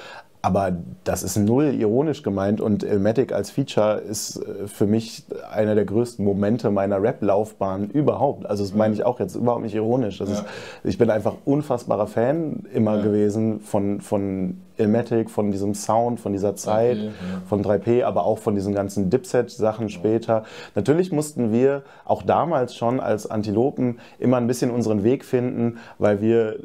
Aber 0.44 0.76
das 1.04 1.22
ist 1.22 1.38
null 1.38 1.72
ironisch 1.72 2.22
gemeint 2.22 2.61
und 2.61 2.83
Ilmatic 2.83 3.33
als 3.33 3.50
Feature 3.50 3.96
ist 3.96 4.37
äh, 4.37 4.68
für 4.68 4.87
mich 4.87 5.24
einer 5.50 5.74
der 5.74 5.87
größten 5.87 6.22
Momente 6.22 6.70
meiner 6.70 7.02
Rap-Laufbahn 7.02 7.88
überhaupt. 7.88 8.44
Also 8.44 8.62
das 8.62 8.74
meine 8.74 8.92
ich 8.92 9.07
auch 9.07 9.20
jetzt 9.20 9.37
überhaupt 9.37 9.62
nicht 9.62 9.74
ironisch. 9.74 10.20
Ja. 10.20 10.26
ist, 10.26 10.44
ich 10.85 10.98
bin 10.98 11.09
einfach 11.09 11.33
unfassbarer 11.46 12.07
Fan 12.07 12.66
immer 12.74 12.96
ja. 12.96 13.02
gewesen 13.04 13.61
von, 13.61 14.02
von 14.02 14.59
Ilmatic, 14.76 15.30
von 15.30 15.50
diesem 15.50 15.72
Sound, 15.72 16.20
von 16.20 16.33
dieser 16.33 16.54
Zeit, 16.57 16.98
okay, 16.98 17.07
ja. 17.07 17.42
von 17.48 17.64
3P, 17.64 18.04
aber 18.04 18.26
auch 18.26 18.37
von 18.37 18.54
diesen 18.54 18.74
ganzen 18.74 19.09
Dipset-Sachen 19.09 19.88
später. 19.88 20.44
Natürlich 20.74 21.11
mussten 21.11 21.52
wir 21.52 21.85
auch 22.04 22.20
damals 22.20 22.76
schon 22.76 23.00
als 23.00 23.26
Antilopen 23.30 23.98
immer 24.18 24.37
ein 24.37 24.46
bisschen 24.46 24.70
unseren 24.70 25.04
Weg 25.04 25.24
finden, 25.24 25.78
weil 25.98 26.20
wir 26.20 26.59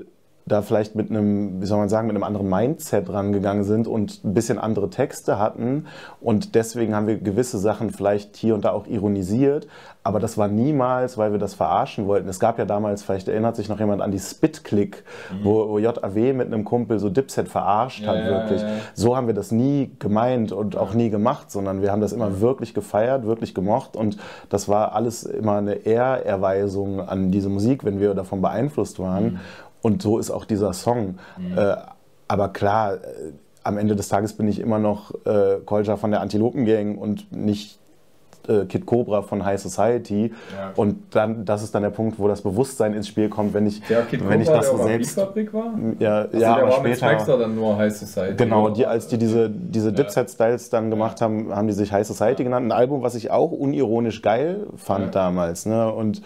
da 0.52 0.62
vielleicht 0.62 0.96
mit 0.96 1.10
einem, 1.10 1.62
wie 1.62 1.66
soll 1.66 1.78
man 1.78 1.90
sagen, 1.90 2.08
mit 2.08 2.16
einem 2.16 2.24
anderen 2.24 2.50
Mindset 2.50 3.10
rangegangen 3.10 3.64
sind 3.64 3.88
und 3.88 4.24
ein 4.24 4.34
bisschen 4.34 4.60
andere 4.60 4.90
Texte 4.90 5.40
hatten. 5.40 5.86
Und 6.20 6.56
deswegen 6.56 6.96
haben 6.96 7.08
wir 7.08 7.18
gewisse 7.18 7.58
Sachen 7.58 7.92
vielleicht 7.92 8.36
hier 8.36 8.56
und 8.56 8.66
da 8.66 8.72
auch 8.72 8.88
ironisiert. 8.88 9.68
Aber 10.02 10.20
das 10.20 10.38
war 10.38 10.48
niemals, 10.48 11.18
weil 11.18 11.34
wir 11.34 11.40
das 11.40 11.54
verarschen 11.54 12.08
wollten. 12.08 12.30
Es 12.30 12.40
gab 12.40 12.58
ja 12.58 12.66
damals, 12.66 13.04
vielleicht 13.04 13.28
erinnert 13.28 13.58
sich 13.58 13.70
noch 13.70 13.80
jemand 13.80 14.02
an 14.02 14.12
die 14.12 14.20
Spit-Click, 14.20 15.04
mhm. 15.32 15.44
wo, 15.44 15.70
wo, 15.70 15.78
JAW 15.78 16.34
mit 16.34 16.48
einem 16.48 16.64
Kumpel 16.64 17.00
so 17.00 17.10
Dipset 17.10 17.50
verarscht 17.50 18.04
ja, 18.04 18.08
hat, 18.08 18.26
wirklich. 18.26 18.62
Ja, 18.62 18.68
ja. 18.70 18.76
So 18.94 19.16
haben 19.16 19.28
wir 19.28 19.34
das 19.34 19.52
nie 19.52 19.92
gemeint 20.00 20.52
und 20.52 20.78
auch 20.78 20.94
nie 20.94 21.10
gemacht, 21.10 21.52
sondern 21.52 21.82
wir 21.82 21.92
haben 21.92 22.02
das 22.02 22.14
immer 22.14 22.40
wirklich 22.40 22.74
gefeiert, 22.74 23.26
wirklich 23.26 23.54
gemocht. 23.54 23.96
Und 23.98 24.18
das 24.50 24.70
war 24.70 24.96
alles 24.96 25.24
immer 25.24 25.58
eine 25.58 25.74
Ehrerweisung 25.74 27.02
an 27.02 27.30
diese 27.30 27.50
Musik, 27.50 27.84
wenn 27.84 28.00
wir 28.00 28.14
davon 28.14 28.42
beeinflusst 28.42 29.00
waren. 29.00 29.24
Mhm. 29.34 29.40
Und 29.82 30.02
so 30.02 30.20
ist 30.20 30.32
auch 30.32 30.46
dieser 30.46 30.74
Song. 30.74 31.20
Mhm. 31.38 31.58
Äh, 31.58 31.76
aber 32.28 32.50
klar, 32.50 32.96
äh, 32.96 32.98
am 33.63 33.78
Ende 33.78 33.96
des 33.96 34.10
Tages 34.10 34.34
bin 34.34 34.48
ich 34.48 34.60
immer 34.60 34.80
noch 34.80 35.13
äh, 35.26 35.60
Kolja 35.65 35.98
von 35.98 36.12
der 36.12 36.22
Antilopen 36.22 36.65
Gang 36.65 36.98
und 36.98 37.32
nicht 37.32 37.80
äh, 38.48 38.65
Kid 38.65 38.86
Cobra 38.86 39.22
von 39.22 39.46
High 39.46 39.60
Society. 39.60 40.34
Ja, 40.56 40.72
und 40.76 41.15
dann, 41.15 41.46
das 41.46 41.62
ist 41.63 41.76
dann 41.76 41.84
der 41.84 41.89
Punkt, 41.89 42.20
wo 42.20 42.28
das 42.28 42.42
Bewusstsein 42.42 42.94
ins 42.94 43.08
Spiel 43.08 43.30
kommt, 43.30 43.54
wenn 43.54 43.68
ich, 43.68 43.82
ja, 43.89 44.02
Kid 44.02 44.28
wenn 44.28 44.44
Cobra, 44.44 44.54
ich 44.54 44.60
das 44.60 44.72
so 44.72 44.78
selbst. 44.78 45.18
War? 45.18 45.34
Ja, 46.00 46.22
also 46.22 46.38
ja, 46.38 46.58
aber 46.58 46.94
später. 46.94 47.38
dann 47.38 47.56
nur 47.56 47.78
High 47.78 47.96
Society. 47.96 48.36
Genau, 48.38 48.70
die, 48.70 48.86
als 48.86 49.08
die 49.08 49.18
diese, 49.18 49.50
diese 49.50 49.94
Dipset-Styles 49.94 50.70
dann 50.70 50.89
gemacht 50.89 51.22
haben, 51.22 51.56
haben 51.56 51.68
die 51.68 51.74
sich 51.74 51.92
High 51.92 52.08
Society 52.08 52.44
genannt. 52.44 52.65
Ein 52.65 52.72
Album, 52.72 53.04
was 53.04 53.15
ich 53.15 53.30
auch 53.32 53.52
unironisch 53.52 54.22
geil 54.22 54.68
fand 54.76 55.15
damals. 55.15 55.65
Ne? 55.65 55.92
Und 55.92 56.22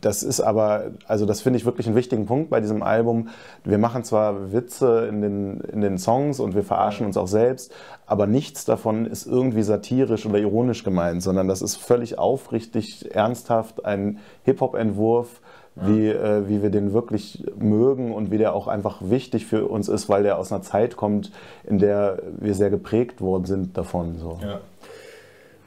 das 0.00 0.22
ist 0.22 0.40
aber, 0.40 0.92
also 1.06 1.26
das 1.26 1.40
finde 1.40 1.58
ich 1.58 1.64
wirklich 1.64 1.86
einen 1.86 1.96
wichtigen 1.96 2.26
Punkt 2.26 2.50
bei 2.50 2.60
diesem 2.60 2.82
Album. 2.82 3.28
Wir 3.64 3.78
machen 3.78 4.04
zwar 4.04 4.52
Witze 4.52 5.06
in 5.08 5.20
den, 5.20 5.60
in 5.60 5.80
den 5.80 5.98
Songs 5.98 6.40
und 6.40 6.54
wir 6.54 6.64
verarschen 6.64 7.06
uns 7.06 7.16
auch 7.16 7.28
selbst, 7.28 7.72
aber 8.06 8.26
nichts 8.26 8.64
davon 8.64 9.06
ist 9.06 9.26
irgendwie 9.26 9.62
satirisch 9.62 10.26
oder 10.26 10.38
ironisch 10.38 10.82
gemeint, 10.82 11.22
sondern 11.22 11.46
das 11.46 11.62
ist 11.62 11.76
völlig 11.76 12.18
aufrichtig, 12.18 13.14
ernsthaft 13.14 13.84
ein 13.84 14.18
Hip-Hop-Entwurf, 14.44 15.40
wie, 15.76 16.08
äh, 16.08 16.48
wie 16.48 16.62
wir 16.62 16.70
den 16.70 16.92
wirklich 16.92 17.44
mögen 17.58 18.12
und 18.12 18.30
wie 18.30 18.38
der 18.38 18.54
auch 18.54 18.66
einfach 18.66 18.98
wichtig 19.00 19.46
für 19.46 19.68
uns 19.68 19.88
ist, 19.88 20.08
weil 20.08 20.24
der 20.24 20.38
aus 20.38 20.52
einer 20.52 20.62
Zeit 20.62 20.96
kommt, 20.96 21.30
in 21.64 21.78
der 21.78 22.20
wir 22.38 22.54
sehr 22.54 22.70
geprägt 22.70 23.20
worden 23.20 23.44
sind 23.44 23.76
davon. 23.76 24.18
So. 24.18 24.38
Ja. 24.42 24.60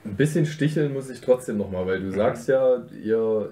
Ein 0.04 0.16
bisschen 0.16 0.46
sticheln 0.46 0.94
muss 0.94 1.10
ich 1.10 1.22
trotzdem 1.22 1.58
nochmal, 1.58 1.86
weil 1.86 2.02
du 2.02 2.12
sagst 2.12 2.48
ja, 2.48 2.84
ihr 3.04 3.52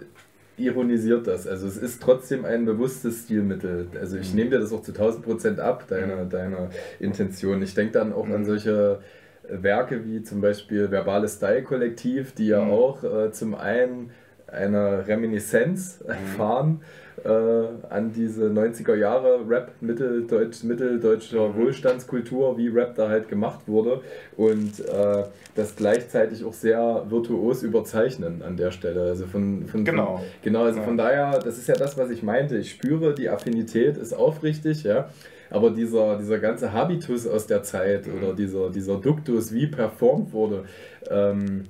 ironisiert 0.57 1.27
das. 1.27 1.47
Also 1.47 1.67
es 1.67 1.77
ist 1.77 2.01
trotzdem 2.01 2.45
ein 2.45 2.65
bewusstes 2.65 3.23
Stilmittel. 3.23 3.87
Also 3.99 4.17
ich 4.17 4.31
mhm. 4.31 4.35
nehme 4.35 4.49
dir 4.51 4.59
das 4.59 4.73
auch 4.73 4.81
zu 4.81 4.91
1000 4.91 5.23
Prozent 5.23 5.59
ab, 5.59 5.85
deine, 5.87 6.25
deine 6.25 6.69
Intention. 6.99 7.61
Ich 7.61 7.73
denke 7.73 7.93
dann 7.93 8.13
auch 8.13 8.25
an 8.25 8.41
mhm. 8.41 8.45
solche 8.45 8.99
Werke 9.47 10.05
wie 10.05 10.21
zum 10.21 10.41
Beispiel 10.41 10.91
Verbales 10.91 11.35
Style 11.35 11.63
Kollektiv, 11.63 12.33
die 12.33 12.47
ja 12.47 12.63
mhm. 12.63 12.71
auch 12.71 13.03
äh, 13.03 13.31
zum 13.31 13.55
einen 13.55 14.11
eine 14.47 15.07
Reminiszenz 15.07 16.03
erfahren 16.07 16.81
äh, 16.81 16.85
an 17.27 18.11
diese 18.13 18.45
90er 18.47 18.95
Jahre 18.95 19.39
Rap, 19.47 19.71
Mitteldeutsch, 19.81 20.63
mitteldeutscher 20.63 21.55
Wohlstandskultur, 21.55 22.57
wie 22.57 22.67
Rap 22.69 22.95
da 22.95 23.09
halt 23.09 23.27
gemacht 23.29 23.61
wurde 23.67 24.01
und 24.37 24.79
äh, 24.79 25.23
das 25.55 25.75
gleichzeitig 25.75 26.43
auch 26.45 26.53
sehr 26.53 27.05
virtuos 27.09 27.63
überzeichnen 27.63 28.41
an 28.41 28.55
der 28.57 28.71
Stelle. 28.71 29.01
Also 29.03 29.25
von, 29.25 29.65
von 29.65 29.83
Genau. 29.85 30.17
Von, 30.17 30.25
genau, 30.43 30.63
also 30.63 30.79
Ja. 30.79 30.85
von 30.85 30.97
daher, 30.97 31.39
das 31.39 31.57
ist 31.57 31.67
ja 31.67 31.75
das, 31.75 31.97
was 31.97 32.09
ich 32.09 32.23
meinte. 32.23 32.57
Ich 32.57 32.71
spüre, 32.71 33.13
die 33.13 33.29
Affinität 33.29 33.97
ist 33.97 34.13
aufrichtig, 34.13 34.83
ja. 34.83 35.09
Aber 35.51 35.71
dieser, 35.71 36.17
dieser 36.17 36.37
ganze 36.37 36.73
Habitus 36.73 37.25
aus 37.27 37.47
der 37.47 37.63
Zeit 37.63 38.05
Mhm. 38.05 38.13
oder 38.17 38.33
dieser, 38.35 38.69
dieser 38.69 38.97
Duktus, 38.97 39.51
wie 39.51 39.65
performt 39.65 40.31
wurde, 40.31 40.63
ähm, 41.09 41.65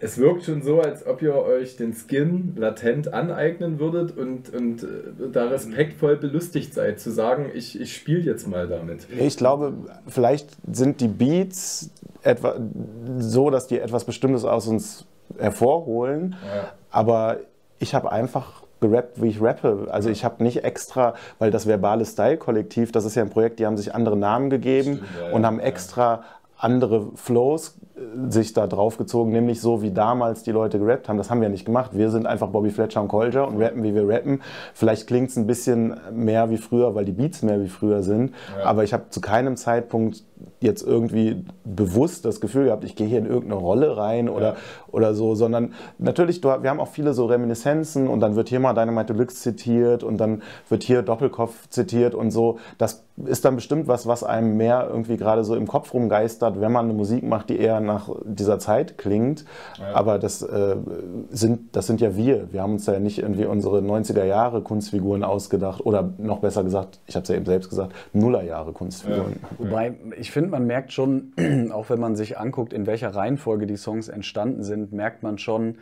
es 0.00 0.18
wirkt 0.18 0.44
schon 0.44 0.62
so, 0.62 0.80
als 0.80 1.06
ob 1.06 1.22
ihr 1.22 1.34
euch 1.34 1.76
den 1.76 1.92
Skin 1.92 2.54
latent 2.56 3.12
aneignen 3.12 3.78
würdet 3.78 4.16
und, 4.16 4.54
und 4.54 4.82
äh, 4.82 4.86
da 5.32 5.48
respektvoll 5.48 6.16
belustigt 6.16 6.74
seid, 6.74 7.00
zu 7.00 7.10
sagen, 7.10 7.50
ich, 7.54 7.80
ich 7.80 7.94
spiele 7.94 8.20
jetzt 8.20 8.46
mal 8.46 8.68
damit. 8.68 9.06
Ich 9.10 9.36
glaube, 9.36 9.74
vielleicht 10.06 10.50
sind 10.72 11.00
die 11.00 11.08
Beats 11.08 11.90
etwa 12.22 12.56
so, 13.18 13.50
dass 13.50 13.66
die 13.66 13.80
etwas 13.80 14.04
Bestimmtes 14.04 14.44
aus 14.44 14.68
uns 14.68 15.06
hervorholen. 15.38 16.36
Ja. 16.54 16.72
Aber 16.90 17.38
ich 17.78 17.94
habe 17.94 18.12
einfach 18.12 18.62
gerappt, 18.80 19.20
wie 19.20 19.28
ich 19.28 19.42
rappe. 19.42 19.88
Also 19.90 20.10
ich 20.10 20.24
habe 20.24 20.42
nicht 20.42 20.62
extra, 20.62 21.14
weil 21.38 21.50
das 21.50 21.66
verbale 21.66 22.04
Style-Kollektiv, 22.04 22.92
das 22.92 23.04
ist 23.04 23.16
ja 23.16 23.22
ein 23.22 23.30
Projekt, 23.30 23.58
die 23.58 23.66
haben 23.66 23.76
sich 23.76 23.94
andere 23.94 24.16
Namen 24.16 24.50
gegeben 24.50 24.96
Stimmt, 24.96 25.08
ja, 25.20 25.34
und 25.34 25.42
ja, 25.42 25.46
haben 25.48 25.58
ja. 25.58 25.66
extra 25.66 26.22
andere 26.56 27.10
Flows 27.14 27.78
sich 28.28 28.52
da 28.52 28.66
drauf 28.66 28.98
gezogen, 28.98 29.32
nämlich 29.32 29.60
so 29.60 29.82
wie 29.82 29.90
damals 29.90 30.42
die 30.42 30.52
Leute 30.52 30.78
gerappt 30.78 31.08
haben. 31.08 31.18
Das 31.18 31.30
haben 31.30 31.40
wir 31.40 31.48
nicht 31.48 31.64
gemacht. 31.64 31.92
Wir 31.94 32.10
sind 32.10 32.26
einfach 32.26 32.48
Bobby 32.48 32.70
Fletcher 32.70 33.00
und 33.00 33.08
Colger 33.08 33.46
und 33.46 33.60
rappen, 33.60 33.82
wie 33.82 33.94
wir 33.94 34.08
rappen. 34.08 34.40
Vielleicht 34.74 35.06
klingt 35.06 35.30
es 35.30 35.36
ein 35.36 35.46
bisschen 35.46 35.96
mehr 36.12 36.50
wie 36.50 36.58
früher, 36.58 36.94
weil 36.94 37.04
die 37.04 37.12
Beats 37.12 37.42
mehr 37.42 37.60
wie 37.62 37.68
früher 37.68 38.02
sind. 38.02 38.32
Ja. 38.58 38.64
Aber 38.66 38.84
ich 38.84 38.92
habe 38.92 39.04
zu 39.10 39.20
keinem 39.20 39.56
Zeitpunkt 39.56 40.24
jetzt 40.60 40.82
irgendwie 40.86 41.44
bewusst 41.64 42.24
das 42.24 42.40
Gefühl 42.40 42.66
gehabt, 42.66 42.84
ich 42.84 42.94
gehe 42.94 43.06
hier 43.08 43.18
in 43.18 43.26
irgendeine 43.26 43.60
Rolle 43.60 43.96
rein 43.96 44.28
oder, 44.28 44.50
Ja. 44.50 44.56
oder 44.92 45.14
so, 45.14 45.34
sondern 45.34 45.72
natürlich, 45.98 46.40
du, 46.40 46.48
wir 46.48 46.70
haben 46.70 46.78
auch 46.80 46.88
viele 46.88 47.12
so 47.12 47.26
Reminiszenzen 47.26 48.06
und 48.06 48.20
dann 48.20 48.36
wird 48.36 48.48
hier 48.48 48.60
mal 48.60 48.72
Dynamite 48.72 49.12
Deluxe 49.14 49.36
zitiert 49.36 50.04
und 50.04 50.18
dann 50.18 50.42
wird 50.68 50.84
hier 50.84 51.02
Doppelkopf 51.02 51.68
zitiert 51.70 52.14
und 52.14 52.30
so. 52.30 52.58
Das 52.78 53.04
ist 53.26 53.44
dann 53.44 53.56
bestimmt 53.56 53.88
was, 53.88 54.06
was 54.06 54.22
einem 54.22 54.56
mehr 54.56 54.86
irgendwie 54.88 55.16
gerade 55.16 55.42
so 55.42 55.56
im 55.56 55.66
Kopf 55.66 55.92
rumgeistert, 55.92 56.60
wenn 56.60 56.70
man 56.70 56.84
eine 56.84 56.94
Musik 56.94 57.24
macht, 57.24 57.50
die 57.50 57.58
eher 57.58 57.80
nach 57.88 58.10
dieser 58.24 58.58
Zeit 58.60 58.98
klingt. 58.98 59.44
Ja. 59.78 59.94
Aber 59.94 60.18
das, 60.18 60.42
äh, 60.42 60.76
sind, 61.30 61.74
das 61.74 61.86
sind 61.88 62.00
ja 62.00 62.16
wir. 62.16 62.52
Wir 62.52 62.62
haben 62.62 62.74
uns 62.74 62.86
ja 62.86 63.00
nicht 63.00 63.18
irgendwie 63.18 63.44
unsere 63.46 63.80
90er 63.80 64.24
Jahre 64.24 64.62
Kunstfiguren 64.62 65.24
ausgedacht 65.24 65.84
oder 65.84 66.10
noch 66.18 66.38
besser 66.38 66.62
gesagt, 66.62 67.00
ich 67.06 67.16
habe 67.16 67.24
es 67.24 67.28
ja 67.28 67.34
eben 67.34 67.46
selbst 67.46 67.68
gesagt, 67.68 67.92
Nuller 68.12 68.42
Jahre 68.42 68.72
Kunstfiguren. 68.72 69.40
Wobei, 69.58 69.94
ich 70.18 70.30
finde, 70.30 70.50
man 70.50 70.66
merkt 70.66 70.92
schon, 70.92 71.32
auch 71.72 71.90
wenn 71.90 71.98
man 71.98 72.14
sich 72.14 72.38
anguckt, 72.38 72.72
in 72.72 72.86
welcher 72.86 73.14
Reihenfolge 73.14 73.66
die 73.66 73.76
Songs 73.76 74.08
entstanden 74.08 74.62
sind, 74.62 74.92
merkt 74.92 75.22
man 75.22 75.38
schon, 75.38 75.76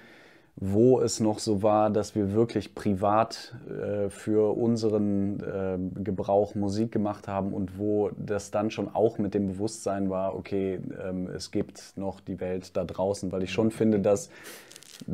wo 0.58 1.00
es 1.00 1.20
noch 1.20 1.38
so 1.38 1.62
war, 1.62 1.90
dass 1.90 2.14
wir 2.14 2.32
wirklich 2.32 2.74
privat 2.74 3.54
äh, 3.68 4.08
für 4.08 4.56
unseren 4.56 5.40
äh, 5.40 6.00
Gebrauch 6.02 6.54
Musik 6.54 6.92
gemacht 6.92 7.28
haben 7.28 7.52
und 7.52 7.78
wo 7.78 8.10
das 8.16 8.50
dann 8.50 8.70
schon 8.70 8.88
auch 8.88 9.18
mit 9.18 9.34
dem 9.34 9.48
Bewusstsein 9.48 10.08
war, 10.08 10.34
okay, 10.34 10.80
ähm, 11.04 11.28
es 11.28 11.50
gibt 11.50 11.92
noch 11.96 12.20
die 12.20 12.40
Welt 12.40 12.74
da 12.74 12.84
draußen, 12.84 13.30
weil 13.32 13.42
ich 13.42 13.52
schon 13.52 13.70
finde, 13.70 14.00
dass 14.00 14.30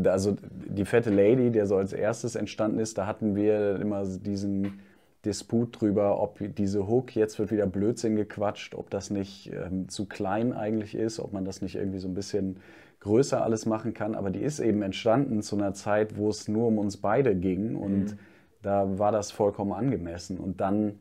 also 0.04 0.36
die 0.50 0.84
fette 0.84 1.10
Lady, 1.10 1.50
der 1.50 1.66
so 1.66 1.76
als 1.76 1.92
erstes 1.92 2.36
entstanden 2.36 2.78
ist, 2.78 2.96
da 2.98 3.06
hatten 3.06 3.34
wir 3.34 3.80
immer 3.80 4.04
diesen 4.04 4.80
Disput 5.24 5.80
drüber, 5.80 6.20
ob 6.20 6.38
diese 6.56 6.86
Hook, 6.86 7.16
jetzt 7.16 7.38
wird 7.40 7.50
wieder 7.50 7.66
Blödsinn 7.66 8.14
gequatscht, 8.14 8.74
ob 8.74 8.90
das 8.90 9.10
nicht 9.10 9.52
ähm, 9.52 9.88
zu 9.88 10.06
klein 10.06 10.52
eigentlich 10.52 10.94
ist, 10.94 11.18
ob 11.20 11.32
man 11.32 11.44
das 11.44 11.62
nicht 11.62 11.74
irgendwie 11.76 11.98
so 11.98 12.08
ein 12.08 12.14
bisschen 12.14 12.56
größer 13.02 13.42
alles 13.42 13.66
machen 13.66 13.94
kann. 13.94 14.14
Aber 14.14 14.30
die 14.30 14.40
ist 14.40 14.58
eben 14.60 14.82
entstanden 14.82 15.42
zu 15.42 15.56
einer 15.56 15.74
Zeit, 15.74 16.16
wo 16.16 16.28
es 16.30 16.48
nur 16.48 16.66
um 16.68 16.78
uns 16.78 16.96
beide 16.96 17.34
ging 17.34 17.76
und 17.76 18.16
da 18.62 18.98
war 18.98 19.12
das 19.12 19.30
vollkommen 19.32 19.72
angemessen. 19.72 20.38
Und 20.38 20.60
dann 20.60 20.98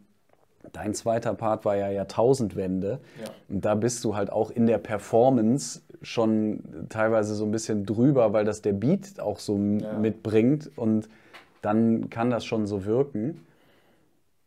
Dein 0.74 0.94
zweiter 0.94 1.34
Part 1.34 1.66
war 1.66 1.76
ja 1.76 1.90
Jahrtausendwende. 1.90 3.00
Ja. 3.20 3.28
Und 3.50 3.66
da 3.66 3.76
bist 3.76 4.04
du 4.04 4.16
halt 4.16 4.32
auch 4.32 4.52
in 4.52 4.68
der 4.68 4.78
Performance 4.78 5.82
schon 6.04 6.86
teilweise 6.90 7.34
so 7.36 7.46
ein 7.46 7.52
bisschen 7.52 7.86
drüber, 7.86 8.32
weil 8.34 8.46
das 8.46 8.62
der 8.62 8.74
Beat 8.74 9.20
auch 9.20 9.40
so 9.40 9.58
Ja. 9.58 9.94
mitbringt. 9.98 10.70
Und 10.76 11.10
dann 11.62 12.10
kann 12.10 12.30
das 12.30 12.46
schon 12.46 12.68
so 12.68 12.86
wirken. 12.86 13.46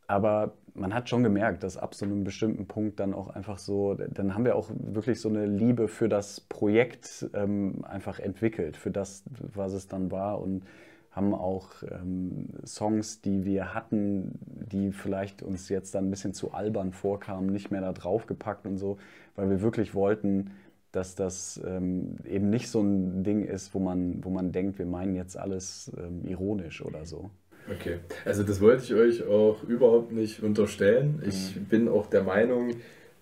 Aber 0.06 0.52
man 0.74 0.92
hat 0.92 1.08
schon 1.08 1.22
gemerkt, 1.22 1.62
dass 1.62 1.76
ab 1.76 1.94
so 1.94 2.04
einem 2.04 2.24
bestimmten 2.24 2.66
Punkt 2.66 2.98
dann 3.00 3.14
auch 3.14 3.28
einfach 3.28 3.58
so, 3.58 3.94
dann 3.94 4.34
haben 4.34 4.44
wir 4.44 4.56
auch 4.56 4.70
wirklich 4.76 5.20
so 5.20 5.28
eine 5.28 5.46
Liebe 5.46 5.88
für 5.88 6.08
das 6.08 6.40
Projekt 6.40 7.28
ähm, 7.34 7.84
einfach 7.84 8.18
entwickelt, 8.18 8.76
für 8.76 8.90
das, 8.90 9.22
was 9.54 9.72
es 9.72 9.86
dann 9.88 10.10
war 10.10 10.40
und 10.40 10.64
haben 11.12 11.32
auch 11.32 11.70
ähm, 11.88 12.48
Songs, 12.66 13.20
die 13.20 13.44
wir 13.44 13.72
hatten, 13.72 14.32
die 14.42 14.90
vielleicht 14.90 15.42
uns 15.42 15.68
jetzt 15.68 15.94
dann 15.94 16.08
ein 16.08 16.10
bisschen 16.10 16.34
zu 16.34 16.52
albern 16.52 16.92
vorkamen, 16.92 17.46
nicht 17.46 17.70
mehr 17.70 17.80
da 17.80 17.92
draufgepackt 17.92 18.66
und 18.66 18.78
so, 18.78 18.98
weil 19.36 19.48
wir 19.48 19.62
wirklich 19.62 19.94
wollten, 19.94 20.50
dass 20.90 21.14
das 21.14 21.60
ähm, 21.64 22.16
eben 22.24 22.50
nicht 22.50 22.68
so 22.68 22.80
ein 22.80 23.22
Ding 23.22 23.44
ist, 23.44 23.74
wo 23.74 23.78
man, 23.78 24.24
wo 24.24 24.30
man 24.30 24.50
denkt, 24.50 24.78
wir 24.78 24.86
meinen 24.86 25.14
jetzt 25.14 25.36
alles 25.36 25.92
ähm, 25.96 26.24
ironisch 26.24 26.84
oder 26.84 27.04
so. 27.04 27.30
Okay, 27.70 27.96
also 28.24 28.42
das 28.42 28.60
wollte 28.60 28.84
ich 28.84 28.94
euch 28.94 29.26
auch 29.26 29.62
überhaupt 29.64 30.12
nicht 30.12 30.42
unterstellen. 30.42 31.22
Ich 31.26 31.56
bin 31.68 31.88
auch 31.88 32.06
der 32.06 32.22
Meinung, 32.22 32.74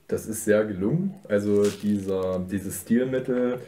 das 0.09 0.27
ist 0.27 0.45
sehr 0.45 0.65
gelungen. 0.65 1.15
Also 1.29 1.65
dieser, 1.65 2.45
dieses 2.51 2.83
Stilmittel, 2.83 3.61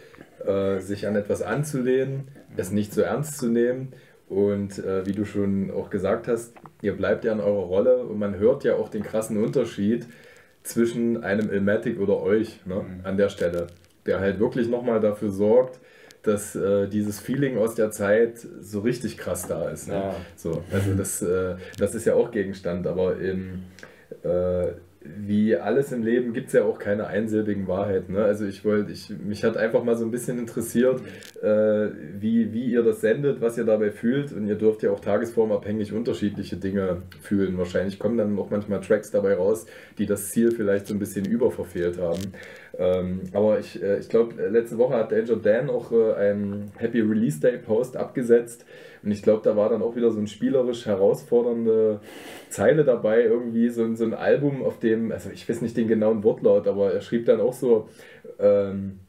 äh, 0.44 0.80
sich 0.80 1.06
an 1.06 1.16
etwas 1.16 1.42
anzulehnen, 1.42 2.28
es 2.56 2.70
nicht 2.70 2.92
so 2.92 3.02
ernst 3.02 3.38
zu 3.38 3.48
nehmen. 3.48 3.92
Und 4.28 4.78
äh, 4.78 5.06
wie 5.06 5.12
du 5.12 5.24
schon 5.24 5.70
auch 5.70 5.90
gesagt 5.90 6.28
hast, 6.28 6.54
ihr 6.82 6.96
bleibt 6.96 7.24
ja 7.24 7.32
in 7.32 7.40
eurer 7.40 7.66
Rolle 7.66 7.98
und 7.98 8.18
man 8.18 8.38
hört 8.38 8.64
ja 8.64 8.74
auch 8.74 8.88
den 8.88 9.02
krassen 9.02 9.42
Unterschied 9.42 10.06
zwischen 10.62 11.22
einem 11.22 11.50
Ilmatic 11.50 12.00
oder 12.00 12.20
euch 12.20 12.60
ne, 12.66 12.84
an 13.04 13.16
der 13.16 13.28
Stelle, 13.28 13.68
der 14.06 14.20
halt 14.20 14.40
wirklich 14.40 14.68
nochmal 14.68 14.98
dafür 15.00 15.30
sorgt, 15.30 15.78
dass 16.24 16.56
äh, 16.56 16.88
dieses 16.88 17.20
Feeling 17.20 17.58
aus 17.58 17.74
der 17.74 17.90
Zeit 17.90 18.38
so 18.60 18.80
richtig 18.80 19.18
krass 19.18 19.46
da 19.46 19.68
ist. 19.68 19.88
Ne? 19.88 19.94
Ja. 19.94 20.16
So, 20.36 20.64
also 20.72 20.94
das, 20.94 21.22
äh, 21.22 21.56
das 21.78 21.94
ist 21.94 22.06
ja 22.06 22.14
auch 22.14 22.30
Gegenstand, 22.30 22.86
aber 22.86 23.16
im, 23.18 23.64
äh, 24.22 24.68
wie 25.04 25.54
alles 25.56 25.92
im 25.92 26.02
Leben 26.02 26.32
gibt 26.32 26.46
es 26.46 26.54
ja 26.54 26.64
auch 26.64 26.78
keine 26.78 27.06
einsilbigen 27.06 27.68
Wahrheiten. 27.68 28.14
Ne? 28.14 28.24
Also 28.24 28.46
ich 28.46 28.64
wollte, 28.64 28.92
ich, 28.92 29.10
mich 29.10 29.44
hat 29.44 29.56
einfach 29.56 29.84
mal 29.84 29.96
so 29.96 30.04
ein 30.04 30.10
bisschen 30.10 30.38
interessiert, 30.38 31.00
äh, 31.42 31.88
wie, 32.18 32.52
wie 32.54 32.64
ihr 32.70 32.82
das 32.82 33.02
sendet, 33.02 33.40
was 33.42 33.58
ihr 33.58 33.64
dabei 33.64 33.90
fühlt 33.90 34.32
und 34.32 34.46
ihr 34.46 34.54
dürft 34.54 34.82
ja 34.82 34.90
auch 34.90 35.00
tagesformabhängig 35.00 35.92
unterschiedliche 35.92 36.56
Dinge 36.56 37.02
fühlen. 37.20 37.58
Wahrscheinlich 37.58 37.98
kommen 37.98 38.16
dann 38.16 38.38
auch 38.38 38.50
manchmal 38.50 38.80
Tracks 38.80 39.10
dabei 39.10 39.34
raus, 39.34 39.66
die 39.98 40.06
das 40.06 40.30
Ziel 40.30 40.50
vielleicht 40.52 40.86
so 40.86 40.94
ein 40.94 40.98
bisschen 40.98 41.26
überverfehlt 41.26 41.98
haben. 41.98 42.32
Ähm, 42.78 43.20
aber 43.32 43.58
ich, 43.58 43.82
äh, 43.82 43.98
ich 43.98 44.08
glaube, 44.08 44.48
letzte 44.48 44.78
Woche 44.78 44.94
hat 44.94 45.12
Danger 45.12 45.36
Dan 45.36 45.70
auch 45.70 45.92
äh, 45.92 46.14
einen 46.14 46.72
Happy 46.76 47.00
Release 47.00 47.40
Day 47.40 47.58
Post 47.58 47.96
abgesetzt. 47.96 48.64
Und 49.04 49.10
ich 49.10 49.22
glaube, 49.22 49.42
da 49.44 49.54
war 49.56 49.68
dann 49.68 49.82
auch 49.82 49.96
wieder 49.96 50.10
so 50.10 50.18
eine 50.18 50.26
spielerisch 50.28 50.86
herausfordernde 50.86 52.00
Zeile 52.48 52.84
dabei, 52.84 53.22
irgendwie 53.22 53.68
so, 53.68 53.84
ein- 53.84 53.96
so 53.96 54.04
ein 54.04 54.14
Album, 54.14 54.62
auf 54.64 54.78
dem, 54.78 55.12
also 55.12 55.30
ich 55.30 55.48
weiß 55.48 55.60
nicht 55.62 55.76
den 55.76 55.88
genauen 55.88 56.24
Wortlaut, 56.24 56.66
aber 56.66 56.92
er 56.92 57.00
schrieb 57.02 57.26
dann 57.26 57.40
auch 57.40 57.52
so, 57.52 57.88
ähm, 58.38 59.00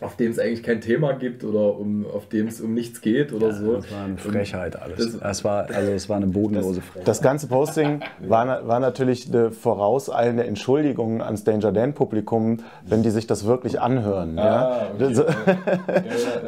auf 0.00 0.14
dem 0.16 0.30
es 0.30 0.38
eigentlich 0.38 0.62
kein 0.62 0.80
Thema 0.80 1.12
gibt 1.12 1.42
oder 1.42 1.76
um, 1.78 2.06
auf 2.06 2.28
dem 2.28 2.46
es 2.46 2.60
um 2.60 2.72
nichts 2.72 3.00
geht 3.00 3.32
oder 3.32 3.52
so. 3.52 3.76
Das 3.76 3.90
war 3.90 4.04
eine 4.04 4.16
Frechheit 4.16 4.80
alles. 4.80 5.18
Das- 5.18 5.30
Es 5.38 5.44
war, 5.44 5.68
also 5.70 5.90
es 5.92 6.08
war 6.08 6.16
eine 6.16 6.26
bodenlose 6.28 6.80
Frechheit. 6.80 7.08
Das 7.08 7.20
ganze 7.20 7.48
Posting 7.48 8.00
war, 8.20 8.66
war 8.68 8.78
natürlich 8.80 9.28
eine 9.28 9.50
vorauseilende 9.50 10.44
Entschuldigung 10.46 11.20
ans 11.20 11.42
Danger 11.44 11.72
Dan 11.72 11.94
Publikum, 11.94 12.58
wenn 12.86 13.02
die 13.02 13.10
sich 13.10 13.26
das 13.26 13.44
wirklich 13.44 13.80
anhören. 13.80 14.38
Ah, 14.38 14.44
ja? 14.44 14.90
okay. 14.94 15.14
Das- 15.14 15.18
Ja, 15.18 15.34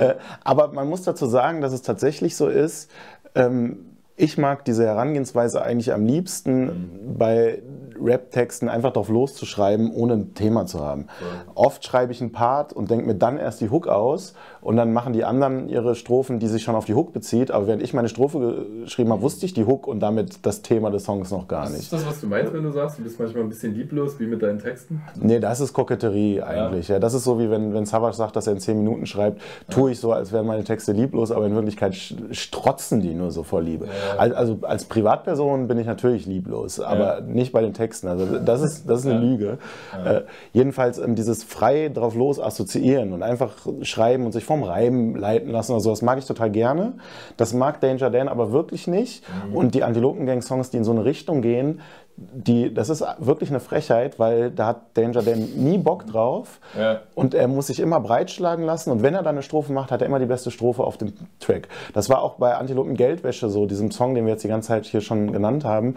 ja, 0.00 0.06
ja. 0.06 0.14
Aber 0.44 0.68
man 0.72 0.88
muss 0.88 1.02
dazu 1.02 1.26
sagen, 1.26 1.60
dass 1.60 1.72
es 1.72 1.82
tatsächlich 1.82 2.36
so 2.36 2.46
ist. 2.48 2.90
Ähm, 3.34 3.78
ich 4.16 4.36
mag 4.38 4.64
diese 4.64 4.84
Herangehensweise 4.84 5.62
eigentlich 5.62 5.92
am 5.92 6.04
liebsten 6.04 7.14
bei 7.18 7.62
Rap-Texten 8.02 8.68
einfach 8.68 8.92
drauf 8.92 9.08
loszuschreiben, 9.08 9.90
ohne 9.92 10.14
ein 10.14 10.34
Thema 10.34 10.66
zu 10.66 10.80
haben. 10.80 11.06
Oft 11.54 11.84
schreibe 11.84 12.12
ich 12.12 12.20
einen 12.20 12.32
Part 12.32 12.72
und 12.72 12.90
denke 12.90 13.06
mir 13.06 13.14
dann 13.14 13.38
erst 13.38 13.60
die 13.60 13.70
Hook 13.70 13.86
aus 13.88 14.34
und 14.60 14.76
dann 14.76 14.92
machen 14.92 15.12
die 15.12 15.24
anderen 15.24 15.68
ihre 15.68 15.94
Strophen, 15.94 16.38
die 16.38 16.46
sich 16.48 16.62
schon 16.62 16.74
auf 16.74 16.84
die 16.84 16.94
Hook 16.94 17.12
bezieht. 17.12 17.50
Aber 17.50 17.66
während 17.66 17.82
ich 17.82 17.94
meine 17.94 18.08
Strophe 18.08 18.66
geschrieben 18.84 19.10
habe, 19.12 19.22
wusste 19.22 19.46
ich 19.46 19.54
die 19.54 19.64
Hook 19.64 19.86
und 19.86 20.00
damit 20.00 20.44
das 20.46 20.62
Thema 20.62 20.90
des 20.90 21.04
Songs 21.04 21.30
noch 21.30 21.48
gar 21.48 21.64
Ist 21.64 21.76
nicht. 21.76 21.92
das, 21.92 22.06
was 22.06 22.20
du 22.20 22.26
meinst, 22.26 22.52
wenn 22.52 22.62
du 22.62 22.70
sagst, 22.70 22.98
du 22.98 23.02
bist 23.02 23.18
manchmal 23.18 23.42
ein 23.44 23.48
bisschen 23.48 23.74
lieblos, 23.74 24.18
wie 24.20 24.26
mit 24.26 24.42
deinen 24.42 24.58
Texten? 24.58 25.02
Nee, 25.16 25.40
das 25.40 25.60
ist 25.60 25.72
Koketterie 25.72 26.42
eigentlich. 26.42 26.88
Ja. 26.88 26.98
das 26.98 27.14
ist 27.14 27.24
so, 27.24 27.38
wie 27.38 27.50
wenn, 27.50 27.74
wenn 27.74 27.86
Savage 27.86 28.14
sagt, 28.16 28.36
dass 28.36 28.46
er 28.46 28.52
in 28.54 28.60
10 28.60 28.76
Minuten 28.78 29.06
schreibt, 29.06 29.40
tue 29.70 29.92
ich 29.92 30.00
so, 30.00 30.12
als 30.12 30.32
wären 30.32 30.46
meine 30.46 30.64
Texte 30.64 30.92
lieblos, 30.92 31.30
aber 31.32 31.46
in 31.46 31.54
Wirklichkeit 31.54 31.94
strotzen 31.94 33.00
die 33.00 33.14
nur 33.14 33.30
so 33.30 33.42
vor 33.42 33.62
Liebe. 33.62 33.86
Al- 34.18 34.34
Also 34.34 34.58
als 34.62 34.84
Privatperson 34.84 35.68
bin 35.68 35.78
ich 35.78 35.86
natürlich 35.86 36.26
lieblos, 36.26 36.80
aber 36.80 37.20
nicht 37.20 37.52
bei 37.52 37.60
den 37.60 37.72
Texten. 37.74 37.89
Also 38.08 38.38
das 38.38 38.62
ist, 38.62 38.88
das 38.88 39.00
ist 39.00 39.06
eine 39.06 39.18
Lüge. 39.18 39.58
Äh, 40.04 40.22
jedenfalls 40.52 40.98
ähm, 40.98 41.14
dieses 41.14 41.44
frei 41.44 41.88
drauf 41.88 42.14
los 42.14 42.40
assoziieren 42.40 43.12
und 43.12 43.22
einfach 43.22 43.66
schreiben 43.82 44.26
und 44.26 44.32
sich 44.32 44.44
vom 44.44 44.62
Reim 44.62 45.16
leiten 45.16 45.50
lassen 45.50 45.72
oder 45.72 45.80
so, 45.80 45.90
das 45.90 46.02
mag 46.02 46.18
ich 46.18 46.26
total 46.26 46.50
gerne. 46.50 46.94
Das 47.36 47.52
mag 47.52 47.80
Danger 47.80 48.10
Dan 48.10 48.28
aber 48.28 48.52
wirklich 48.52 48.86
nicht. 48.86 49.24
Und 49.52 49.74
die 49.74 49.82
Antilopengang-Songs, 49.82 50.70
die 50.70 50.78
in 50.78 50.84
so 50.84 50.92
eine 50.92 51.04
Richtung 51.04 51.42
gehen, 51.42 51.80
die, 52.16 52.72
das 52.74 52.90
ist 52.90 53.02
wirklich 53.18 53.48
eine 53.48 53.60
Frechheit, 53.60 54.18
weil 54.18 54.50
da 54.50 54.66
hat 54.66 54.82
Danger 54.94 55.22
Dan 55.22 55.40
nie 55.56 55.78
Bock 55.78 56.06
drauf 56.06 56.60
Ja. 56.78 57.00
und 57.14 57.32
er 57.32 57.48
muss 57.48 57.68
sich 57.68 57.80
immer 57.80 57.98
breitschlagen 57.98 58.64
lassen 58.66 58.90
und 58.90 59.02
wenn 59.02 59.14
er 59.14 59.22
dann 59.22 59.36
eine 59.36 59.42
Strophe 59.42 59.72
macht, 59.72 59.90
hat 59.90 60.02
er 60.02 60.06
immer 60.06 60.18
die 60.18 60.26
beste 60.26 60.50
Strophe 60.50 60.84
auf 60.84 60.98
dem 60.98 61.14
Track. 61.38 61.68
Das 61.94 62.10
war 62.10 62.22
auch 62.22 62.34
bei 62.34 62.54
Antilopen 62.56 62.94
Geldwäsche 62.94 63.48
so, 63.48 63.64
diesem 63.64 63.90
Song, 63.90 64.14
den 64.14 64.26
wir 64.26 64.32
jetzt 64.32 64.44
die 64.44 64.48
ganze 64.48 64.68
Zeit 64.68 64.84
hier 64.84 65.00
schon 65.00 65.32
genannt 65.32 65.64
haben. 65.64 65.96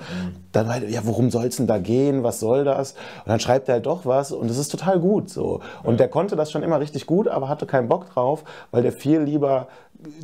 Dann 0.53 0.67
war 0.69 0.77
er, 0.77 0.89
ja, 0.89 1.01
worum 1.03 1.29
soll 1.29 1.47
es 1.47 1.57
denn 1.57 1.67
da 1.67 1.77
gehen, 1.77 2.23
was 2.23 2.39
soll 2.39 2.63
das? 2.63 2.93
Und 2.93 3.27
dann 3.27 3.41
schreibt 3.41 3.67
er 3.67 3.75
halt 3.75 3.85
doch 3.85 4.05
was 4.05 4.31
und 4.31 4.49
es 4.49 4.57
ist 4.57 4.69
total 4.69 4.99
gut 4.99 5.29
so. 5.29 5.59
Und 5.83 5.99
der 5.99 6.07
konnte 6.07 6.37
das 6.37 6.51
schon 6.51 6.63
immer 6.63 6.79
richtig 6.79 7.05
gut, 7.05 7.27
aber 7.27 7.49
hatte 7.49 7.65
keinen 7.65 7.89
Bock 7.89 8.09
drauf, 8.13 8.45
weil 8.71 8.81
der 8.81 8.93
viel 8.93 9.19
lieber 9.19 9.67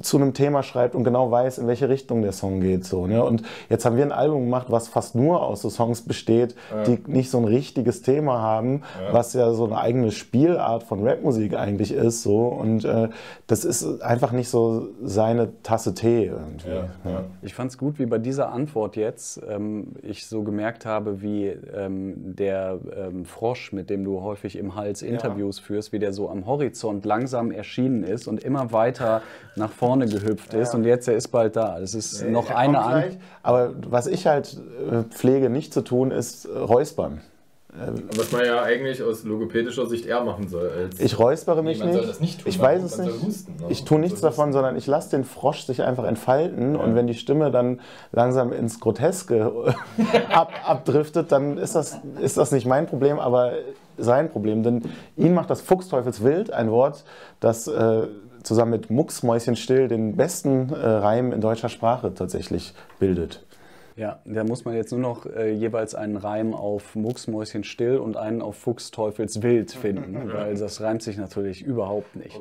zu 0.01 0.17
einem 0.17 0.33
Thema 0.33 0.63
schreibt 0.63 0.95
und 0.95 1.03
genau 1.03 1.31
weiß, 1.31 1.57
in 1.57 1.67
welche 1.67 1.89
Richtung 1.89 2.21
der 2.21 2.31
Song 2.31 2.61
geht. 2.61 2.85
So, 2.85 3.07
ne? 3.07 3.23
Und 3.23 3.43
jetzt 3.69 3.85
haben 3.85 3.97
wir 3.97 4.03
ein 4.03 4.11
Album 4.11 4.45
gemacht, 4.45 4.67
was 4.69 4.87
fast 4.87 5.15
nur 5.15 5.43
aus 5.43 5.61
so 5.61 5.69
Songs 5.69 6.01
besteht, 6.01 6.55
die 6.87 6.99
nicht 7.07 7.29
so 7.29 7.37
ein 7.37 7.45
richtiges 7.45 8.01
Thema 8.01 8.41
haben, 8.41 8.83
was 9.11 9.33
ja 9.33 9.51
so 9.53 9.65
eine 9.65 9.77
eigene 9.77 10.11
Spielart 10.11 10.83
von 10.83 11.05
Rapmusik 11.07 11.55
eigentlich 11.55 11.91
ist. 11.91 12.23
So. 12.23 12.47
Und 12.47 12.85
äh, 12.85 13.09
das 13.47 13.65
ist 13.65 14.01
einfach 14.01 14.31
nicht 14.31 14.49
so 14.49 14.87
seine 15.03 15.61
Tasse 15.63 15.93
Tee 15.93 16.25
irgendwie. 16.25 16.69
Ja. 16.69 17.23
Ich 17.41 17.53
fand 17.53 17.71
es 17.71 17.77
gut, 17.77 17.99
wie 17.99 18.05
bei 18.05 18.17
dieser 18.17 18.51
Antwort 18.51 18.95
jetzt 18.95 19.41
ähm, 19.47 19.93
ich 20.01 20.27
so 20.27 20.43
gemerkt 20.43 20.85
habe, 20.85 21.21
wie 21.21 21.47
ähm, 21.47 22.35
der 22.35 22.79
ähm, 22.95 23.25
Frosch, 23.25 23.71
mit 23.73 23.89
dem 23.89 24.03
du 24.03 24.21
häufig 24.21 24.57
im 24.57 24.75
Hals 24.75 25.01
Interviews 25.01 25.59
führst, 25.59 25.91
wie 25.91 25.99
der 25.99 26.13
so 26.13 26.29
am 26.29 26.45
Horizont 26.45 27.05
langsam 27.05 27.51
erschienen 27.51 28.03
ist 28.03 28.27
und 28.27 28.43
immer 28.43 28.71
weiter 28.71 29.21
nach 29.55 29.68
vorne 29.69 30.07
gehüpft 30.07 30.53
ist. 30.53 30.73
Und 30.75 30.83
jetzt, 30.83 31.07
er 31.07 31.15
ist 31.15 31.29
bald 31.29 31.55
da. 31.55 31.79
Es 31.79 31.93
ist 31.95 32.23
noch 32.27 32.49
Er 32.49 32.57
eine 32.57 32.73
gleich. 32.77 33.17
Aber 33.43 33.73
was 33.89 34.07
ich 34.07 34.27
halt 34.27 34.57
äh, 34.91 35.03
pflege 35.03 35.49
nicht 35.49 35.73
zu 35.73 35.81
tun, 35.81 36.11
ist 36.11 36.45
äh, 36.45 36.57
räuspern. 36.57 37.21
Was 38.17 38.31
man 38.31 38.43
ja 38.45 38.63
eigentlich 38.63 39.03
aus 39.03 39.23
logopädischer 39.23 39.85
Sicht 39.85 40.07
eher 40.07 40.23
machen 40.23 40.47
soll. 40.47 40.71
Als 40.75 40.99
Ich 40.99 41.19
räuspere 41.19 41.61
mich 41.61 41.77
Nee, 41.77 41.83
man 41.85 41.93
nicht. 41.93 41.99
soll 41.99 42.07
das 42.07 42.19
nicht 42.19 42.39
tun, 42.41 42.49
ich 42.49 42.59
weiß 42.59 42.81
es 42.81 42.97
nicht. 42.97 43.21
husten, 43.21 43.55
ne? 43.59 43.65
Ich 43.69 43.85
tue 43.85 43.99
nichts 43.99 44.21
soll 44.21 44.31
davon, 44.31 44.51
sondern 44.53 44.75
ich 44.75 44.87
lasse 44.87 45.11
den 45.11 45.23
Frosch 45.23 45.65
sich 45.65 45.83
einfach 45.83 46.05
entfalten. 46.05 46.75
Und 46.75 46.95
wenn 46.95 47.05
die 47.05 47.13
Stimme 47.13 47.51
dann 47.51 47.79
langsam 48.11 48.51
ins 48.53 48.79
Groteske 48.79 49.75
ab, 50.33 50.51
abdriftet, 50.65 51.31
dann 51.31 51.59
ist 51.59 51.75
das, 51.75 51.99
ist 52.19 52.37
das 52.37 52.51
nicht 52.51 52.65
mein 52.65 52.87
Problem, 52.87 53.19
aber 53.19 53.51
sein 53.99 54.31
Problem. 54.31 54.63
Denn 54.63 54.81
ihn 55.15 55.35
macht 55.35 55.51
das 55.51 55.61
Fuchsteufelswild, 55.61 56.51
ein 56.51 56.71
Wort, 56.71 57.03
das 57.39 57.67
äh, 57.67 58.07
zusammen 58.43 58.71
mit 58.71 58.89
Mucksmäuschenstill 58.89 59.87
den 59.87 60.15
besten 60.15 60.69
äh, 60.69 60.75
Reim 60.75 61.31
in 61.31 61.41
deutscher 61.41 61.69
Sprache 61.69 62.13
tatsächlich 62.13 62.73
bildet. 62.99 63.45
Ja, 63.95 64.19
da 64.23 64.45
muss 64.45 64.63
man 64.63 64.75
jetzt 64.75 64.91
nur 64.91 65.01
noch 65.01 65.25
äh, 65.25 65.51
jeweils 65.51 65.93
einen 65.93 66.15
Reim 66.15 66.53
auf 66.53 66.95
Mucksmäuschen 66.95 67.65
still 67.65 67.97
und 67.97 68.15
einen 68.15 68.41
auf 68.41 68.55
Fuchsteufels 68.55 69.41
wild 69.41 69.71
finden, 69.71 70.29
weil 70.33 70.55
das 70.55 70.79
reimt 70.79 71.03
sich 71.03 71.17
natürlich 71.17 71.61
überhaupt 71.61 72.15
nicht. 72.15 72.39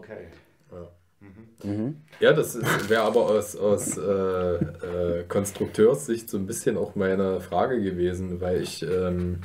Ja, 2.21 2.33
das 2.33 2.57
wäre 2.89 3.03
aber 3.03 3.27
aus, 3.27 3.57
aus 3.57 3.99
äh, 3.99 4.03
äh, 4.03 5.25
Konstrukteurssicht 5.27 6.31
so 6.31 6.39
ein 6.39 6.47
bisschen 6.47 6.77
auch 6.77 6.95
meine 6.95 7.41
Frage 7.41 7.83
gewesen, 7.83 8.41
weil 8.41 8.63
ich, 8.63 8.85
ähm, 8.85 9.41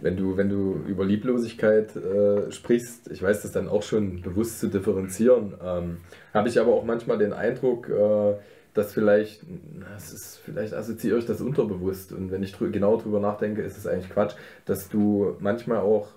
wenn, 0.00 0.16
du, 0.16 0.36
wenn 0.36 0.48
du 0.48 0.80
über 0.86 1.04
Lieblosigkeit 1.04 1.94
äh, 1.96 2.50
sprichst, 2.50 3.10
ich 3.10 3.22
weiß 3.22 3.42
das 3.42 3.52
dann 3.52 3.68
auch 3.68 3.82
schon 3.82 4.22
bewusst 4.22 4.60
zu 4.60 4.68
differenzieren, 4.68 5.54
ähm, 5.64 5.98
habe 6.32 6.48
ich 6.48 6.60
aber 6.60 6.72
auch 6.72 6.84
manchmal 6.84 7.18
den 7.18 7.32
Eindruck, 7.32 7.88
äh, 7.88 8.34
dass 8.74 8.92
vielleicht, 8.92 9.42
na, 9.78 9.86
es 9.96 10.12
ist, 10.12 10.40
vielleicht 10.44 10.74
assoziiere 10.74 11.18
ich 11.18 11.26
das 11.26 11.40
unterbewusst. 11.40 12.12
Und 12.12 12.30
wenn 12.30 12.42
ich 12.42 12.52
drü 12.52 12.70
genau 12.70 12.96
drüber 12.96 13.20
nachdenke, 13.20 13.62
ist 13.62 13.76
es 13.76 13.86
eigentlich 13.86 14.10
Quatsch, 14.10 14.34
dass 14.64 14.88
du 14.88 15.36
manchmal 15.40 15.78
auch 15.78 16.08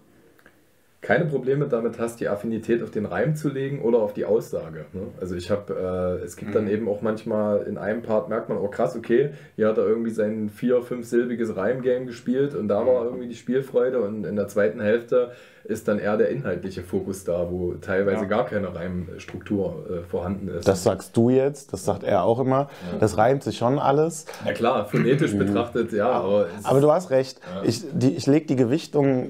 keine 1.03 1.25
Probleme 1.25 1.67
damit 1.67 1.99
hast, 1.99 2.21
die 2.21 2.29
Affinität 2.29 2.81
auf 2.81 2.89
den 2.89 3.05
Reim 3.05 3.35
zu 3.35 3.49
legen 3.49 3.81
oder 3.81 3.99
auf 3.99 4.13
die 4.13 4.23
Aussage. 4.23 4.85
Ne? 4.93 5.01
Also 5.19 5.35
ich 5.35 5.51
habe, 5.51 6.19
äh, 6.21 6.23
es 6.23 6.37
gibt 6.37 6.55
dann 6.55 6.69
eben 6.69 6.87
auch 6.87 7.01
manchmal 7.01 7.63
in 7.63 7.77
einem 7.77 8.01
Part 8.01 8.29
merkt 8.29 8.47
man, 8.47 8.57
oh 8.57 8.69
krass, 8.69 8.95
okay, 8.95 9.31
hier 9.57 9.67
hat 9.67 9.77
er 9.77 9.85
irgendwie 9.85 10.11
sein 10.11 10.49
vier, 10.49 10.81
fünfsilbiges 10.81 11.57
Reimgame 11.57 12.05
gespielt 12.05 12.55
und 12.55 12.69
da 12.69 12.87
war 12.87 13.03
irgendwie 13.03 13.27
die 13.27 13.35
Spielfreude 13.35 14.01
und 14.01 14.25
in 14.25 14.37
der 14.37 14.47
zweiten 14.47 14.79
Hälfte 14.79 15.31
ist 15.65 15.89
dann 15.89 15.99
eher 15.99 16.17
der 16.17 16.29
inhaltliche 16.29 16.83
Fokus 16.83 17.25
da, 17.25 17.47
wo 17.49 17.73
teilweise 17.75 18.27
gar 18.27 18.45
keine 18.45 18.73
Reimstruktur 18.73 19.85
äh, 19.89 20.03
vorhanden 20.09 20.47
ist. 20.49 20.67
Das 20.67 20.83
sagst 20.83 21.15
du 21.15 21.29
jetzt, 21.29 21.73
das 21.73 21.83
sagt 21.85 22.03
er 22.03 22.23
auch 22.23 22.39
immer. 22.39 22.69
Das 22.99 23.17
reimt 23.17 23.43
sich 23.43 23.57
schon 23.57 23.79
alles. 23.79 24.25
Na 24.45 24.53
klar, 24.53 24.85
phonetisch 24.85 25.33
betrachtet, 25.37 25.91
ja, 25.91 26.11
aber, 26.11 26.47
Aber 26.63 26.81
du 26.81 26.91
hast 26.91 27.11
recht. 27.11 27.39
Ich, 27.63 27.83
die, 27.93 28.15
ich 28.15 28.25
lege 28.25 28.45
die 28.45 28.55
Gewichtung 28.57 29.29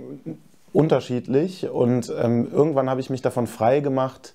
unterschiedlich 0.74 1.70
und 1.70 2.12
ähm, 2.20 2.50
irgendwann 2.52 2.90
habe 2.90 3.00
ich 3.00 3.10
mich 3.10 3.22
davon 3.22 3.48
frei 3.48 3.80
gemacht, 3.80 4.34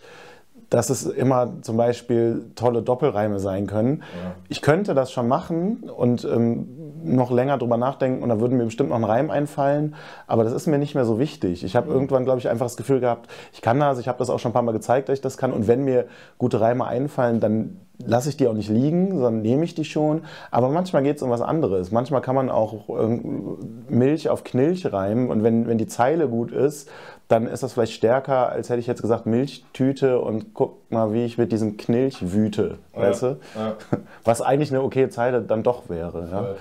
dass 0.71 0.91
es 0.91 1.07
immer 1.07 1.63
zum 1.63 1.77
Beispiel 1.77 2.51
tolle 2.55 2.83
Doppelreime 2.83 3.39
sein 3.41 3.67
können. 3.67 4.03
Ich 4.49 4.61
könnte 4.61 4.95
das 4.95 5.11
schon 5.11 5.27
machen 5.27 5.89
und 5.89 6.25
ähm, 6.25 6.69
noch 7.05 7.31
länger 7.31 7.59
drüber 7.59 7.77
nachdenken 7.77 8.23
und 8.23 8.29
da 8.29 8.41
würde 8.41 8.55
mir 8.55 8.65
bestimmt 8.65 8.91
noch 8.91 8.97
ein 8.97 9.05
Reim 9.05 9.31
einfallen, 9.31 9.95
aber 10.27 10.45
das 10.45 10.53
ist 10.53 10.67
mir 10.67 10.79
nicht 10.79 10.95
mehr 10.95 11.05
so 11.05 11.19
wichtig. 11.19 11.65
Ich 11.65 11.77
habe 11.77 11.91
irgendwann, 11.91 12.25
glaube 12.25 12.39
ich, 12.39 12.49
einfach 12.49 12.67
das 12.67 12.77
Gefühl 12.77 13.01
gehabt, 13.01 13.29
ich 13.53 13.63
kann 13.63 13.79
das, 13.81 13.99
ich 13.99 14.09
habe 14.09 14.19
das 14.19 14.31
auch 14.31 14.39
schon 14.39 14.51
ein 14.51 14.55
paar 14.55 14.63
Mal 14.63 14.73
gezeigt, 14.73 15.09
dass 15.09 15.19
ich 15.19 15.23
das 15.23 15.37
kann 15.37 15.53
und 15.53 15.69
wenn 15.69 15.85
mir 15.85 16.07
gute 16.39 16.61
Reime 16.61 16.87
einfallen, 16.87 17.41
dann 17.41 17.79
lasse 18.05 18.29
ich 18.29 18.37
die 18.37 18.47
auch 18.47 18.55
nicht 18.55 18.69
liegen, 18.69 19.11
sondern 19.11 19.43
nehme 19.43 19.65
ich 19.65 19.75
die 19.75 19.85
schon. 19.85 20.23
Aber 20.51 20.69
manchmal 20.69 21.03
geht 21.03 21.17
es 21.17 21.23
um 21.23 21.31
was 21.31 21.41
anderes. 21.41 21.91
Manchmal 21.91 22.21
kann 22.21 22.37
man 22.37 22.49
auch 22.49 22.89
ähm, 22.91 23.85
Milch 23.89 24.29
auf 24.29 24.45
Knilch 24.45 24.93
reimen 24.93 25.31
und 25.31 25.43
wenn, 25.43 25.67
wenn 25.67 25.79
die 25.79 25.87
Zeile 25.87 26.29
gut 26.29 26.53
ist, 26.53 26.89
dann 27.29 27.47
ist 27.47 27.63
das 27.63 27.75
vielleicht 27.75 27.93
stärker, 27.93 28.49
als 28.49 28.71
hätte 28.71 28.81
ich 28.81 28.87
jetzt 28.87 29.03
gesagt 29.03 29.27
Milchtüte 29.27 30.19
und 30.21 30.55
guck 30.55 30.91
mal, 30.91 31.13
wie 31.13 31.25
ich 31.25 31.37
mit 31.37 31.53
diesem 31.53 31.77
Knilch 31.77 32.33
wüte, 32.33 32.79
weißt 32.95 33.23
du? 33.23 33.27
ja. 33.55 33.77
Was 34.25 34.41
eigentlich 34.41 34.71
eine 34.71 34.83
okay 34.83 35.11
Zeile 35.11 35.43
dann 35.43 35.63
doch 35.63 35.91
wäre. 35.91 36.29
Ja? 36.31 36.55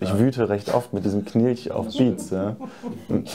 Ich 0.00 0.18
wüte 0.18 0.48
recht 0.48 0.72
oft 0.72 0.94
mit 0.94 1.04
diesem 1.04 1.26
Knilch 1.26 1.70
auf 1.70 1.96
Beats. 1.96 2.30
Ja? 2.30 2.56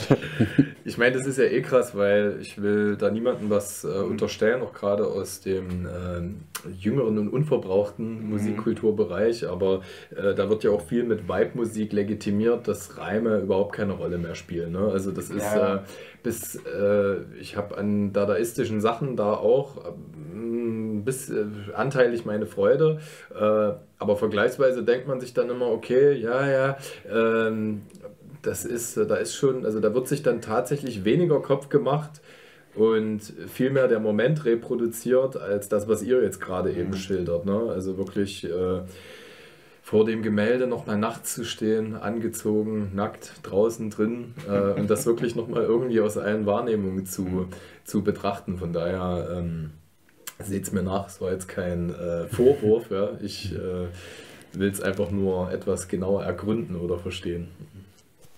Ich 0.84 0.98
meine, 0.98 1.16
das 1.16 1.26
ist 1.26 1.38
ja 1.38 1.44
eh 1.44 1.62
krass, 1.62 1.94
weil 1.94 2.38
ich 2.40 2.60
will 2.60 2.96
da 2.96 3.10
niemandem 3.10 3.48
was 3.50 3.84
äh, 3.84 3.88
unterstellen, 3.88 4.60
auch 4.62 4.72
gerade 4.72 5.06
aus 5.06 5.40
dem 5.40 5.86
ähm, 5.86 6.40
jüngeren 6.76 7.18
und 7.18 7.28
unverbrauchten 7.28 8.28
Musikkulturbereich, 8.28 9.46
aber 9.48 9.82
äh, 10.16 10.34
da 10.34 10.48
wird 10.48 10.64
ja 10.64 10.70
auch 10.70 10.80
viel 10.80 11.04
mit 11.04 11.28
Vibe-Musik 11.28 11.92
legitimiert, 11.92 12.66
dass 12.66 12.98
Reime 12.98 13.38
überhaupt 13.38 13.76
keine 13.76 13.92
Rolle 13.92 14.18
mehr 14.18 14.34
spielen. 14.34 14.72
Ne? 14.72 14.80
Also 14.90 15.12
das 15.12 15.30
ist 15.30 15.44
Ja. 15.44 15.84
Äh, 16.20 16.22
bis, 16.22 16.56
äh, 16.56 17.16
ich 17.40 17.56
habe 17.56 17.76
an 17.76 18.12
dadaistischen 18.12 18.80
Sachen 18.80 19.16
da 19.16 19.34
auch 19.34 19.84
ähm, 20.32 21.04
bis 21.04 21.30
äh, 21.30 21.44
anteilig 21.74 22.24
meine 22.24 22.46
Freude, 22.46 23.00
äh, 23.34 23.72
aber 23.98 24.16
vergleichsweise 24.16 24.82
denkt 24.82 25.08
man 25.08 25.20
sich 25.20 25.34
dann 25.34 25.50
immer, 25.50 25.66
okay, 25.66 26.12
ja, 26.12 26.48
ja, 26.48 26.76
ähm, 27.10 27.82
das 28.42 28.64
ist, 28.64 28.96
da 28.96 29.16
ist 29.16 29.34
schon, 29.34 29.66
also 29.66 29.80
da 29.80 29.94
wird 29.94 30.08
sich 30.08 30.22
dann 30.22 30.40
tatsächlich 30.40 31.04
weniger 31.04 31.40
Kopf 31.40 31.68
gemacht 31.68 32.22
und 32.74 33.20
viel 33.20 33.70
mehr 33.70 33.88
der 33.88 34.00
Moment 34.00 34.44
reproduziert, 34.44 35.36
als 35.36 35.68
das, 35.68 35.88
was 35.88 36.02
ihr 36.02 36.22
jetzt 36.22 36.40
gerade 36.40 36.72
eben 36.72 36.94
schildert. 36.94 37.44
Ne? 37.44 37.68
Also 37.68 37.98
wirklich 37.98 38.44
äh, 38.44 38.80
vor 39.90 40.04
dem 40.04 40.22
Gemälde 40.22 40.68
nochmal 40.68 40.96
nachts 40.98 41.34
zu 41.34 41.44
stehen, 41.44 41.96
angezogen, 41.96 42.92
nackt, 42.94 43.32
draußen 43.42 43.90
drin 43.90 44.34
äh, 44.48 44.78
und 44.78 44.88
das 44.88 45.04
wirklich 45.04 45.34
nochmal 45.34 45.64
irgendwie 45.64 46.00
aus 46.00 46.16
allen 46.16 46.46
Wahrnehmungen 46.46 47.06
zu, 47.06 47.48
zu 47.82 48.04
betrachten. 48.04 48.56
Von 48.56 48.72
daher 48.72 49.28
ähm, 49.36 49.70
seht 50.38 50.62
es 50.62 50.70
mir 50.70 50.84
nach, 50.84 51.08
es 51.08 51.20
war 51.20 51.32
jetzt 51.32 51.48
kein 51.48 51.92
äh, 51.92 52.28
Vorwurf. 52.28 52.88
Ja? 52.92 53.08
Ich 53.20 53.52
äh, 53.52 53.88
will 54.52 54.70
es 54.70 54.80
einfach 54.80 55.10
nur 55.10 55.50
etwas 55.50 55.88
genauer 55.88 56.22
ergründen 56.22 56.76
oder 56.76 56.96
verstehen. 56.96 57.48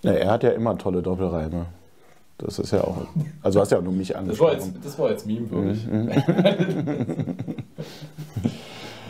Ja, 0.01 0.13
er 0.13 0.31
hat 0.31 0.41
ja 0.41 0.49
immer 0.49 0.75
tolle 0.79 1.03
Doppelreime. 1.03 1.67
Das 2.39 2.57
ist 2.57 2.71
ja 2.71 2.81
auch. 2.81 3.05
Also 3.43 3.59
du 3.59 3.61
hast 3.61 3.71
ja 3.71 3.77
auch 3.77 3.83
nur 3.83 3.93
mich 3.93 4.07
Das 4.07 4.15
war 4.39 4.53
angesprochen. 4.53 4.73
jetzt, 4.73 4.85
das 4.85 4.97
war 4.97 5.11
jetzt 5.11 5.27
Meme 5.27 5.51
würdig. 5.51 5.87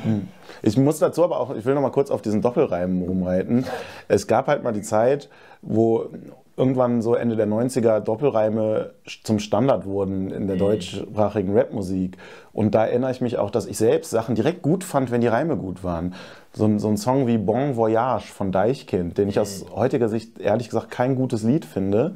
Ich 0.65 0.77
muss 0.77 0.97
dazu 0.97 1.25
aber 1.25 1.41
auch, 1.41 1.53
ich 1.53 1.65
will 1.65 1.75
noch 1.75 1.81
mal 1.81 1.91
kurz 1.91 2.09
auf 2.09 2.21
diesen 2.21 2.41
Doppelreim 2.41 3.01
rumreiten. 3.01 3.65
Es 4.07 4.27
gab 4.27 4.47
halt 4.47 4.63
mal 4.63 4.71
die 4.71 4.81
Zeit, 4.81 5.29
wo 5.61 6.09
irgendwann 6.55 7.01
so 7.01 7.15
Ende 7.15 7.35
der 7.35 7.47
90er 7.47 7.99
Doppelreime 7.99 8.93
zum 9.23 9.39
Standard 9.39 9.85
wurden 9.85 10.31
in 10.31 10.47
der 10.47 10.55
deutschsprachigen 10.55 11.57
Rapmusik. 11.57 12.17
Und 12.53 12.75
da 12.75 12.85
erinnere 12.85 13.11
ich 13.11 13.19
mich 13.19 13.37
auch, 13.37 13.49
dass 13.49 13.65
ich 13.65 13.77
selbst 13.77 14.11
Sachen 14.11 14.35
direkt 14.35 14.61
gut 14.61 14.85
fand, 14.85 15.11
wenn 15.11 15.19
die 15.19 15.27
Reime 15.27 15.57
gut 15.57 15.83
waren. 15.83 16.13
So 16.53 16.63
ein, 16.63 16.79
so 16.79 16.87
ein 16.87 16.95
Song 16.97 17.27
wie 17.27 17.37
Bon 17.37 17.75
Voyage 17.75 18.31
von 18.31 18.53
Deichkind, 18.53 19.17
den 19.17 19.27
ich 19.27 19.41
aus 19.41 19.65
heutiger 19.75 20.07
Sicht 20.07 20.39
ehrlich 20.39 20.69
gesagt 20.69 20.91
kein 20.91 21.15
gutes 21.15 21.43
Lied 21.43 21.65
finde. 21.65 22.15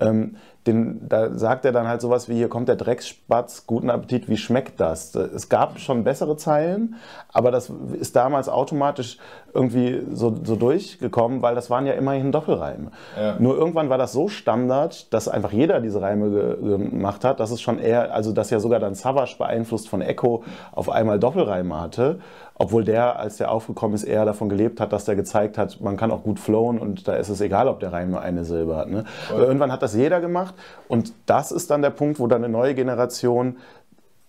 Ähm, 0.00 0.34
den, 0.66 1.08
da 1.08 1.30
sagt 1.30 1.64
er 1.64 1.72
dann 1.72 1.86
halt 1.86 2.00
sowas 2.00 2.28
wie, 2.28 2.34
hier 2.34 2.48
kommt 2.48 2.68
der 2.68 2.76
Drecksspatz, 2.76 3.66
guten 3.66 3.90
Appetit, 3.90 4.28
wie 4.28 4.36
schmeckt 4.36 4.80
das? 4.80 5.14
Es 5.14 5.48
gab 5.48 5.78
schon 5.78 6.04
bessere 6.04 6.36
Zeilen, 6.36 6.96
aber 7.32 7.50
das 7.50 7.70
ist 8.00 8.16
damals 8.16 8.48
automatisch 8.48 9.18
irgendwie 9.52 10.02
so, 10.12 10.34
so 10.42 10.56
durchgekommen, 10.56 11.42
weil 11.42 11.54
das 11.54 11.68
waren 11.68 11.86
ja 11.86 11.92
immerhin 11.92 12.32
Doppelreime. 12.32 12.90
Ja. 13.18 13.36
Nur 13.38 13.56
irgendwann 13.56 13.90
war 13.90 13.98
das 13.98 14.12
so 14.12 14.28
Standard, 14.28 15.12
dass 15.12 15.28
einfach 15.28 15.52
jeder 15.52 15.80
diese 15.80 16.00
Reime 16.00 16.30
ge 16.30 16.78
gemacht 16.78 17.24
hat, 17.24 17.40
dass 17.40 17.50
es 17.50 17.60
schon 17.60 17.78
eher, 17.78 18.14
also 18.14 18.32
dass 18.32 18.50
ja 18.50 18.58
sogar 18.58 18.80
dann 18.80 18.94
Savage 18.94 19.36
beeinflusst 19.38 19.88
von 19.88 20.00
Echo 20.00 20.44
auf 20.72 20.88
einmal 20.88 21.18
Doppelreime 21.18 21.80
hatte, 21.80 22.20
obwohl 22.56 22.84
der, 22.84 23.18
als 23.18 23.38
der 23.38 23.50
aufgekommen 23.50 23.94
ist, 23.94 24.04
eher 24.04 24.24
davon 24.24 24.48
gelebt 24.48 24.80
hat, 24.80 24.92
dass 24.92 25.04
der 25.04 25.16
gezeigt 25.16 25.58
hat, 25.58 25.80
man 25.80 25.96
kann 25.96 26.10
auch 26.10 26.22
gut 26.22 26.38
flowen 26.38 26.78
und 26.78 27.08
da 27.08 27.14
ist 27.14 27.28
es 27.28 27.40
egal, 27.40 27.68
ob 27.68 27.80
der 27.80 27.92
Reim 27.92 28.10
nur 28.10 28.20
eine 28.20 28.44
Silbe 28.44 28.76
hat. 28.76 28.88
Ne? 28.88 29.04
Aber 29.30 29.46
irgendwann 29.46 29.72
hat 29.72 29.82
das 29.82 29.94
jeder 29.94 30.20
gemacht 30.20 30.54
und 30.88 31.12
das 31.26 31.50
ist 31.50 31.70
dann 31.70 31.82
der 31.82 31.90
Punkt, 31.90 32.20
wo 32.20 32.26
dann 32.26 32.44
eine 32.44 32.52
neue 32.52 32.74
Generation 32.74 33.56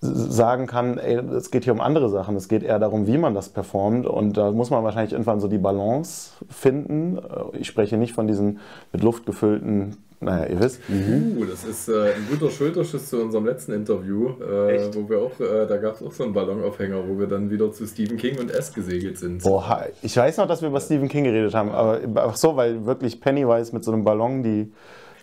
sagen 0.01 0.67
kann, 0.67 0.97
ey, 0.97 1.15
es 1.15 1.51
geht 1.51 1.63
hier 1.63 1.73
um 1.73 1.81
andere 1.81 2.09
Sachen, 2.09 2.35
es 2.35 2.47
geht 2.47 2.63
eher 2.63 2.79
darum, 2.79 3.07
wie 3.07 3.17
man 3.17 3.33
das 3.33 3.49
performt 3.49 4.05
und 4.05 4.37
da 4.37 4.51
muss 4.51 4.69
man 4.69 4.83
wahrscheinlich 4.83 5.13
irgendwann 5.13 5.39
so 5.39 5.47
die 5.47 5.57
Balance 5.57 6.31
finden. 6.49 7.17
Äh, 7.17 7.57
Ich 7.59 7.67
spreche 7.67 7.97
nicht 7.97 8.13
von 8.13 8.27
diesen 8.27 8.59
mit 8.91 9.03
Luft 9.03 9.25
gefüllten, 9.25 9.97
naja, 10.19 10.47
ihr 10.47 10.59
wisst. 10.59 10.81
Uh, 10.89 11.45
das 11.45 11.63
ist 11.63 11.89
äh, 11.89 12.13
ein 12.13 12.27
guter 12.29 12.49
Schulterschuss 12.49 13.09
zu 13.09 13.21
unserem 13.21 13.45
letzten 13.45 13.73
Interview, 13.73 14.29
äh, 14.41 14.93
wo 14.93 15.09
wir 15.09 15.19
auch, 15.19 15.39
äh, 15.39 15.67
da 15.67 15.77
gab 15.77 15.95
es 15.95 16.03
auch 16.03 16.11
so 16.11 16.23
einen 16.23 16.33
Ballonaufhänger, 16.33 17.07
wo 17.07 17.19
wir 17.19 17.27
dann 17.27 17.49
wieder 17.49 17.71
zu 17.71 17.85
Stephen 17.85 18.17
King 18.17 18.39
und 18.39 18.51
S 18.51 18.73
gesegelt 18.73 19.17
sind. 19.17 19.43
Boah, 19.43 19.87
ich 20.01 20.15
weiß 20.15 20.37
noch, 20.37 20.47
dass 20.47 20.61
wir 20.61 20.69
über 20.69 20.79
Stephen 20.79 21.09
King 21.09 21.25
geredet 21.25 21.53
haben, 21.53 21.69
aber 21.69 22.01
ach 22.15 22.35
so, 22.37 22.55
weil 22.55 22.85
wirklich 22.85 23.19
Pennywise 23.19 23.73
mit 23.73 23.83
so 23.83 23.91
einem 23.91 24.03
Ballon, 24.03 24.43
die 24.43 24.71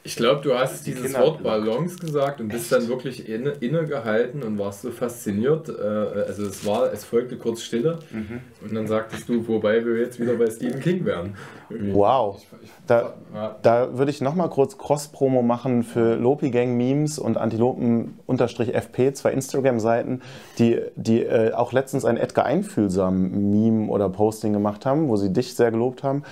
Ich 0.04 0.16
glaube, 0.16 0.40
du 0.42 0.52
hast 0.54 0.84
dieses 0.84 1.04
Kinder 1.12 1.20
Wort. 1.20 1.42
Ballons 1.44 1.96
gesagt 1.98 2.40
und 2.40 2.48
bist 2.48 2.72
dann 2.72 2.88
wirklich 2.88 3.28
inne, 3.28 3.50
innegehalten 3.60 4.42
und 4.42 4.58
warst 4.58 4.82
so 4.82 4.90
fasziniert. 4.90 5.68
Äh, 5.68 5.72
also 5.82 6.44
es 6.44 6.66
war, 6.66 6.92
es 6.92 7.04
folgte 7.04 7.36
kurz 7.36 7.62
Stille 7.62 8.00
Mhm. 8.10 8.40
und 8.64 8.74
dann 8.74 8.88
sagtest 8.88 9.28
du, 9.28 9.46
wobei 9.46 9.84
wir 9.86 9.96
jetzt 9.98 10.18
wieder 10.18 10.34
bei 10.34 10.50
Stephen 10.50 10.80
King 10.80 11.04
wären. 11.04 11.36
Wow. 11.70 12.42
Da, 12.88 13.14
Ja. 13.32 13.56
da 13.62 13.96
würde 13.96 14.10
ich 14.10 14.20
noch 14.20 14.34
mal 14.34 14.48
kurz 14.48 14.76
Cross-Promo 14.76 15.42
machen 15.42 15.84
für 15.84 16.16
Lopi 16.16 16.50
Gang 16.50 16.76
Memes 16.76 17.20
und 17.20 17.36
Antilopen-FP, 17.38 19.12
zwei 19.14 19.32
Instagram-Seiten, 19.32 20.20
die, 20.58 20.80
die 20.96 21.22
äh, 21.22 21.52
auch 21.52 21.72
letztens 21.72 22.04
ein 22.04 22.16
Edgar 22.16 22.44
Einfühlsam 22.44 23.50
Meme 23.52 23.88
oder 23.88 24.08
Posting 24.08 24.52
gemacht 24.52 24.84
haben, 24.86 25.08
wo 25.08 25.16
sie 25.16 25.32
dich 25.32 25.54
sehr 25.54 25.70
gelobt 25.70 26.02
haben. 26.02 26.22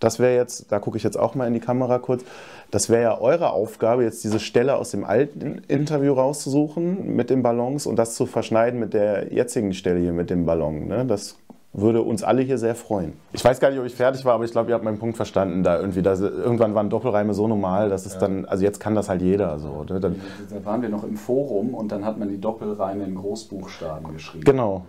Das 0.00 0.20
wäre 0.20 0.34
jetzt, 0.36 0.70
da 0.70 0.78
gucke 0.78 0.96
ich 0.96 1.02
jetzt 1.02 1.18
auch 1.18 1.34
mal 1.34 1.46
in 1.48 1.54
die 1.54 1.60
Kamera 1.60 1.98
kurz, 1.98 2.24
das 2.70 2.90
wäre 2.90 3.02
ja 3.02 3.20
eure 3.20 3.50
Aufgabe, 3.50 4.04
jetzt 4.04 4.22
diese 4.24 4.40
Stelle 4.40 4.76
aus 4.76 4.90
dem 4.90 5.04
alten 5.04 5.62
Interview 5.68 6.12
rauszusuchen 6.12 7.14
mit 7.16 7.30
den 7.30 7.42
Ballons 7.42 7.86
und 7.86 7.96
das 7.96 8.14
zu 8.14 8.26
verschneiden 8.26 8.78
mit 8.78 8.94
der 8.94 9.32
jetzigen 9.32 9.72
Stelle 9.72 10.00
hier 10.00 10.12
mit 10.12 10.30
dem 10.30 10.44
Ballon. 10.44 10.86
Ne? 10.86 11.06
Das 11.06 11.36
würde 11.72 12.02
uns 12.02 12.22
alle 12.22 12.42
hier 12.42 12.58
sehr 12.58 12.74
freuen. 12.74 13.12
Ich 13.32 13.44
weiß 13.44 13.60
gar 13.60 13.70
nicht, 13.70 13.78
ob 13.78 13.84
ich 13.84 13.94
fertig 13.94 14.24
war, 14.24 14.34
aber 14.34 14.44
ich 14.44 14.50
glaube, 14.52 14.70
ihr 14.70 14.74
habt 14.74 14.84
meinen 14.84 14.98
Punkt 14.98 15.16
verstanden. 15.16 15.62
Da 15.62 15.78
irgendwie, 15.78 16.02
da, 16.02 16.14
irgendwann 16.14 16.74
waren 16.74 16.88
Doppelreime 16.90 17.34
so 17.34 17.46
normal, 17.46 17.90
dass 17.90 18.06
es 18.06 18.16
dann, 18.18 18.46
also 18.46 18.64
jetzt 18.64 18.80
kann 18.80 18.94
das 18.94 19.08
halt 19.08 19.20
jeder 19.22 19.58
so. 19.58 19.84
Ne? 19.88 20.00
Dann, 20.00 20.16
Da 20.50 20.64
waren 20.64 20.82
wir 20.82 20.88
noch 20.88 21.04
im 21.04 21.16
Forum 21.16 21.74
und 21.74 21.92
dann 21.92 22.04
hat 22.04 22.18
man 22.18 22.28
die 22.28 22.40
Doppelreime 22.40 23.04
in 23.04 23.14
Großbuchstaben 23.14 24.12
geschrieben. 24.12 24.44
genau. 24.44 24.86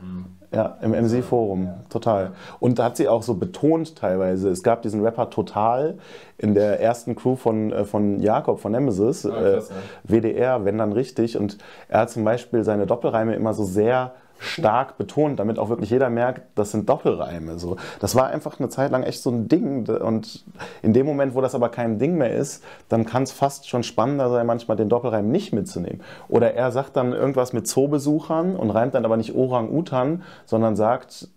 Ja, 0.51 0.79
im 0.81 0.93
MC-Forum, 0.93 1.69
total. 1.91 2.31
Und 2.59 2.79
da 2.79 2.85
hat 2.85 2.97
sie 2.97 3.07
auch 3.07 3.21
so 3.21 3.35
betont 3.35 3.95
teilweise, 3.95 4.49
es 4.49 4.63
gab 4.63 4.81
diesen 4.81 5.03
Rapper 5.03 5.29
Total 5.29 5.99
in 6.39 6.55
der 6.55 6.79
ersten 6.81 7.15
Crew 7.15 7.35
von, 7.35 7.71
äh, 7.71 7.85
von 7.85 8.19
Jakob 8.19 8.59
von 8.59 8.71
Nemesis, 8.71 9.27
Ah, 9.27 9.29
krass, 9.29 9.69
äh, 9.69 9.73
WDR, 10.11 10.65
wenn 10.65 10.79
dann 10.79 10.91
richtig. 10.91 11.37
Und 11.37 11.59
er 11.87 11.99
hat 11.99 12.09
zum 12.09 12.23
Beispiel 12.23 12.63
seine 12.63 12.87
Doppelreime 12.87 13.35
immer 13.35 13.53
so 13.53 13.63
sehr 13.63 14.13
stark 14.39 14.97
betont, 14.97 15.39
damit 15.39 15.59
auch 15.59 15.69
wirklich 15.69 15.89
jeder 15.89 16.09
merkt, 16.09 16.41
das 16.55 16.71
sind 16.71 16.89
Doppelreime. 16.89 17.59
So. 17.59 17.75
Das 17.99 18.15
war 18.15 18.27
einfach 18.27 18.59
eine 18.59 18.69
Zeit 18.69 18.91
lang 18.91 19.03
echt 19.03 19.21
so 19.21 19.29
ein 19.29 19.47
Ding. 19.47 19.87
Und 19.87 20.45
in 20.81 20.93
dem 20.93 21.05
Moment, 21.05 21.35
wo 21.35 21.41
das 21.41 21.53
aber 21.55 21.69
kein 21.69 21.99
Ding 21.99 22.17
mehr 22.17 22.33
ist, 22.33 22.63
dann 22.87 23.05
kann 23.05 23.23
es 23.23 23.31
fast 23.31 23.69
schon 23.69 23.83
spannender 23.83 24.29
sein, 24.29 24.47
manchmal 24.47 24.77
den 24.77 24.89
Doppelreim 24.89 25.29
nicht 25.29 25.53
mitzunehmen. 25.53 26.01
Oder 26.29 26.53
er 26.53 26.71
sagt 26.71 26.95
dann 26.95 27.13
irgendwas 27.13 27.53
mit 27.53 27.67
Zoobesuchern 27.67 28.55
und 28.55 28.69
reimt 28.69 28.95
dann 28.95 29.05
aber 29.05 29.17
nicht 29.17 29.35
Orang-Utan, 29.35 30.23
sondern 30.45 30.75
sagt, 30.75 31.27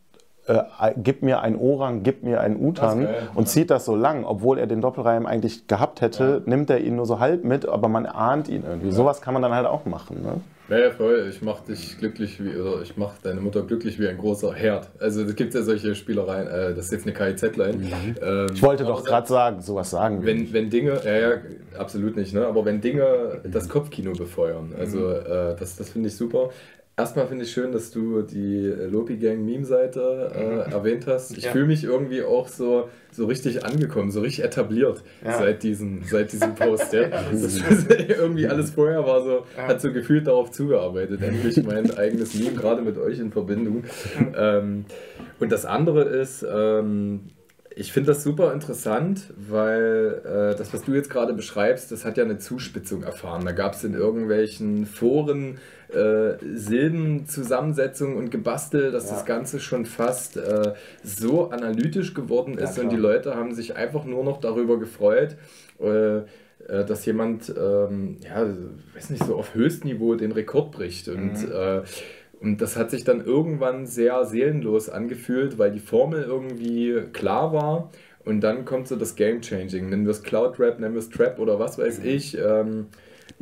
äh, 0.47 0.63
gib 0.97 1.23
mir 1.23 1.41
ein 1.41 1.57
Orang, 1.57 2.03
gib 2.03 2.23
mir 2.25 2.41
ein 2.41 2.61
Utan 2.61 3.05
geil, 3.05 3.29
und 3.35 3.45
ja. 3.45 3.51
zieht 3.51 3.71
das 3.71 3.85
so 3.85 3.95
lang, 3.95 4.25
obwohl 4.25 4.59
er 4.59 4.67
den 4.67 4.81
Doppelreim 4.81 5.27
eigentlich 5.27 5.69
gehabt 5.69 6.01
hätte, 6.01 6.43
nimmt 6.47 6.69
er 6.71 6.81
ihn 6.81 6.97
nur 6.97 7.07
so 7.07 7.21
halb 7.21 7.45
mit, 7.45 7.69
aber 7.69 7.89
man 7.89 8.07
ahnt 8.07 8.49
ihn 8.49 8.65
irgendwie. 8.67 8.91
Sowas 8.91 9.21
kann 9.21 9.35
man 9.35 9.43
dann 9.43 9.55
halt 9.55 9.67
auch 9.67 9.85
machen. 9.85 10.23
Ne? 10.23 10.41
Ja, 10.69 10.91
voll. 10.91 11.27
Ich 11.29 11.43
mach 11.43 11.61
dich 11.61 11.99
glücklich 11.99 12.43
wie, 12.43 12.57
oder 12.57 12.83
ich 12.83 12.97
mach 12.97 13.19
deine 13.19 13.41
Mutter 13.41 13.63
glücklich 13.63 13.99
wie 13.99 14.09
ein 14.09 14.17
großer 14.17 14.55
Herd. 14.55 14.89
Also 14.99 15.23
es 15.23 15.35
gibt 15.35 15.53
ja 15.55 15.63
solche 15.63 15.95
Spielereien, 15.95 16.47
äh, 16.47 16.75
das 16.75 16.87
ist 16.87 16.93
jetzt 16.93 17.07
eine 17.07 17.13
KIZ-Line. 17.15 18.17
Ähm, 18.23 18.47
Ich 18.55 18.63
wollte 18.63 18.85
doch 18.85 19.05
gerade 19.05 19.27
sagen, 19.27 19.61
sowas 19.61 19.91
sagen. 19.91 20.25
Wenn, 20.25 20.53
wenn 20.53 20.71
Dinge, 20.71 21.01
ja, 21.05 21.19
ja, 21.19 21.37
absolut 21.77 22.17
nicht, 22.17 22.33
ne? 22.33 22.47
aber 22.47 22.65
wenn 22.65 22.81
Dinge 22.81 23.41
das 23.45 23.69
Kopfkino 23.69 24.13
befeuern, 24.13 24.73
also 24.79 25.11
äh, 25.11 25.57
das, 25.59 25.77
das 25.77 25.91
finde 25.91 26.09
ich 26.09 26.17
super. 26.17 26.51
Erstmal 26.95 27.27
finde 27.27 27.45
ich 27.45 27.51
schön, 27.53 27.73
dass 27.73 27.91
du 27.91 28.21
die 28.21 28.67
Lopi 28.67 29.17
Gang 29.17 29.43
Meme-Seite 29.47 30.31
äh, 30.69 30.71
erwähnt 30.73 31.07
hast. 31.07 31.37
Ich 31.39 31.45
Ja. 31.45 31.51
fühle 31.53 31.65
mich 31.65 31.85
irgendwie 31.85 32.23
auch 32.23 32.49
so, 32.49 32.91
so 33.11 33.25
richtig 33.25 33.65
angekommen, 33.65 34.11
so 34.11 34.21
richtig 34.21 34.45
etabliert 34.45 35.03
Ja. 35.25 35.39
seit, 35.39 35.63
diesem, 35.63 36.03
seit 36.05 36.33
diesem 36.33 36.55
Post. 36.55 36.93
Ja. 36.93 37.05
Das 37.33 37.59
irgendwie 38.09 38.47
alles 38.47 38.73
vorher 38.73 39.07
war 39.07 39.23
so, 39.25 39.47
hat 39.57 39.81
so 39.81 39.91
gefühlt 39.91 40.27
darauf 40.27 40.51
zugearbeitet. 40.51 41.23
Endlich 41.23 41.63
mein 41.65 41.91
eigenes 41.97 42.35
Meme, 42.35 42.57
gerade 42.57 42.83
mit 42.83 42.99
euch 42.99 43.19
in 43.19 43.33
Verbindung. 43.33 43.85
Ähm, 44.37 44.85
und 45.41 45.51
das 45.51 45.65
andere 45.65 46.03
ist, 46.03 46.45
ähm, 46.49 47.21
ich 47.77 47.93
finde 47.93 48.09
das 48.13 48.23
super 48.23 48.53
interessant, 48.53 49.33
weil 49.37 50.21
äh, 50.25 50.57
das, 50.57 50.73
was 50.75 50.83
du 50.83 50.93
jetzt 50.95 51.11
gerade 51.11 51.33
beschreibst, 51.35 51.91
das 51.93 52.05
hat 52.05 52.17
ja 52.17 52.25
eine 52.25 52.39
Zuspitzung 52.39 53.03
erfahren. 53.03 53.45
Da 53.45 53.53
gab 53.53 53.75
es 53.75 53.85
in 53.85 53.95
irgendwelchen 53.95 54.87
Foren 54.87 55.59
äh, 55.93 56.35
Silbenzusammensetzungen 56.43 58.17
und 58.17 58.31
Gebastel, 58.31 58.91
dass 58.93 59.07
Ja. 59.07 59.13
das 59.17 59.25
Ganze 59.27 59.61
schon 59.61 59.87
fast 59.87 60.37
äh, 60.37 60.73
so 61.03 61.51
analytisch 61.51 62.15
geworden 62.15 62.59
ist 62.59 62.77
Ja, 62.77 62.85
und 62.85 62.91
die. 62.93 62.97
Leute 62.97 63.35
haben 63.35 63.55
sich 63.55 63.77
einfach 63.77 64.05
nur 64.05 64.25
noch 64.25 64.41
darüber 64.41 64.79
gefreut. 64.79 65.37
Äh, 65.81 66.19
äh, 66.69 66.85
dass 66.87 67.05
jemand, 67.07 67.53
ähm, 67.59 68.19
ja, 68.23 68.47
weiß 68.95 69.11
nicht, 69.11 69.25
so 69.25 69.35
auf 69.35 69.55
Höchstniveau 69.55 70.15
den 70.15 70.31
Rekord 70.31 70.71
bricht. 70.71 71.09
Und, 71.09 71.35
äh, 71.51 71.83
und 72.43 72.61
das 72.61 72.77
hat 72.77 72.91
sich 72.91 73.05
dann 73.05 73.25
irgendwann 73.25 73.87
sehr 73.87 74.25
seelenlos 74.25 74.89
angefühlt, 74.89 75.59
weil 75.59 75.71
die 75.71 75.79
Formel 75.81 76.23
irgendwie 76.25 77.03
klar 77.13 77.53
war. 77.53 77.91
Und 78.25 78.41
dann 78.41 78.65
kommt 78.65 78.87
so 78.89 78.97
das 78.97 79.17
Game 79.17 79.41
Changing. 79.41 79.89
Nennen 79.91 80.05
wir 80.05 80.11
es 80.13 80.23
Cloud 80.23 80.59
Rap, 80.61 80.79
nennen 80.79 80.95
wir 80.95 81.01
es 81.01 81.11
Trap 81.11 81.39
oder 81.41 81.59
was 81.59 81.79
weiß 81.79 82.01
ich. 82.05 82.39
Ähm, 82.39 82.87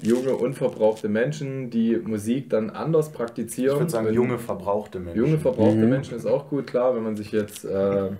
junge, 0.02 0.34
unverbrauchte 0.34 1.08
Menschen, 1.08 1.68
die 1.70 1.96
Musik 1.96 2.48
dann 2.50 2.70
anders 2.70 3.10
praktizieren. 3.12 3.74
ich 3.74 3.80
würde 3.80 3.90
sagen, 3.90 4.06
Und- 4.08 4.14
junge, 4.14 4.38
verbrauchte 4.38 4.98
Menschen. 4.98 5.18
Junge 5.22 5.38
verbrauchte 5.38 5.76
Menschen 5.86 6.16
ist 6.16 6.26
auch 6.26 6.48
gut, 6.48 6.66
klar, 6.66 6.94
wenn 6.96 7.02
man 7.02 7.16
sich 7.16 7.30
jetzt 7.32 7.64
äh, 7.66 8.06
äh, 8.06 8.10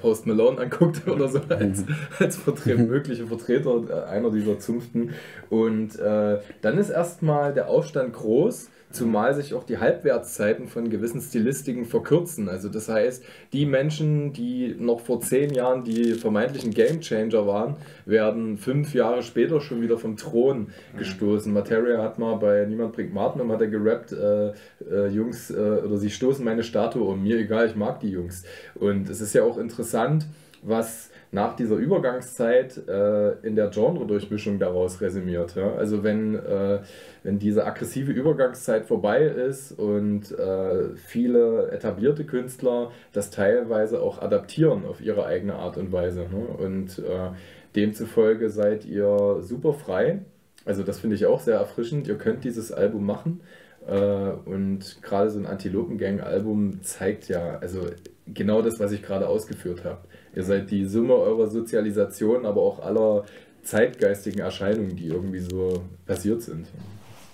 Post 0.00 0.26
Malone 0.26 0.58
anguckt 0.60 1.02
oder 1.08 1.28
so 1.28 1.40
als, 1.48 1.84
als 2.18 2.36
Vertre 2.36 2.74
mögliche 2.76 3.26
Vertreter 3.26 3.82
äh, 3.88 4.10
einer 4.10 4.30
dieser 4.30 4.58
Zunften. 4.58 5.14
Und 5.50 5.98
äh, 5.98 6.38
dann 6.62 6.78
ist 6.78 6.90
erstmal 6.90 7.54
der 7.54 7.68
Aufstand 7.68 8.12
groß. 8.12 8.68
Zumal 8.94 9.34
sich 9.34 9.54
auch 9.54 9.64
die 9.64 9.78
Halbwertszeiten 9.78 10.68
von 10.68 10.88
gewissen 10.88 11.20
Stilistiken 11.20 11.84
verkürzen. 11.84 12.48
Also 12.48 12.68
das 12.68 12.88
heißt, 12.88 13.24
die 13.52 13.66
Menschen, 13.66 14.32
die 14.32 14.76
noch 14.78 15.00
vor 15.00 15.20
zehn 15.20 15.52
Jahren 15.52 15.82
die 15.82 16.12
vermeintlichen 16.12 16.70
Gamechanger 16.72 17.44
waren, 17.44 17.74
werden 18.06 18.56
fünf 18.56 18.94
Jahre 18.94 19.24
später 19.24 19.60
schon 19.60 19.82
wieder 19.82 19.98
vom 19.98 20.16
Thron 20.16 20.68
gestoßen. 20.96 21.52
Materia 21.52 22.00
hat 22.00 22.20
mal 22.20 22.36
bei 22.36 22.64
Niemand 22.66 22.92
bringt 22.92 23.12
Martin 23.12 23.40
um, 23.40 23.50
hat 23.50 23.60
er 23.60 23.66
gerappt, 23.66 24.12
äh, 24.12 24.52
äh, 24.88 25.08
Jungs, 25.08 25.50
äh, 25.50 25.54
oder 25.54 25.96
sie 25.96 26.10
stoßen 26.10 26.44
meine 26.44 26.62
Statue 26.62 27.02
um. 27.02 27.20
Mir 27.20 27.38
egal, 27.38 27.66
ich 27.66 27.74
mag 27.74 27.98
die 27.98 28.10
Jungs. 28.10 28.44
Und 28.76 29.10
es 29.10 29.20
ist 29.20 29.34
ja 29.34 29.42
auch 29.42 29.58
interessant, 29.58 30.26
was 30.62 31.10
nach 31.34 31.56
dieser 31.56 31.74
Übergangszeit 31.74 32.80
äh, 32.88 33.32
in 33.42 33.56
der 33.56 33.68
Genre-Durchmischung 33.68 34.60
daraus 34.60 35.00
resümiert. 35.00 35.56
Ja? 35.56 35.74
Also 35.74 36.04
wenn, 36.04 36.36
äh, 36.36 36.78
wenn 37.24 37.40
diese 37.40 37.66
aggressive 37.66 38.12
Übergangszeit 38.12 38.86
vorbei 38.86 39.24
ist 39.24 39.72
und 39.72 40.30
äh, 40.30 40.94
viele 40.94 41.72
etablierte 41.72 42.24
Künstler 42.24 42.92
das 43.12 43.30
teilweise 43.30 44.00
auch 44.00 44.22
adaptieren 44.22 44.86
auf 44.86 45.00
ihre 45.00 45.26
eigene 45.26 45.56
Art 45.56 45.76
und 45.76 45.90
Weise. 45.90 46.20
Ne? 46.20 46.46
Und 46.56 47.00
äh, 47.00 47.30
demzufolge 47.74 48.48
seid 48.48 48.84
ihr 48.84 49.38
super 49.40 49.72
frei. 49.72 50.20
Also 50.64 50.84
das 50.84 51.00
finde 51.00 51.16
ich 51.16 51.26
auch 51.26 51.40
sehr 51.40 51.58
erfrischend. 51.58 52.06
Ihr 52.06 52.16
könnt 52.16 52.44
dieses 52.44 52.70
Album 52.70 53.04
machen. 53.04 53.40
Äh, 53.88 53.96
und 53.96 55.02
gerade 55.02 55.30
so 55.30 55.40
ein 55.40 55.46
Antilopen-Gang-Album 55.46 56.82
zeigt 56.82 57.28
ja, 57.28 57.58
also 57.58 57.80
genau 58.24 58.62
das, 58.62 58.78
was 58.78 58.92
ich 58.92 59.02
gerade 59.02 59.28
ausgeführt 59.28 59.84
habe. 59.84 59.98
Ihr 60.34 60.42
seid 60.42 60.70
die 60.70 60.84
Summe 60.84 61.14
eurer 61.14 61.46
Sozialisation, 61.48 62.44
aber 62.46 62.62
auch 62.62 62.84
aller 62.84 63.24
zeitgeistigen 63.62 64.40
Erscheinungen, 64.40 64.96
die 64.96 65.06
irgendwie 65.06 65.40
so 65.40 65.82
passiert 66.06 66.42
sind. 66.42 66.66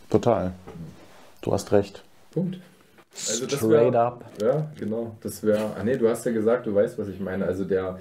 Total. 0.09 0.53
Du 1.40 1.53
hast 1.53 1.72
recht. 1.72 2.03
Punkt. 2.30 2.59
Also 3.12 3.46
das 3.46 3.59
Straight 3.59 3.96
up. 3.96 4.24
Ja, 4.40 4.70
genau. 4.78 5.16
Das 5.22 5.42
wäre. 5.42 5.74
Ah 5.78 5.82
nee, 5.82 5.96
du 5.96 6.09
hast 6.09 6.24
ja 6.26 6.32
gesagt, 6.32 6.66
du 6.66 6.74
weißt, 6.74 6.98
was 6.98 7.09
ich 7.09 7.18
meine. 7.20 7.44
Also 7.46 7.64
der 7.64 7.98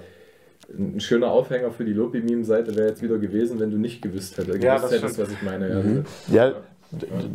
ein 0.78 1.00
schöner 1.00 1.30
Aufhänger 1.30 1.72
für 1.72 1.84
die 1.84 1.92
Lopi-Meme-Seite 1.92 2.76
wäre 2.76 2.88
jetzt 2.88 3.02
wieder 3.02 3.18
gewesen, 3.18 3.58
wenn 3.58 3.70
du 3.70 3.76
nicht 3.76 4.02
gewusst 4.02 4.38
hättest, 4.38 4.62
ja, 4.62 4.76
gewusst 4.76 4.92
hättest 4.92 5.18
was 5.18 5.30
ich 5.30 5.42
meine. 5.42 5.68
Ja. 5.68 5.82
Mhm. 5.82 6.04
ja 6.28 6.54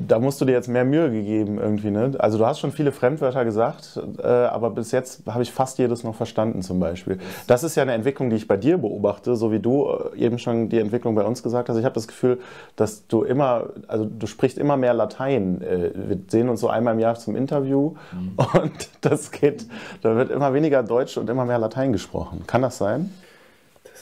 da 0.07 0.19
musst 0.19 0.41
du 0.41 0.45
dir 0.45 0.51
jetzt 0.51 0.67
mehr 0.67 0.83
Mühe 0.83 1.09
gegeben 1.09 1.59
irgendwie. 1.59 1.89
Ne? 1.89 2.11
Also 2.17 2.37
du 2.37 2.45
hast 2.45 2.59
schon 2.59 2.71
viele 2.71 2.91
Fremdwörter 2.91 3.45
gesagt, 3.45 3.99
äh, 4.21 4.27
aber 4.27 4.69
bis 4.69 4.91
jetzt 4.91 5.23
habe 5.27 5.43
ich 5.43 5.51
fast 5.51 5.77
jedes 5.77 6.03
noch 6.03 6.15
verstanden 6.15 6.61
zum 6.61 6.79
Beispiel. 6.79 7.19
Das 7.47 7.63
ist 7.63 7.75
ja 7.75 7.83
eine 7.83 7.93
Entwicklung, 7.93 8.29
die 8.29 8.35
ich 8.35 8.47
bei 8.47 8.57
dir 8.57 8.77
beobachte, 8.77 9.35
so 9.35 9.51
wie 9.51 9.59
du 9.59 9.87
äh, 10.13 10.17
eben 10.19 10.39
schon 10.39 10.67
die 10.67 10.79
Entwicklung 10.79 11.15
bei 11.15 11.23
uns 11.23 11.41
gesagt 11.41 11.69
hast. 11.69 11.77
Ich 11.77 11.85
habe 11.85 11.95
das 11.95 12.07
Gefühl, 12.07 12.39
dass 12.75 13.07
du 13.07 13.23
immer, 13.23 13.67
also 13.87 14.05
du 14.05 14.27
sprichst 14.27 14.57
immer 14.57 14.75
mehr 14.75 14.93
Latein. 14.93 15.61
Äh, 15.61 15.91
wir 15.95 16.17
sehen 16.27 16.49
uns 16.49 16.59
so 16.59 16.67
einmal 16.67 16.93
im 16.93 16.99
Jahr 16.99 17.15
zum 17.15 17.35
Interview 17.35 17.93
mhm. 18.11 18.33
und 18.61 18.89
das 19.01 19.31
geht, 19.31 19.65
da 20.01 20.17
wird 20.17 20.31
immer 20.31 20.53
weniger 20.53 20.83
Deutsch 20.83 21.17
und 21.17 21.29
immer 21.29 21.45
mehr 21.45 21.59
Latein 21.59 21.93
gesprochen. 21.93 22.43
Kann 22.45 22.61
das 22.61 22.77
sein? 22.77 23.09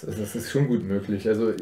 Das 0.05 0.35
ist 0.35 0.51
schon 0.51 0.67
gut 0.67 0.83
möglich. 0.83 1.27
Also 1.27 1.53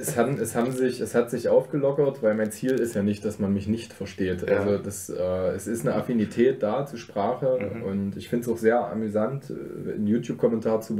es, 0.00 0.16
haben, 0.16 0.38
es, 0.38 0.54
haben 0.54 0.72
sich, 0.72 1.00
es 1.00 1.14
hat 1.14 1.30
sich 1.30 1.48
aufgelockert, 1.48 2.22
weil 2.22 2.34
mein 2.34 2.50
Ziel 2.50 2.72
ist 2.72 2.94
ja 2.94 3.02
nicht, 3.02 3.24
dass 3.24 3.38
man 3.38 3.52
mich 3.52 3.68
nicht 3.68 3.92
versteht. 3.92 4.48
Ja. 4.48 4.58
Also 4.58 4.78
das, 4.78 5.10
äh, 5.10 5.50
es 5.54 5.66
ist 5.66 5.86
eine 5.86 5.94
Affinität 5.94 6.62
da 6.62 6.86
zur 6.86 6.98
Sprache 6.98 7.58
mhm. 7.74 7.82
und 7.82 8.16
ich 8.16 8.28
finde 8.28 8.46
es 8.46 8.52
auch 8.52 8.56
sehr 8.56 8.90
amüsant, 8.90 9.50
äh, 9.50 9.92
in 9.92 10.06
YouTube-Kommentaren 10.06 10.82
zu, 10.82 10.96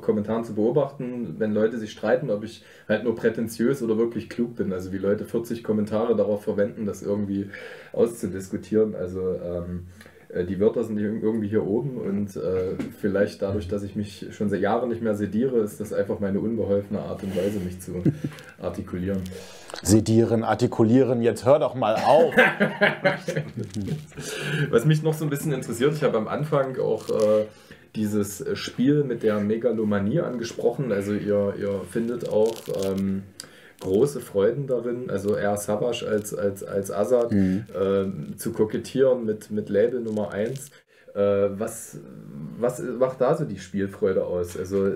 Kommentaren 0.00 0.44
zu 0.44 0.54
beobachten, 0.54 1.36
wenn 1.38 1.52
Leute 1.52 1.78
sich 1.78 1.92
streiten, 1.92 2.30
ob 2.30 2.44
ich 2.44 2.64
halt 2.88 3.04
nur 3.04 3.14
prätentiös 3.14 3.82
oder 3.82 3.96
wirklich 3.98 4.28
klug 4.28 4.56
bin. 4.56 4.72
Also 4.72 4.92
wie 4.92 4.98
Leute 4.98 5.24
40 5.24 5.62
Kommentare 5.62 6.16
darauf 6.16 6.44
verwenden, 6.44 6.86
das 6.86 7.02
irgendwie 7.02 7.50
auszudiskutieren. 7.92 8.94
Also 8.94 9.34
ähm, 9.34 9.86
äh, 9.86 10.09
die 10.44 10.60
Wörter 10.60 10.84
sind 10.84 10.98
irgendwie 10.98 11.48
hier 11.48 11.66
oben 11.66 11.96
und 11.96 12.36
äh, 12.36 12.76
vielleicht 13.00 13.42
dadurch, 13.42 13.66
dass 13.66 13.82
ich 13.82 13.96
mich 13.96 14.28
schon 14.30 14.48
seit 14.48 14.60
Jahren 14.60 14.88
nicht 14.88 15.02
mehr 15.02 15.16
sediere, 15.16 15.58
ist 15.58 15.80
das 15.80 15.92
einfach 15.92 16.20
meine 16.20 16.38
unbeholfene 16.38 17.00
Art 17.00 17.24
und 17.24 17.36
Weise, 17.36 17.58
mich 17.58 17.80
zu 17.80 18.04
artikulieren. 18.60 19.22
Sedieren, 19.82 20.44
artikulieren, 20.44 21.22
jetzt 21.22 21.44
hör 21.44 21.58
doch 21.58 21.74
mal 21.74 21.96
auf. 21.96 22.32
Was 24.70 24.84
mich 24.84 25.02
noch 25.02 25.14
so 25.14 25.24
ein 25.24 25.30
bisschen 25.30 25.52
interessiert, 25.52 25.94
ich 25.94 26.04
habe 26.04 26.18
am 26.18 26.28
Anfang 26.28 26.78
auch 26.78 27.08
äh, 27.08 27.46
dieses 27.96 28.44
Spiel 28.54 29.02
mit 29.02 29.24
der 29.24 29.40
Megalomanie 29.40 30.20
angesprochen. 30.20 30.92
Also 30.92 31.12
ihr, 31.12 31.54
ihr 31.58 31.80
findet 31.90 32.28
auch... 32.28 32.54
Ähm, 32.84 33.24
große 33.80 34.20
Freuden 34.20 34.66
darin, 34.66 35.10
also 35.10 35.36
eher 35.36 35.56
Savage 35.56 36.06
als, 36.06 36.34
als, 36.34 36.62
als 36.62 36.90
Assad, 36.90 37.32
mhm. 37.32 37.64
äh, 37.74 38.36
zu 38.36 38.52
kokettieren 38.52 39.24
mit, 39.24 39.50
mit 39.50 39.68
Label 39.68 40.00
Nummer 40.00 40.32
1. 40.32 40.70
Äh, 41.14 41.48
was, 41.58 41.96
was 42.58 42.80
macht 42.80 43.20
da 43.20 43.34
so 43.34 43.44
die 43.44 43.58
Spielfreude 43.58 44.24
aus? 44.24 44.56
Also, 44.56 44.92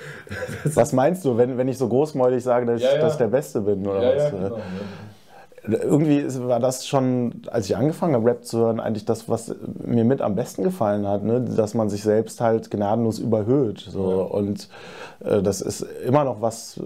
was 0.64 0.92
meinst 0.92 1.24
du, 1.24 1.36
wenn, 1.36 1.58
wenn 1.58 1.66
ich 1.66 1.78
so 1.78 1.88
großmäulig 1.88 2.44
sage, 2.44 2.66
dass, 2.66 2.80
ja, 2.80 2.90
ja. 2.90 2.94
ich, 2.94 3.00
dass 3.00 3.12
ich 3.14 3.18
der 3.18 3.28
Beste 3.28 3.60
bin? 3.62 3.86
Oder 3.86 4.02
ja, 4.02 4.24
was? 4.24 4.30
Genau, 4.30 5.82
Irgendwie 5.82 6.24
war 6.46 6.60
das 6.60 6.86
schon, 6.86 7.42
als 7.48 7.66
ich 7.66 7.76
angefangen 7.76 8.14
habe, 8.14 8.26
Rap 8.26 8.44
zu 8.44 8.58
hören, 8.58 8.78
eigentlich 8.78 9.04
das, 9.04 9.28
was 9.28 9.52
mir 9.84 10.04
mit 10.04 10.22
am 10.22 10.36
besten 10.36 10.62
gefallen 10.62 11.08
hat, 11.08 11.24
ne? 11.24 11.40
dass 11.40 11.74
man 11.74 11.88
sich 11.88 12.02
selbst 12.02 12.40
halt 12.40 12.70
gnadenlos 12.70 13.18
überhöht. 13.18 13.80
So. 13.80 14.22
Und 14.22 14.68
äh, 15.24 15.42
das 15.42 15.60
ist 15.60 15.80
immer 16.06 16.22
noch 16.22 16.40
was, 16.40 16.80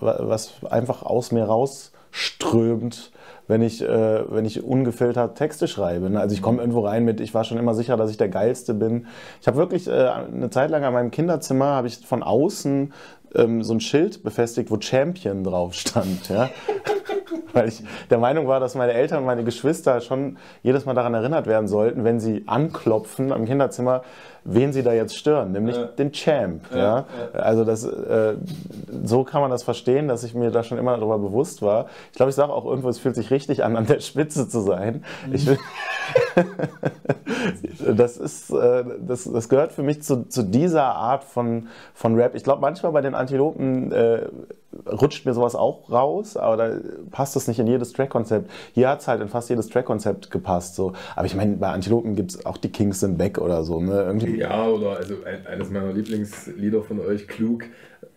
was 0.00 0.64
einfach 0.70 1.02
aus 1.02 1.32
mir 1.32 1.44
rausströmt, 1.44 3.12
wenn 3.46 3.62
ich, 3.62 3.82
äh, 3.82 4.30
wenn 4.30 4.44
ich 4.44 4.62
ungefiltert 4.62 5.36
Texte 5.36 5.68
schreibe. 5.68 6.10
Ne? 6.10 6.20
Also 6.20 6.34
ich 6.34 6.42
komme 6.42 6.60
irgendwo 6.60 6.80
rein 6.80 7.04
mit, 7.04 7.20
ich 7.20 7.34
war 7.34 7.44
schon 7.44 7.58
immer 7.58 7.74
sicher, 7.74 7.96
dass 7.96 8.10
ich 8.10 8.16
der 8.16 8.28
Geilste 8.28 8.74
bin. 8.74 9.06
Ich 9.40 9.46
habe 9.46 9.56
wirklich 9.56 9.88
äh, 9.88 10.08
eine 10.08 10.50
Zeit 10.50 10.70
lang 10.70 10.84
an 10.84 10.92
meinem 10.92 11.10
Kinderzimmer, 11.10 11.66
habe 11.66 11.88
ich 11.88 12.06
von 12.06 12.22
außen 12.22 12.92
ähm, 13.34 13.62
so 13.62 13.74
ein 13.74 13.80
Schild 13.80 14.22
befestigt, 14.22 14.70
wo 14.70 14.80
Champion 14.80 15.44
drauf 15.44 15.74
stand. 15.74 16.28
Ja? 16.28 16.50
Weil 17.52 17.68
ich 17.68 17.82
der 18.10 18.18
Meinung 18.18 18.46
war, 18.46 18.60
dass 18.60 18.74
meine 18.74 18.92
Eltern 18.92 19.20
und 19.20 19.26
meine 19.26 19.44
Geschwister 19.44 20.00
schon 20.00 20.36
jedes 20.62 20.84
Mal 20.84 20.94
daran 20.94 21.14
erinnert 21.14 21.46
werden 21.46 21.68
sollten, 21.68 22.04
wenn 22.04 22.20
sie 22.20 22.44
anklopfen 22.46 23.32
am 23.32 23.46
Kinderzimmer, 23.46 24.02
wen 24.44 24.72
sie 24.72 24.82
da 24.82 24.92
jetzt 24.92 25.16
stören, 25.16 25.52
nämlich 25.52 25.76
ja. 25.76 25.84
den 25.84 26.12
Champ. 26.12 26.62
Ja, 26.72 26.78
ja. 26.78 27.04
Also 27.40 27.64
das, 27.64 27.84
äh, 27.84 28.34
so 29.04 29.24
kann 29.24 29.40
man 29.40 29.50
das 29.50 29.62
verstehen, 29.62 30.08
dass 30.08 30.24
ich 30.24 30.34
mir 30.34 30.50
da 30.50 30.62
schon 30.62 30.78
immer 30.78 30.96
darüber 30.96 31.18
bewusst 31.18 31.62
war. 31.62 31.86
Ich 32.10 32.16
glaube, 32.16 32.30
ich 32.30 32.36
sage 32.36 32.52
auch 32.52 32.64
irgendwo, 32.64 32.88
es 32.88 32.98
fühlt 32.98 33.14
sich 33.14 33.30
richtig 33.30 33.64
an, 33.64 33.76
an 33.76 33.86
der 33.86 34.00
Spitze 34.00 34.48
zu 34.48 34.60
sein. 34.60 35.04
Mhm. 35.26 35.34
Ich 35.34 35.46
das, 37.96 38.16
ist, 38.16 38.50
äh, 38.50 38.84
das, 39.00 39.24
das 39.24 39.48
gehört 39.48 39.72
für 39.72 39.82
mich 39.82 40.02
zu, 40.02 40.28
zu 40.28 40.42
dieser 40.42 40.84
Art 40.84 41.24
von, 41.24 41.68
von 41.94 42.14
Rap. 42.14 42.34
Ich 42.34 42.44
glaube, 42.44 42.60
manchmal 42.60 42.92
bei 42.92 43.00
den 43.00 43.14
Antilopen 43.14 43.92
äh, 43.92 44.28
rutscht 44.86 45.26
mir 45.26 45.34
sowas 45.34 45.54
auch 45.54 45.90
raus, 45.90 46.36
aber 46.36 46.56
da 46.56 46.76
passt 47.10 47.36
das 47.36 47.48
nicht 47.48 47.58
in 47.58 47.66
jedes 47.66 47.92
Track-Konzept. 47.92 48.50
Hier 48.72 48.88
hat 48.88 49.00
es 49.00 49.08
halt 49.08 49.20
in 49.20 49.28
fast 49.28 49.50
jedes 49.50 49.68
Track-Konzept 49.68 50.30
gepasst. 50.30 50.74
So. 50.74 50.92
Aber 51.16 51.26
ich 51.26 51.34
meine, 51.34 51.56
bei 51.56 51.68
Antilopen 51.68 52.14
gibt 52.14 52.32
es 52.32 52.46
auch 52.46 52.56
die 52.56 52.70
Kings 52.70 53.00
sind 53.00 53.18
back 53.18 53.38
oder 53.38 53.64
so. 53.64 53.80
Ne? 53.80 54.02
Irgendwie. 54.02 54.38
Ja, 54.38 54.66
oder 54.66 54.96
also 54.96 55.14
ein, 55.24 55.46
eines 55.46 55.70
meiner 55.70 55.92
Lieblingslieder 55.92 56.82
von 56.82 57.00
euch, 57.00 57.28
Klug, 57.28 57.64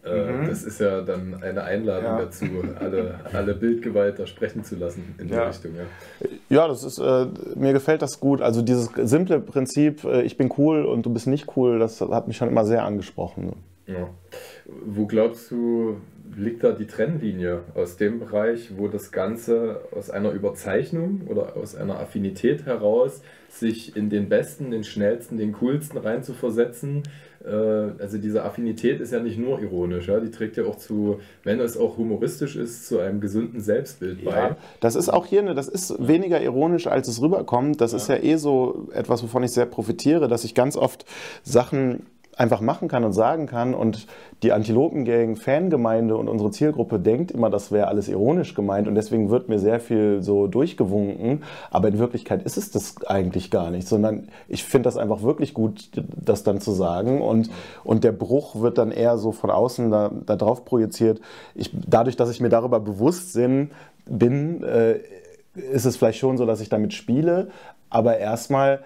äh, 0.03 0.31
mhm. 0.31 0.47
Das 0.47 0.63
ist 0.63 0.79
ja 0.79 1.01
dann 1.01 1.43
eine 1.43 1.63
Einladung 1.63 2.03
ja. 2.03 2.21
dazu, 2.21 2.45
alle, 2.79 3.19
alle 3.31 3.53
Bildgewalt 3.53 4.17
da 4.17 4.25
sprechen 4.25 4.63
zu 4.63 4.75
lassen 4.75 5.15
in 5.19 5.27
die 5.27 5.33
ja. 5.33 5.47
Richtung. 5.47 5.73
Ja, 5.75 6.29
ja 6.49 6.67
das 6.67 6.83
ist, 6.83 6.97
äh, 6.97 7.27
mir 7.55 7.73
gefällt 7.73 8.01
das 8.01 8.19
gut. 8.19 8.41
Also 8.41 8.63
dieses 8.63 8.89
simple 8.95 9.39
Prinzip, 9.39 10.03
äh, 10.03 10.23
ich 10.23 10.37
bin 10.37 10.51
cool 10.57 10.85
und 10.85 11.05
du 11.05 11.11
bist 11.11 11.27
nicht 11.27 11.55
cool, 11.55 11.77
das 11.77 12.01
hat 12.01 12.27
mich 12.27 12.37
schon 12.37 12.47
immer 12.47 12.65
sehr 12.65 12.83
angesprochen. 12.83 13.53
Ja. 13.85 14.09
Wo 14.85 15.05
glaubst 15.05 15.51
du, 15.51 15.97
liegt 16.35 16.63
da 16.63 16.71
die 16.71 16.87
Trennlinie 16.87 17.61
aus 17.75 17.97
dem 17.97 18.19
Bereich, 18.19 18.71
wo 18.77 18.87
das 18.87 19.11
Ganze 19.11 19.81
aus 19.91 20.09
einer 20.09 20.31
Überzeichnung 20.31 21.21
oder 21.27 21.55
aus 21.57 21.75
einer 21.75 21.99
Affinität 21.99 22.65
heraus 22.65 23.21
sich 23.49 23.95
in 23.95 24.09
den 24.09 24.29
Besten, 24.29 24.71
den 24.71 24.83
Schnellsten, 24.83 25.37
den 25.37 25.51
Coolsten 25.53 25.97
reinzuversetzen, 25.97 27.03
äh, 27.45 27.49
also 27.49 28.17
diese 28.17 28.43
Affinität 28.43 29.01
ist 29.01 29.11
ja 29.11 29.19
nicht 29.19 29.37
nur 29.37 29.61
ironisch, 29.61 30.07
ja? 30.07 30.19
die 30.19 30.31
trägt 30.31 30.57
ja 30.57 30.65
auch 30.65 30.77
zu, 30.77 31.19
wenn 31.43 31.59
es 31.59 31.77
auch 31.77 31.97
humoristisch 31.97 32.55
ist, 32.55 32.87
zu 32.87 32.99
einem 32.99 33.19
gesunden 33.19 33.59
Selbstbild 33.59 34.23
bei. 34.23 34.31
Ja, 34.31 34.57
das 34.79 34.95
ist 34.95 35.09
auch 35.09 35.25
hier, 35.25 35.41
das 35.53 35.67
ist 35.67 35.95
weniger 36.05 36.41
ironisch, 36.41 36.87
als 36.87 37.07
es 37.07 37.21
rüberkommt. 37.21 37.81
Das 37.81 37.93
ist 37.93 38.07
ja 38.07 38.17
eh 38.17 38.35
so 38.35 38.89
etwas, 38.93 39.23
wovon 39.23 39.43
ich 39.43 39.51
sehr 39.51 39.65
profitiere, 39.65 40.27
dass 40.27 40.43
ich 40.43 40.55
ganz 40.55 40.77
oft 40.77 41.05
Sachen 41.43 42.05
einfach 42.37 42.61
machen 42.61 42.87
kann 42.87 43.03
und 43.03 43.13
sagen 43.13 43.45
kann. 43.45 43.73
Und 43.73 44.07
die 44.43 44.51
Antilopengang-Fangemeinde 44.51 46.15
und 46.15 46.27
unsere 46.27 46.51
Zielgruppe 46.51 46.99
denkt 46.99 47.31
immer, 47.31 47.49
das 47.49 47.71
wäre 47.71 47.87
alles 47.87 48.07
ironisch 48.07 48.55
gemeint 48.55 48.87
und 48.87 48.95
deswegen 48.95 49.29
wird 49.29 49.49
mir 49.49 49.59
sehr 49.59 49.79
viel 49.79 50.21
so 50.21 50.47
durchgewunken. 50.47 51.43
Aber 51.69 51.89
in 51.89 51.99
Wirklichkeit 51.99 52.43
ist 52.43 52.57
es 52.57 52.71
das 52.71 53.05
eigentlich 53.05 53.51
gar 53.51 53.69
nicht, 53.69 53.87
sondern 53.87 54.29
ich 54.47 54.63
finde 54.63 54.87
das 54.87 54.97
einfach 54.97 55.21
wirklich 55.21 55.53
gut, 55.53 55.91
das 55.93 56.43
dann 56.43 56.61
zu 56.61 56.71
sagen. 56.71 57.21
Und, 57.21 57.49
und 57.83 58.03
der 58.03 58.13
Bruch 58.13 58.61
wird 58.61 58.77
dann 58.77 58.91
eher 58.91 59.17
so 59.17 59.31
von 59.31 59.49
außen 59.49 59.91
da, 59.91 60.11
da 60.25 60.35
drauf 60.35 60.65
projiziert. 60.65 61.21
Ich, 61.53 61.71
dadurch, 61.73 62.15
dass 62.15 62.31
ich 62.31 62.39
mir 62.39 62.49
darüber 62.49 62.79
bewusst 62.79 63.33
bin, 63.33 63.71
bin 64.05 64.63
äh, 64.63 64.99
ist 65.53 65.85
es 65.85 65.97
vielleicht 65.97 66.19
schon 66.19 66.37
so, 66.37 66.45
dass 66.45 66.61
ich 66.61 66.69
damit 66.69 66.93
spiele. 66.93 67.49
Aber 67.89 68.17
erstmal 68.17 68.79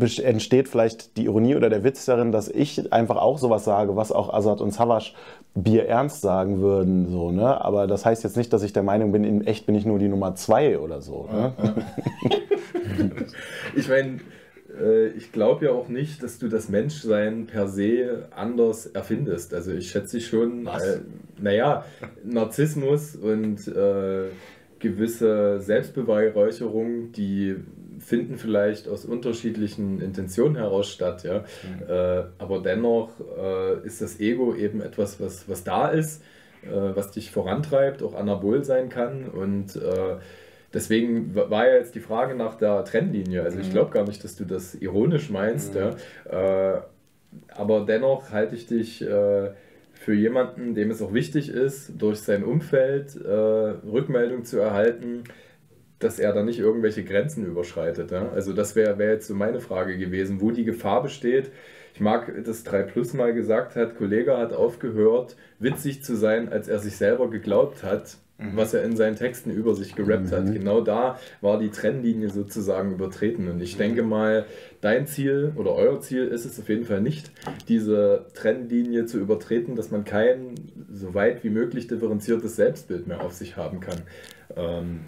entsteht 0.00 0.68
vielleicht 0.68 1.16
die 1.16 1.24
Ironie 1.24 1.56
oder 1.56 1.70
der 1.70 1.84
Witz 1.84 2.04
darin, 2.04 2.32
dass 2.32 2.48
ich 2.48 2.92
einfach 2.92 3.16
auch 3.16 3.38
sowas 3.38 3.64
sage, 3.64 3.96
was 3.96 4.12
auch 4.12 4.32
Azad 4.32 4.60
und 4.60 4.72
Savasch 4.72 5.14
Bier 5.54 5.86
ernst 5.86 6.20
sagen 6.20 6.60
würden. 6.60 7.08
So, 7.08 7.30
ne? 7.30 7.60
Aber 7.60 7.86
das 7.86 8.04
heißt 8.04 8.24
jetzt 8.24 8.36
nicht, 8.36 8.52
dass 8.52 8.62
ich 8.62 8.72
der 8.72 8.82
Meinung 8.82 9.12
bin, 9.12 9.24
in 9.24 9.46
echt 9.46 9.66
bin 9.66 9.74
ich 9.74 9.84
nur 9.84 9.98
die 9.98 10.08
Nummer 10.08 10.34
zwei 10.34 10.78
oder 10.78 11.00
so. 11.00 11.28
Ne? 11.32 11.52
ich 13.76 13.88
meine, 13.88 14.20
äh, 14.80 15.08
ich 15.08 15.32
glaube 15.32 15.66
ja 15.66 15.72
auch 15.72 15.88
nicht, 15.88 16.22
dass 16.22 16.38
du 16.38 16.48
das 16.48 16.68
Menschsein 16.68 17.46
per 17.46 17.68
se 17.68 18.28
anders 18.34 18.86
erfindest. 18.86 19.54
Also 19.54 19.72
ich 19.72 19.90
schätze 19.90 20.20
schon, 20.20 20.66
äh, 20.66 21.00
naja, 21.40 21.84
Narzissmus 22.24 23.16
und 23.16 23.66
äh, 23.68 24.28
gewisse 24.78 25.60
Selbstbeweihräucherung, 25.60 27.12
die 27.12 27.56
finden 28.00 28.36
vielleicht 28.36 28.88
aus 28.88 29.04
unterschiedlichen 29.04 30.00
Intentionen 30.00 30.56
heraus 30.56 30.88
statt, 30.88 31.24
ja. 31.24 31.40
Mhm. 31.40 31.88
Äh, 31.88 32.24
aber 32.38 32.60
dennoch 32.62 33.10
äh, 33.38 33.86
ist 33.86 34.00
das 34.00 34.20
Ego 34.20 34.54
eben 34.54 34.80
etwas, 34.80 35.20
was, 35.20 35.48
was 35.48 35.64
da 35.64 35.88
ist, 35.88 36.22
äh, 36.62 36.68
was 36.70 37.10
dich 37.10 37.30
vorantreibt, 37.30 38.02
auch 38.02 38.14
anabol 38.14 38.64
sein 38.64 38.88
kann 38.88 39.26
und 39.26 39.76
äh, 39.76 40.16
Deswegen 40.74 41.34
war 41.34 41.66
ja 41.66 41.76
jetzt 41.76 41.94
die 41.94 42.00
Frage 42.00 42.34
nach 42.34 42.54
der 42.54 42.84
Trennlinie. 42.84 43.42
Also 43.42 43.58
ich 43.58 43.68
mhm. 43.68 43.72
glaube 43.72 43.90
gar 43.90 44.06
nicht, 44.06 44.22
dass 44.22 44.36
du 44.36 44.44
das 44.44 44.74
ironisch 44.74 45.30
meinst. 45.30 45.74
Mhm. 45.74 45.80
Ja. 46.30 46.74
Äh, 46.74 46.80
aber 47.48 47.86
dennoch 47.86 48.32
halte 48.32 48.54
ich 48.54 48.66
dich 48.66 49.00
äh, 49.00 49.50
für 49.94 50.12
jemanden, 50.12 50.74
dem 50.74 50.90
es 50.90 51.00
auch 51.00 51.14
wichtig 51.14 51.48
ist, 51.48 51.92
durch 51.96 52.18
sein 52.18 52.44
Umfeld 52.44 53.18
Rückmeldung 53.24 54.44
zu 54.44 54.58
erhalten, 54.58 55.24
dass 55.98 56.18
er 56.18 56.32
da 56.32 56.42
nicht 56.42 56.58
irgendwelche 56.58 57.04
Grenzen 57.04 57.44
überschreitet. 57.44 58.10
Ja? 58.10 58.30
Also 58.30 58.52
das 58.52 58.76
wäre 58.76 58.98
wär 58.98 59.12
jetzt 59.12 59.26
so 59.26 59.34
meine 59.34 59.60
Frage 59.60 59.98
gewesen, 59.98 60.40
wo 60.40 60.50
die 60.50 60.64
Gefahr 60.64 61.02
besteht. 61.02 61.50
Ich 61.94 62.00
mag, 62.00 62.32
dass 62.44 62.64
3 62.64 62.82
Plus 62.82 63.14
mal 63.14 63.34
gesagt 63.34 63.74
hat, 63.74 63.96
Kollege 63.96 64.36
hat 64.36 64.52
aufgehört, 64.52 65.36
witzig 65.58 66.04
zu 66.04 66.14
sein, 66.14 66.48
als 66.48 66.68
er 66.68 66.78
sich 66.78 66.96
selber 66.96 67.28
geglaubt 67.28 67.82
hat 67.82 68.18
Mhm. 68.38 68.56
was 68.56 68.72
er 68.72 68.84
in 68.84 68.96
seinen 68.96 69.16
Texten 69.16 69.50
über 69.50 69.74
sich 69.74 69.96
gerappt 69.96 70.26
mhm. 70.26 70.30
hat. 70.30 70.52
Genau 70.52 70.80
da 70.80 71.18
war 71.40 71.58
die 71.58 71.70
Trennlinie 71.70 72.30
sozusagen 72.30 72.92
übertreten. 72.92 73.48
Und 73.48 73.60
ich 73.60 73.76
denke 73.76 74.04
mal, 74.04 74.46
dein 74.80 75.08
Ziel 75.08 75.52
oder 75.56 75.74
euer 75.74 76.00
Ziel 76.00 76.28
ist 76.28 76.44
es 76.44 76.58
auf 76.60 76.68
jeden 76.68 76.84
Fall 76.84 77.00
nicht, 77.00 77.32
diese 77.66 78.26
Trennlinie 78.34 79.06
zu 79.06 79.18
übertreten, 79.18 79.74
dass 79.74 79.90
man 79.90 80.04
kein 80.04 80.54
so 80.92 81.14
weit 81.14 81.42
wie 81.42 81.50
möglich 81.50 81.88
differenziertes 81.88 82.54
Selbstbild 82.54 83.08
mehr 83.08 83.22
auf 83.22 83.32
sich 83.32 83.56
haben 83.56 83.80
kann. 83.80 84.02
Ähm, 84.56 85.00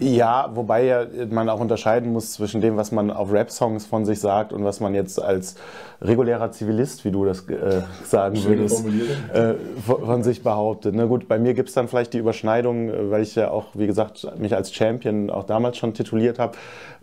ja, 0.00 0.50
wobei 0.54 0.84
ja 0.84 1.06
man 1.30 1.48
auch 1.48 1.60
unterscheiden 1.60 2.12
muss 2.12 2.32
zwischen 2.32 2.60
dem, 2.60 2.76
was 2.76 2.90
man 2.90 3.10
auf 3.12 3.32
Rap-Songs 3.32 3.86
von 3.86 4.04
sich 4.04 4.18
sagt 4.18 4.52
und 4.52 4.64
was 4.64 4.80
man 4.80 4.94
jetzt 4.94 5.22
als 5.22 5.54
regulärer 6.00 6.50
Zivilist, 6.50 7.04
wie 7.04 7.12
du 7.12 7.24
das 7.24 7.48
äh, 7.48 7.82
sagen 8.04 8.36
Schöne 8.36 8.68
würdest, 8.68 8.84
äh, 9.32 9.54
von, 9.86 10.04
von, 10.04 10.22
sich 10.24 10.42
behauptet. 10.42 10.94
Na 10.96 11.04
gut, 11.04 11.28
bei 11.28 11.38
mir 11.38 11.54
gibt 11.54 11.68
es 11.68 11.74
dann 11.76 11.86
vielleicht 11.86 12.12
die 12.12 12.18
Überschneidung, 12.18 12.88
äh, 12.88 13.10
weil 13.10 13.22
ich 13.22 13.36
ja 13.36 13.50
auch, 13.50 13.66
wie 13.74 13.86
gesagt, 13.86 14.26
mich 14.38 14.54
als 14.54 14.74
Champion 14.74 15.30
auch 15.30 15.44
damals 15.44 15.76
schon 15.76 15.94
tituliert 15.94 16.40
habe. 16.40 16.56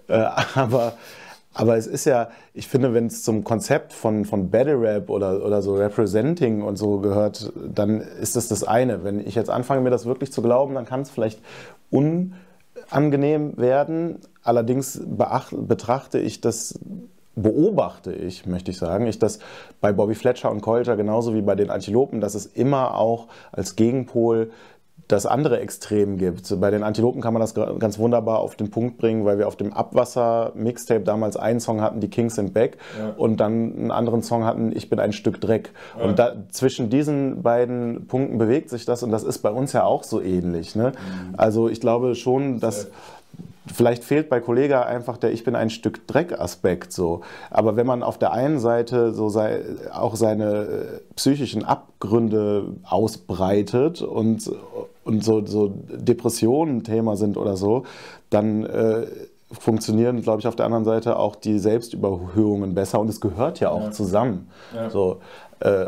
Äh, 0.10 0.26
aber 0.56 0.94
aber 1.60 1.76
es 1.76 1.88
ist 1.88 2.06
ja, 2.06 2.30
ich 2.54 2.70
finde, 2.70 2.94
wenn 2.94 3.08
es 3.08 3.22
zum 3.22 3.44
Konzept 3.44 3.92
von, 3.92 4.24
von 4.24 4.50
Battle 4.50 4.80
Rap 4.80 5.10
oder, 5.10 5.46
oder 5.46 5.62
so 5.62 5.76
Representing 5.76 6.62
und 6.62 6.78
so 6.78 7.00
gehört, 7.00 7.52
dann 7.56 8.00
ist 8.00 8.38
das 8.38 8.48
das 8.48 8.64
eine. 8.64 9.04
Wenn 9.04 9.20
ich 9.20 9.36
jetzt 9.36 9.50
anfange, 9.50 9.82
mir 9.82 9.90
das 9.90 10.06
wirklich 10.06 10.32
zu 10.32 10.42
glauben, 10.42 10.76
dann 10.76 10.86
kann 10.86 11.02
es 11.02 11.10
vielleicht 11.10 11.42
unangenehm 11.92 13.58
werden. 13.58 14.20
Allerdings 14.42 15.02
beacht, 15.06 15.54
betrachte 15.68 16.18
ich 16.18 16.40
das 16.40 16.80
beobachte 17.36 18.12
ich, 18.12 18.46
möchte 18.46 18.72
ich 18.72 18.78
sagen, 18.78 19.08
ich 19.08 19.20
das 19.20 19.40
bei 19.80 19.94
Bobby 19.94 20.16
Fletcher 20.16 20.52
und 20.52 20.62
Colter 20.62 20.98
genauso 20.98 21.34
wie 21.34 21.42
bei 21.42 21.56
den 21.56 21.70
Antilopen, 21.70 22.20
dass 22.20 22.36
es 22.36 22.46
immer 22.46 22.98
auch 22.98 23.28
als 23.52 23.76
Gegenpol 23.76 24.52
das 25.10 25.26
andere 25.26 25.60
Extrem 25.60 26.18
gibt. 26.18 26.60
Bei 26.62 26.70
den 26.70 26.84
Antilopen 26.84 27.20
kann 27.20 27.34
man 27.34 27.42
das 27.42 27.56
ganz 27.56 27.98
wunderbar 27.98 28.40
auf 28.40 28.56
den 28.56 28.70
Punkt 28.70 29.00
bringen, 29.00 29.26
weil 29.26 29.40
wir 29.40 29.48
auf 29.48 29.56
dem 29.56 29.74
Abwasser-Mixtape 29.74 31.02
damals 31.02 31.36
einen 31.36 31.60
Song 31.60 31.82
hatten, 31.82 32.00
die 32.00 32.10
Kings 32.10 32.36
sind 32.36 32.54
back, 32.54 32.78
ja. 32.98 33.14
und 33.18 33.38
dann 33.38 33.76
einen 33.76 33.92
anderen 33.92 34.22
Song 34.22 34.46
hatten, 34.46 34.72
ich 34.72 34.88
bin 34.88 35.00
ein 35.00 35.12
Stück 35.12 35.42
Dreck. 35.42 35.72
Ja. 35.98 36.06
Und 36.06 36.20
da, 36.20 36.36
zwischen 36.52 36.92
diesen 36.92 37.42
beiden 37.42 38.06
Punkten 38.08 38.38
bewegt 38.38 38.70
sich 38.70 38.86
das 38.86 39.02
und 39.02 39.12
das 39.12 39.24
ist 39.24 39.40
bei 39.40 39.50
uns 39.50 39.74
ja 39.74 39.84
auch 39.84 40.04
so 40.04 40.22
ähnlich. 40.22 40.76
Ne? 40.76 40.92
Mhm. 40.92 41.34
Also 41.38 41.70
ich 41.70 41.82
glaube 41.82 42.14
schon, 42.14 42.60
dass 42.60 42.90
vielleicht 43.74 44.04
fehlt 44.04 44.30
bei 44.30 44.40
Kollega 44.40 44.84
einfach 44.84 45.18
der 45.18 45.32
Ich 45.32 45.44
bin 45.44 45.56
ein 45.56 45.70
Stück 45.70 46.08
Dreck-Aspekt 46.08 46.92
so. 46.92 47.22
Aber 47.50 47.76
wenn 47.76 47.88
man 47.88 48.04
auf 48.04 48.18
der 48.18 48.32
einen 48.32 48.60
Seite 48.60 49.14
so 49.14 49.30
sei, 49.30 49.62
auch 49.92 50.16
seine 50.16 50.54
äh, 50.62 51.00
psychischen 51.16 51.64
Abgründe 51.64 52.76
ausbreitet 52.84 54.02
und, 54.02 54.52
und 55.10 55.24
so, 55.24 55.46
so 55.46 55.74
Depressionen 55.90 56.84
Thema 56.84 57.16
sind 57.18 57.36
oder 57.36 57.58
so, 57.58 57.84
dann 58.30 58.66
äh, 58.66 59.08
funktionieren, 59.52 60.22
glaube 60.22 60.40
ich, 60.40 60.48
auf 60.48 60.56
der 60.56 60.66
anderen 60.66 60.86
Seite 60.86 61.18
auch 61.18 61.36
die 61.36 61.58
Selbstüberhöhungen 61.58 62.76
besser 62.76 63.00
und 63.00 63.10
es 63.10 63.20
gehört 63.20 63.60
ja 63.60 63.72
auch 63.72 63.86
ja. 63.86 63.92
zusammen. 63.92 64.50
Ja. 64.76 64.90
So, 64.90 65.18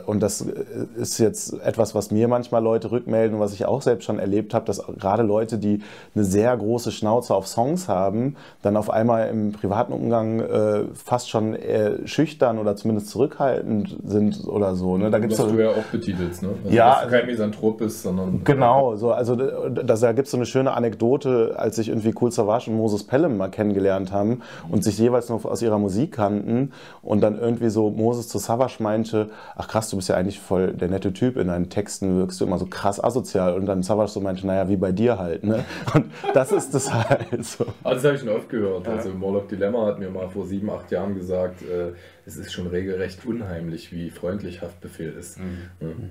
und 0.06 0.22
das 0.22 0.42
äh, 0.42 0.54
ist 0.98 1.18
jetzt 1.18 1.54
etwas, 1.64 1.96
was 1.96 2.12
mir 2.12 2.28
manchmal 2.28 2.62
Leute 2.62 2.92
rückmelden, 2.92 3.40
was 3.40 3.54
ich 3.54 3.66
auch 3.66 3.82
selbst 3.82 4.06
schon 4.06 4.20
erlebt 4.20 4.54
habe, 4.54 4.66
dass 4.66 4.84
gerade 5.00 5.24
Leute, 5.24 5.58
die 5.58 5.82
eine 6.16 6.24
sehr 6.24 6.56
große 6.56 6.92
Schnauze 6.92 7.34
auf 7.34 7.48
Songs 7.48 7.88
haben, 7.88 8.36
dann 8.62 8.76
auf 8.76 8.90
einmal 8.90 9.30
im 9.30 9.52
privaten 9.52 9.94
Umgang 9.94 10.40
äh, 10.42 10.84
fast 10.94 11.30
schon 11.30 11.58
schüchtern 12.06 12.58
oder 12.58 12.76
zumindest 12.76 13.10
zurückhaltend 13.10 13.98
sind 14.06 14.46
oder 14.48 14.76
so. 14.76 14.98
Ne? 14.98 15.10
Da 15.10 15.20
gibt's 15.20 15.40
was 15.40 15.48
so, 15.48 15.52
du 15.52 15.64
ja 15.64 15.70
auch 15.70 15.84
betitelst, 15.92 16.44
ne? 16.44 16.50
Also, 16.64 16.76
ja, 16.76 16.96
dass 16.96 17.04
du 17.04 17.10
kein 17.10 17.26
Misanthrop 17.26 17.78
bist, 17.78 18.04
sondern... 18.04 18.42
Genau, 18.52 18.96
so, 18.96 19.12
also 19.12 19.36
das, 19.36 20.02
da 20.02 20.12
gibt 20.12 20.26
es 20.26 20.32
so 20.32 20.38
eine 20.38 20.46
schöne 20.46 20.74
Anekdote, 20.74 21.56
als 21.58 21.78
sich 21.78 21.90
irgendwie 21.90 22.14
Cool 22.20 22.32
Savage 22.32 22.70
und 22.70 22.78
Moses 22.78 23.04
Pelham 23.04 23.38
mal 23.38 23.50
kennengelernt 23.50 24.12
haben 24.12 24.42
und 24.70 24.84
sich 24.84 24.98
jeweils 24.98 25.30
nur 25.30 25.46
aus 25.46 25.62
ihrer 25.62 25.80
Musik 25.80 26.14
kannten 26.14 26.72
und 27.02 27.22
dann 27.22 27.40
irgendwie 27.40 27.70
so 27.70 27.90
Moses 27.90 28.28
zu 28.28 28.38
Savage 28.38 28.78
meinte, 28.80 29.30
ach 29.62 29.68
krass, 29.68 29.90
du 29.92 29.96
bist 29.96 30.10
ja 30.10 30.16
eigentlich 30.16 30.40
voll 30.40 30.74
der 30.74 30.88
nette 30.88 31.14
Typ, 31.14 31.38
in 31.38 31.48
deinen 31.48 31.70
Texten 31.70 32.18
wirkst 32.18 32.42
du 32.42 32.46
immer 32.46 32.58
so 32.58 32.66
krass 32.66 33.04
asozial. 33.04 33.54
Und 33.54 33.68
dann 33.68 33.84
Savage 33.84 34.12
so 34.12 34.20
meinte, 34.20 34.46
naja, 34.48 34.68
wie 34.70 34.76
bei 34.76 34.92
dir 34.92 35.20
halt. 35.20 35.44
Ne? 35.44 35.64
Und 35.94 36.06
das 36.34 36.52
ist 36.52 36.74
das 36.74 36.92
halt 36.92 37.46
so. 37.46 37.66
Also 37.84 37.96
das 37.96 38.04
habe 38.04 38.16
ich 38.16 38.22
schon 38.22 38.30
oft 38.30 38.50
gehört. 38.50 38.88
Ja. 38.88 38.94
Also 38.94 39.10
Morlock 39.10 39.50
Dilemma 39.50 39.86
hat 39.86 40.00
mir 40.00 40.10
mal 40.10 40.30
vor 40.30 40.48
sieben, 40.48 40.70
acht 40.72 40.90
Jahren 40.92 41.14
gesagt, 41.14 41.62
äh, 41.62 41.92
es 42.26 42.38
ist 42.38 42.52
schon 42.52 42.68
regelrecht 42.68 43.24
unheimlich, 43.26 43.92
wie 43.92 44.10
freundlich 44.10 44.62
Haftbefehl 44.62 45.14
ist. 45.14 45.38
Mhm. 45.38 45.70
Mhm. 45.80 46.10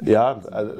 Ja, 0.00 0.40
also 0.52 0.72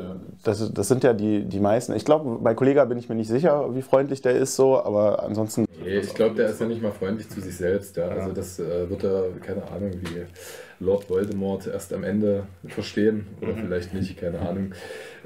das, 0.44 0.72
das 0.72 0.86
sind 0.86 1.02
ja 1.02 1.12
die, 1.12 1.44
die 1.44 1.58
meisten. 1.58 1.92
Ich 1.94 2.04
glaube, 2.04 2.38
bei 2.40 2.54
Kollega 2.54 2.84
bin 2.84 2.96
ich 2.96 3.08
mir 3.08 3.16
nicht 3.16 3.26
sicher, 3.26 3.74
wie 3.74 3.82
freundlich 3.82 4.22
der 4.22 4.36
ist 4.36 4.54
so, 4.54 4.80
aber 4.80 5.24
ansonsten. 5.24 5.64
Nee, 5.82 5.98
ich 5.98 6.14
glaube, 6.14 6.36
der 6.36 6.50
ist 6.50 6.60
ja 6.60 6.66
nicht 6.66 6.80
mal 6.80 6.92
freundlich 6.92 7.28
zu 7.28 7.40
sich 7.40 7.56
selbst. 7.56 7.96
Ja. 7.96 8.06
Also 8.06 8.32
das 8.32 8.60
äh, 8.60 8.88
wird 8.88 9.02
er, 9.02 9.24
keine 9.40 9.66
Ahnung, 9.68 9.90
wie 10.02 10.24
Lord 10.80 11.10
Voldemort 11.10 11.66
erst 11.66 11.92
am 11.92 12.04
Ende 12.04 12.46
verstehen 12.66 13.26
oder 13.40 13.52
mhm. 13.52 13.62
vielleicht 13.62 13.94
nicht, 13.94 14.16
keine 14.16 14.38
Ahnung. 14.40 14.72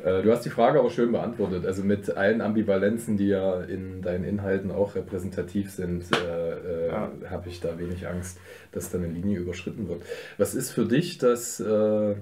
Äh, 0.05 0.23
du 0.23 0.33
hast 0.33 0.45
die 0.45 0.51
Frage 0.51 0.79
aber 0.79 0.91
schön 0.91 1.13
beantwortet. 1.13 1.67
Also 1.67 1.83
mit 1.83 2.11
allen 2.11 2.41
Ambivalenzen, 2.41 3.17
die 3.17 3.29
ja 3.29 3.61
in 3.63 4.01
deinen 4.03 4.25
Inhalten 4.25 4.71
auch 4.71 4.95
repräsentativ 4.95 5.71
sind, 5.71 6.05
äh, 6.17 6.53
äh, 6.53 6.89
ja. 6.89 7.13
habe 7.29 7.49
ich 7.49 7.61
da 7.61 7.79
wenig 7.79 8.07
Angst, 8.09 8.39
dass 8.73 8.91
da 8.91 8.99
eine 8.99 9.09
Linie 9.09 9.39
überschritten 9.39 9.89
wird. 9.89 10.03
Was 10.39 10.55
ist 10.55 10.71
für 10.71 10.87
dich 10.87 11.19
das 11.19 11.61
äh, 11.61 12.15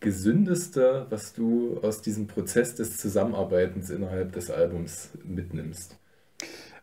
Gesündeste, 0.00 1.06
was 1.10 1.34
du 1.34 1.78
aus 1.82 2.00
diesem 2.00 2.26
Prozess 2.26 2.74
des 2.74 2.96
Zusammenarbeitens 2.96 3.90
innerhalb 3.90 4.32
des 4.32 4.50
Albums 4.50 5.10
mitnimmst? 5.22 5.99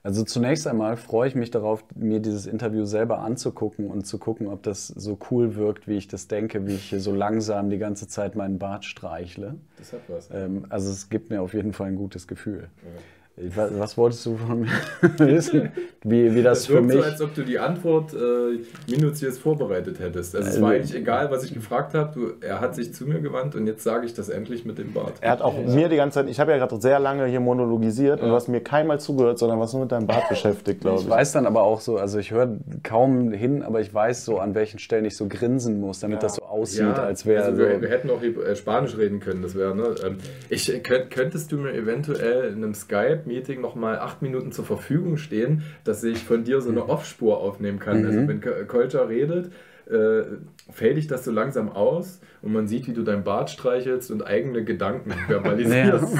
Also 0.08 0.24
zunächst 0.24 0.66
einmal 0.68 0.96
freue 0.96 1.28
ich 1.28 1.36
mich 1.36 1.52
darauf, 1.52 1.84
mir 1.94 2.22
dieses 2.22 2.46
Interview 2.46 2.86
selber 2.86 3.20
anzugucken 3.20 3.88
und 3.88 4.08
zu 4.08 4.18
gucken, 4.18 4.48
ob 4.48 4.64
das 4.64 4.88
so 4.88 5.20
cool 5.30 5.58
wirkt, 5.58 5.86
wie 5.90 5.98
ich 5.98 6.08
das 6.08 6.30
denke, 6.30 6.66
wie 6.66 6.76
ich 6.76 6.84
hier 6.84 7.02
so 7.02 7.14
langsam 7.14 7.70
die 7.70 7.78
ganze 7.78 8.08
Zeit 8.08 8.34
meinen 8.34 8.58
Bart 8.58 8.86
streichle. 8.86 9.56
Das 9.78 9.92
hat 9.92 10.00
was. 10.08 10.30
Ähm, 10.32 10.66
also 10.70 10.92
es 10.92 11.10
gibt 11.10 11.30
mir 11.30 11.42
auf 11.42 11.54
jeden 11.54 11.74
Fall 11.74 11.88
ein 11.88 11.98
gutes 11.98 12.26
Gefühl. 12.26 12.70
Ja. 12.84 13.02
Was 13.40 13.96
wolltest 13.98 14.26
du 14.26 14.36
von 14.36 14.62
mir 14.62 14.70
wissen? 15.20 15.72
Wie, 16.04 16.34
wie 16.34 16.42
das, 16.42 16.60
das 16.60 16.68
für 16.68 16.82
mich. 16.82 16.96
so, 16.96 17.04
als 17.04 17.22
ob 17.22 17.36
du 17.36 17.44
die 17.44 17.60
Antwort 17.60 18.14
äh, 18.14 18.60
minutiös 18.90 19.38
vorbereitet 19.38 20.00
hättest. 20.00 20.36
Also, 20.36 20.50
es 20.50 20.60
war 20.60 20.72
eigentlich 20.72 20.96
egal, 20.96 21.30
was 21.30 21.44
ich 21.44 21.54
gefragt 21.54 21.94
habe. 21.94 22.36
Er 22.42 22.60
hat 22.62 22.74
sich 22.74 22.96
zu 22.96 23.06
mir 23.06 23.20
gewandt 23.20 23.56
und 23.56 23.68
jetzt 23.68 23.84
sage 23.84 24.08
ich 24.08 24.16
das 24.16 24.30
endlich 24.30 24.66
mit 24.66 24.80
dem 24.80 24.92
Bart. 24.92 25.14
Er 25.22 25.32
hat 25.32 25.42
auch 25.42 25.54
ja. 25.54 25.72
mir 25.72 25.88
die 25.88 25.98
ganze 25.98 26.16
Zeit, 26.16 26.30
ich 26.30 26.40
habe 26.40 26.52
ja 26.52 26.58
gerade 26.58 26.82
sehr 26.82 27.00
lange 27.00 27.28
hier 27.28 27.40
monologisiert 27.40 28.20
ja. 28.20 28.24
und 28.24 28.32
du 28.32 28.36
hast 28.36 28.48
mir 28.48 28.62
keinmal 28.62 29.00
zugehört, 29.00 29.38
sondern 29.38 29.60
was 29.60 29.72
nur 29.74 29.84
mit 29.84 29.92
deinem 29.92 30.08
Bart 30.08 30.30
beschäftigt, 30.30 30.82
glaube 30.82 30.98
ich. 30.98 31.04
Ich 31.04 31.10
weiß 31.10 31.34
dann 31.34 31.46
aber 31.46 31.62
auch 31.62 31.82
so, 31.82 31.98
also 31.98 32.18
ich 32.18 32.32
höre 32.32 32.58
kaum 32.82 33.32
hin, 33.32 33.62
aber 33.62 33.82
ich 33.82 33.94
weiß 33.94 34.26
so, 34.26 34.40
an 34.40 34.56
welchen 34.56 34.80
Stellen 34.80 35.06
ich 35.06 35.16
so 35.16 35.28
grinsen 35.28 35.80
muss, 35.80 36.00
damit 36.00 36.18
ja. 36.18 36.22
das 36.22 36.36
so 36.36 36.44
aussieht, 36.44 36.98
als 36.98 37.28
wäre. 37.28 37.44
Also 37.44 37.58
wir, 37.60 37.76
so 37.76 37.82
wir, 37.82 37.90
hätten 37.90 38.10
auch 38.10 38.24
äh, 38.24 38.56
Spanisch 38.56 38.98
reden 38.98 39.20
können, 39.20 39.44
das 39.44 39.54
wäre, 39.54 39.76
ne? 39.76 39.94
Ähm, 40.04 40.18
ich, 40.50 40.82
könntest 40.82 41.52
du 41.52 41.58
mir 41.58 41.74
eventuell 41.74 42.52
in 42.52 42.64
einem 42.64 42.74
Skype 42.74 43.27
Meeting 43.28 43.62
nochmal 43.62 44.00
acht 44.00 44.22
Minuten 44.22 44.52
zur 44.52 44.66
Verfügung 44.66 45.18
stehen, 45.18 45.64
dass 45.84 46.04
ich 46.04 46.20
von 46.20 46.44
dir 46.44 46.62
so 46.62 46.70
eine 46.70 46.82
mhm. 46.82 46.90
Off-Spur 46.90 47.38
aufnehmen 47.38 47.80
kann. 47.80 48.06
Also 48.06 48.20
mhm. 48.20 48.30
Also 48.30 48.46
wenn 48.46 48.68
Kolter 48.68 49.10
redet, 49.10 49.52
äh, 49.92 50.24
fällt 50.72 50.98
dich 50.98 51.08
das 51.08 51.24
so 51.24 51.32
langsam 51.32 51.70
aus 51.70 52.20
und 52.42 52.54
man 52.54 52.68
sieht, 52.68 52.88
wie 52.88 52.94
du 52.94 53.04
dein 53.04 53.24
Bart 53.24 53.50
streichelst 53.50 54.12
und 54.12 54.26
eigene 54.26 54.64
Gedanken 54.64 55.12
verbalisierst. 55.28 56.06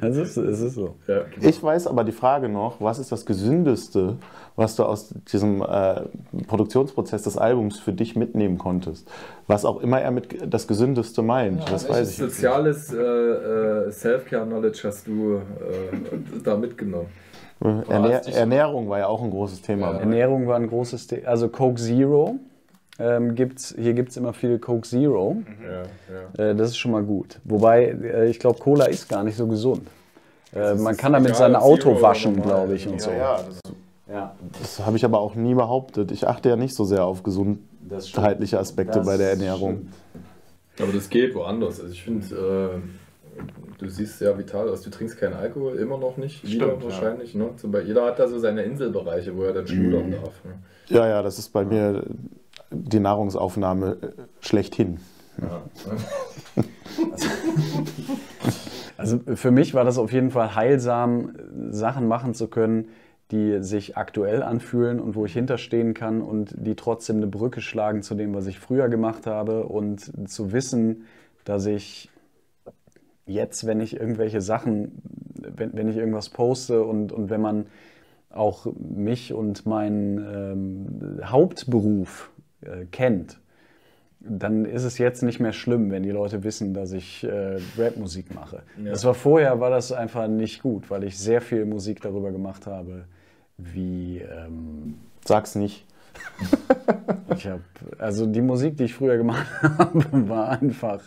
Es 0.00 0.16
ist, 0.16 0.36
es 0.36 0.60
ist 0.60 0.74
so. 0.74 0.96
Ja. 1.06 1.22
Ich 1.40 1.62
weiß 1.62 1.86
aber 1.86 2.04
die 2.04 2.12
Frage 2.12 2.48
noch, 2.48 2.80
was 2.80 2.98
ist 2.98 3.12
das 3.12 3.26
Gesündeste, 3.26 4.16
was 4.56 4.76
du 4.76 4.84
aus 4.84 5.14
diesem 5.32 5.62
äh, 5.62 6.02
Produktionsprozess 6.46 7.22
des 7.22 7.36
Albums 7.36 7.78
für 7.78 7.92
dich 7.92 8.16
mitnehmen 8.16 8.58
konntest? 8.58 9.08
Was 9.46 9.64
auch 9.64 9.80
immer 9.80 10.00
er 10.00 10.10
mit 10.10 10.52
das 10.52 10.66
Gesündeste 10.66 11.22
meint, 11.22 11.70
das 11.70 11.88
weiß 11.88 11.96
Welches 11.96 12.10
ich. 12.10 12.16
soziales 12.16 12.92
äh, 12.92 12.98
äh, 12.98 13.90
Self-Care-Knowledge 13.90 14.80
hast 14.84 15.06
du 15.06 15.36
äh, 15.36 15.40
da 16.42 16.56
mitgenommen? 16.56 17.08
Ernähr 17.88 18.26
Ernährung 18.26 18.88
war 18.88 18.98
ja 18.98 19.06
auch 19.06 19.22
ein 19.22 19.30
großes 19.30 19.62
Thema. 19.62 19.92
Ja. 19.92 19.98
Ernährung 20.00 20.46
war 20.46 20.56
ein 20.56 20.68
großes 20.68 21.06
Thema. 21.06 21.28
Also 21.28 21.48
Coke 21.48 21.80
Zero. 21.80 22.36
Ähm, 22.98 23.34
gibt's, 23.34 23.74
hier 23.78 23.94
gibt 23.94 24.10
es 24.10 24.16
immer 24.16 24.32
viel 24.32 24.58
Coke 24.58 24.86
Zero. 24.86 25.36
Ja, 25.62 25.82
ja. 26.38 26.50
Äh, 26.50 26.54
das 26.54 26.68
ist 26.70 26.76
schon 26.76 26.92
mal 26.92 27.02
gut. 27.02 27.40
Wobei, 27.44 27.86
äh, 27.86 28.28
ich 28.28 28.38
glaube, 28.38 28.58
Cola 28.58 28.86
ist 28.86 29.08
gar 29.08 29.24
nicht 29.24 29.36
so 29.36 29.46
gesund. 29.46 29.88
Äh, 30.54 30.74
man 30.74 30.96
kann 30.96 31.12
damit 31.12 31.34
sein 31.34 31.56
Auto 31.56 31.90
Zero 31.94 32.02
waschen, 32.02 32.42
glaube 32.42 32.74
ich, 32.74 32.86
und 32.86 33.00
so. 33.00 33.10
das, 33.10 33.60
Ja, 34.12 34.34
das 34.60 34.84
habe 34.84 34.96
ich 34.96 35.04
aber 35.04 35.20
auch 35.20 35.34
nie 35.34 35.54
behauptet. 35.54 36.12
Ich 36.12 36.28
achte 36.28 36.50
ja 36.50 36.56
nicht 36.56 36.74
so 36.74 36.84
sehr 36.84 37.04
auf 37.04 37.22
gesundheitliche 37.22 38.58
Aspekte 38.58 38.98
Das 38.98 39.06
bei 39.06 39.16
der 39.16 39.30
Ernährung. 39.30 39.88
stimmt. 39.88 39.94
Aber 40.80 40.92
das 40.92 41.08
geht 41.08 41.34
woanders. 41.34 41.80
Also 41.80 41.92
ich 41.92 42.02
finde, 42.02 42.26
äh, 42.34 43.01
du 43.78 43.88
siehst 43.88 44.18
sehr 44.18 44.36
vital 44.38 44.68
aus. 44.68 44.82
Du 44.82 44.90
trinkst 44.90 45.18
keinen 45.18 45.34
Alkohol, 45.34 45.76
immer 45.76 45.98
noch 45.98 46.16
nicht. 46.16 46.44
Wieder 46.44 46.66
Stimmt, 46.66 46.82
ja. 46.82 46.88
wahrscheinlich. 46.90 47.34
Ne? 47.34 47.50
Zum 47.56 47.72
Beispiel, 47.72 47.88
jeder 47.88 48.06
hat 48.06 48.18
da 48.18 48.28
so 48.28 48.38
seine 48.38 48.62
Inselbereiche, 48.62 49.36
wo 49.36 49.42
er 49.42 49.52
dann 49.52 49.66
schludern 49.66 50.10
darf. 50.10 50.44
Ne? 50.44 50.54
Ja, 50.88 51.08
ja, 51.08 51.22
das 51.22 51.38
ist 51.38 51.50
bei 51.50 51.64
mir 51.64 52.04
die 52.70 53.00
Nahrungsaufnahme 53.00 53.96
äh, 54.00 54.08
schlechthin. 54.40 55.00
Ja. 55.40 55.62
Also 58.98 59.18
für 59.34 59.50
mich 59.50 59.74
war 59.74 59.82
das 59.82 59.98
auf 59.98 60.12
jeden 60.12 60.30
Fall 60.30 60.54
heilsam, 60.54 61.34
Sachen 61.70 62.06
machen 62.06 62.34
zu 62.34 62.46
können, 62.46 62.86
die 63.32 63.60
sich 63.60 63.96
aktuell 63.96 64.44
anfühlen 64.44 65.00
und 65.00 65.16
wo 65.16 65.24
ich 65.26 65.32
hinterstehen 65.32 65.92
kann 65.92 66.22
und 66.22 66.54
die 66.56 66.76
trotzdem 66.76 67.16
eine 67.16 67.26
Brücke 67.26 67.60
schlagen 67.60 68.02
zu 68.02 68.14
dem, 68.14 68.32
was 68.32 68.46
ich 68.46 68.60
früher 68.60 68.88
gemacht 68.88 69.26
habe 69.26 69.64
und 69.64 70.30
zu 70.30 70.52
wissen, 70.52 71.06
dass 71.44 71.66
ich 71.66 72.11
jetzt, 73.32 73.66
wenn 73.66 73.80
ich 73.80 73.98
irgendwelche 73.98 74.40
Sachen, 74.40 75.02
wenn, 75.34 75.72
wenn 75.74 75.88
ich 75.88 75.96
irgendwas 75.96 76.28
poste 76.28 76.82
und, 76.82 77.12
und 77.12 77.30
wenn 77.30 77.40
man 77.40 77.66
auch 78.30 78.66
mich 78.78 79.32
und 79.32 79.66
meinen 79.66 80.18
ähm, 80.18 81.20
Hauptberuf 81.24 82.30
äh, 82.62 82.86
kennt, 82.90 83.38
dann 84.20 84.64
ist 84.64 84.84
es 84.84 84.98
jetzt 84.98 85.22
nicht 85.22 85.40
mehr 85.40 85.52
schlimm, 85.52 85.90
wenn 85.90 86.04
die 86.04 86.10
Leute 86.10 86.44
wissen, 86.44 86.74
dass 86.74 86.92
ich 86.92 87.24
äh, 87.24 87.58
Rapmusik 87.76 88.34
mache. 88.34 88.62
Ja. 88.82 88.90
Das 88.90 89.04
war 89.04 89.14
vorher, 89.14 89.58
war 89.60 89.70
das 89.70 89.90
einfach 89.90 90.28
nicht 90.28 90.62
gut, 90.62 90.90
weil 90.90 91.04
ich 91.04 91.18
sehr 91.18 91.40
viel 91.40 91.64
Musik 91.64 92.00
darüber 92.00 92.30
gemacht 92.30 92.66
habe, 92.66 93.04
wie 93.58 94.18
ähm, 94.18 94.94
Sag's 95.24 95.54
nicht. 95.54 95.86
ich 97.36 97.46
habe, 97.46 97.62
also 97.98 98.26
die 98.26 98.42
Musik, 98.42 98.76
die 98.76 98.84
ich 98.84 98.94
früher 98.94 99.16
gemacht 99.16 99.46
habe, 99.62 100.28
war 100.28 100.60
einfach 100.60 101.00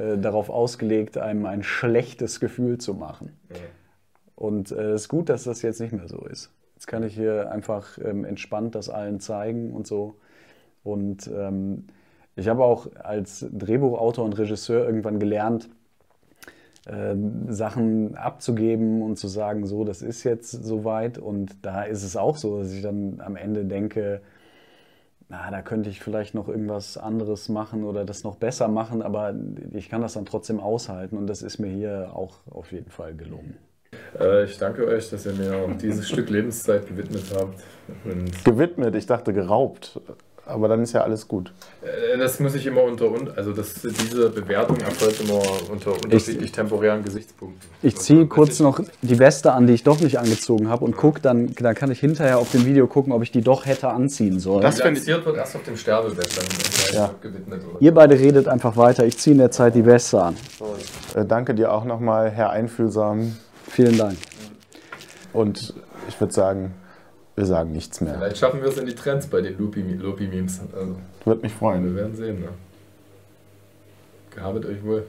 äh, 0.00 0.18
darauf 0.18 0.48
ausgelegt, 0.48 1.18
einem 1.18 1.46
ein 1.46 1.62
schlechtes 1.62 2.40
Gefühl 2.40 2.78
zu 2.78 2.94
machen. 2.94 3.36
Und 4.34 4.72
äh, 4.72 4.92
es 4.92 5.02
ist 5.02 5.08
gut, 5.08 5.28
dass 5.28 5.44
das 5.44 5.60
jetzt 5.60 5.80
nicht 5.80 5.92
mehr 5.92 6.08
so 6.08 6.24
ist. 6.24 6.50
Jetzt 6.74 6.86
kann 6.86 7.02
ich 7.02 7.14
hier 7.14 7.52
einfach 7.52 7.98
ähm, 8.02 8.24
entspannt 8.24 8.74
das 8.74 8.88
allen 8.88 9.20
zeigen 9.20 9.72
und 9.72 9.86
so. 9.86 10.16
Und 10.82 11.30
ähm, 11.36 11.84
ich 12.36 12.48
habe 12.48 12.64
auch 12.64 12.86
als 12.94 13.46
Drehbuchautor 13.52 14.24
und 14.24 14.38
Regisseur 14.38 14.86
irgendwann 14.86 15.18
gelernt, 15.18 15.68
ähm, 16.88 17.52
Sachen 17.52 18.14
abzugeben 18.14 19.02
und 19.02 19.16
zu 19.16 19.28
sagen, 19.28 19.66
so, 19.66 19.84
das 19.84 20.00
ist 20.00 20.24
jetzt 20.24 20.50
soweit. 20.50 21.18
Und 21.18 21.56
da 21.60 21.82
ist 21.82 22.02
es 22.02 22.16
auch 22.16 22.38
so, 22.38 22.60
dass 22.60 22.72
ich 22.72 22.80
dann 22.80 23.20
am 23.20 23.36
Ende 23.36 23.66
denke, 23.66 24.22
na, 25.30 25.48
da 25.50 25.62
könnte 25.62 25.88
ich 25.88 26.00
vielleicht 26.00 26.34
noch 26.34 26.48
irgendwas 26.48 26.96
anderes 26.96 27.48
machen 27.48 27.84
oder 27.84 28.04
das 28.04 28.24
noch 28.24 28.34
besser 28.34 28.66
machen, 28.66 29.00
aber 29.00 29.32
ich 29.72 29.88
kann 29.88 30.02
das 30.02 30.14
dann 30.14 30.26
trotzdem 30.26 30.58
aushalten 30.58 31.16
und 31.16 31.28
das 31.28 31.42
ist 31.42 31.58
mir 31.58 31.70
hier 31.70 32.10
auch 32.14 32.38
auf 32.50 32.72
jeden 32.72 32.90
Fall 32.90 33.14
gelungen. 33.14 33.56
Äh, 34.18 34.44
ich 34.44 34.58
danke 34.58 34.86
euch, 34.86 35.08
dass 35.08 35.26
ihr 35.26 35.32
mir 35.32 35.68
dieses 35.80 36.08
Stück 36.10 36.30
Lebenszeit 36.30 36.86
gewidmet 36.88 37.24
habt. 37.32 37.62
Und 38.04 38.44
Gewidmet, 38.44 38.96
ich 38.96 39.06
dachte 39.06 39.32
geraubt. 39.32 40.00
Aber 40.46 40.66
dann 40.66 40.82
ist 40.82 40.92
ja 40.94 41.02
alles 41.02 41.28
gut. 41.28 41.52
Äh, 41.82 42.18
Das 42.18 42.40
muss 42.40 42.54
ich 42.56 42.66
immer 42.66 42.82
unter, 42.82 43.08
un- 43.10 43.30
also 43.36 43.52
das, 43.52 43.74
diese 43.82 44.30
Bewertung 44.30 44.78
erfolgt 44.78 45.20
immer 45.20 45.40
unter 45.70 45.92
unterschiedlich 45.92 46.50
temporären 46.50 47.04
Gesichtspunkten. 47.04 47.60
Ich 47.82 47.96
ziehe 47.96 48.26
kurz 48.26 48.58
noch 48.58 48.80
die 49.02 49.18
Weste 49.20 49.52
an, 49.52 49.68
die 49.68 49.74
ich 49.74 49.84
doch 49.84 50.00
nicht 50.00 50.18
angezogen 50.18 50.68
habe 50.68 50.84
und 50.84 50.96
guck 50.96 51.22
dann, 51.22 51.54
dann 51.54 51.74
kann 51.76 51.90
ich 51.92 52.00
hinterher 52.00 52.38
auf 52.38 52.50
dem 52.50 52.66
Video 52.66 52.88
gucken, 52.88 53.12
ob 53.12 53.22
ich 53.22 53.30
die 53.30 53.42
doch 53.42 53.64
hätte 53.64 53.88
anziehen 53.90 54.40
sollen. 54.40 54.62
Das 54.62 54.76
find 54.80 54.94
Bilanziert 54.94 55.24
wird 55.24 55.36
erst 55.36 55.54
auf 55.54 55.62
dem 55.62 55.76
Sterbebett 55.76 56.36
dann 56.36 56.94
Ja. 56.94 57.10
gewidmet. 57.20 57.62
Oder? 57.70 57.80
Ihr 57.80 57.94
beide 57.94 58.18
redet 58.18 58.48
einfach 58.48 58.76
weiter, 58.76 59.04
ich 59.06 59.18
ziehe 59.18 59.32
in 59.34 59.38
der 59.38 59.52
Zeit 59.52 59.76
die 59.76 59.86
Weste 59.86 60.20
an. 60.20 60.36
Äh, 61.14 61.24
danke 61.26 61.54
dir 61.54 61.72
auch 61.72 61.84
nochmal, 61.84 62.28
Herr 62.30 62.50
Einfühlsam. 62.50 63.36
Vielen 63.68 63.96
Dank. 63.96 64.16
Und 65.32 65.74
ich 66.08 66.20
würde 66.20 66.32
sagen, 66.34 66.74
wir 67.40 67.46
sagen 67.46 67.72
nichts 67.72 68.00
mehr. 68.00 68.14
Vielleicht 68.14 68.38
schaffen 68.38 68.60
wir 68.62 68.68
es 68.68 68.76
in 68.78 68.86
die 68.86 68.94
Trends 68.94 69.26
bei 69.26 69.40
den 69.40 69.56
Loopy- 69.58 69.96
Loopy-Memes. 69.98 70.60
Also, 70.72 70.96
Würde 71.24 71.40
mich 71.42 71.52
wir 71.52 71.58
freuen. 71.58 71.96
werden 71.96 72.14
sehen. 72.14 72.40
Ne? 72.40 72.48
Gehabet 74.34 74.66
euch 74.66 74.84
wohl. 74.84 75.04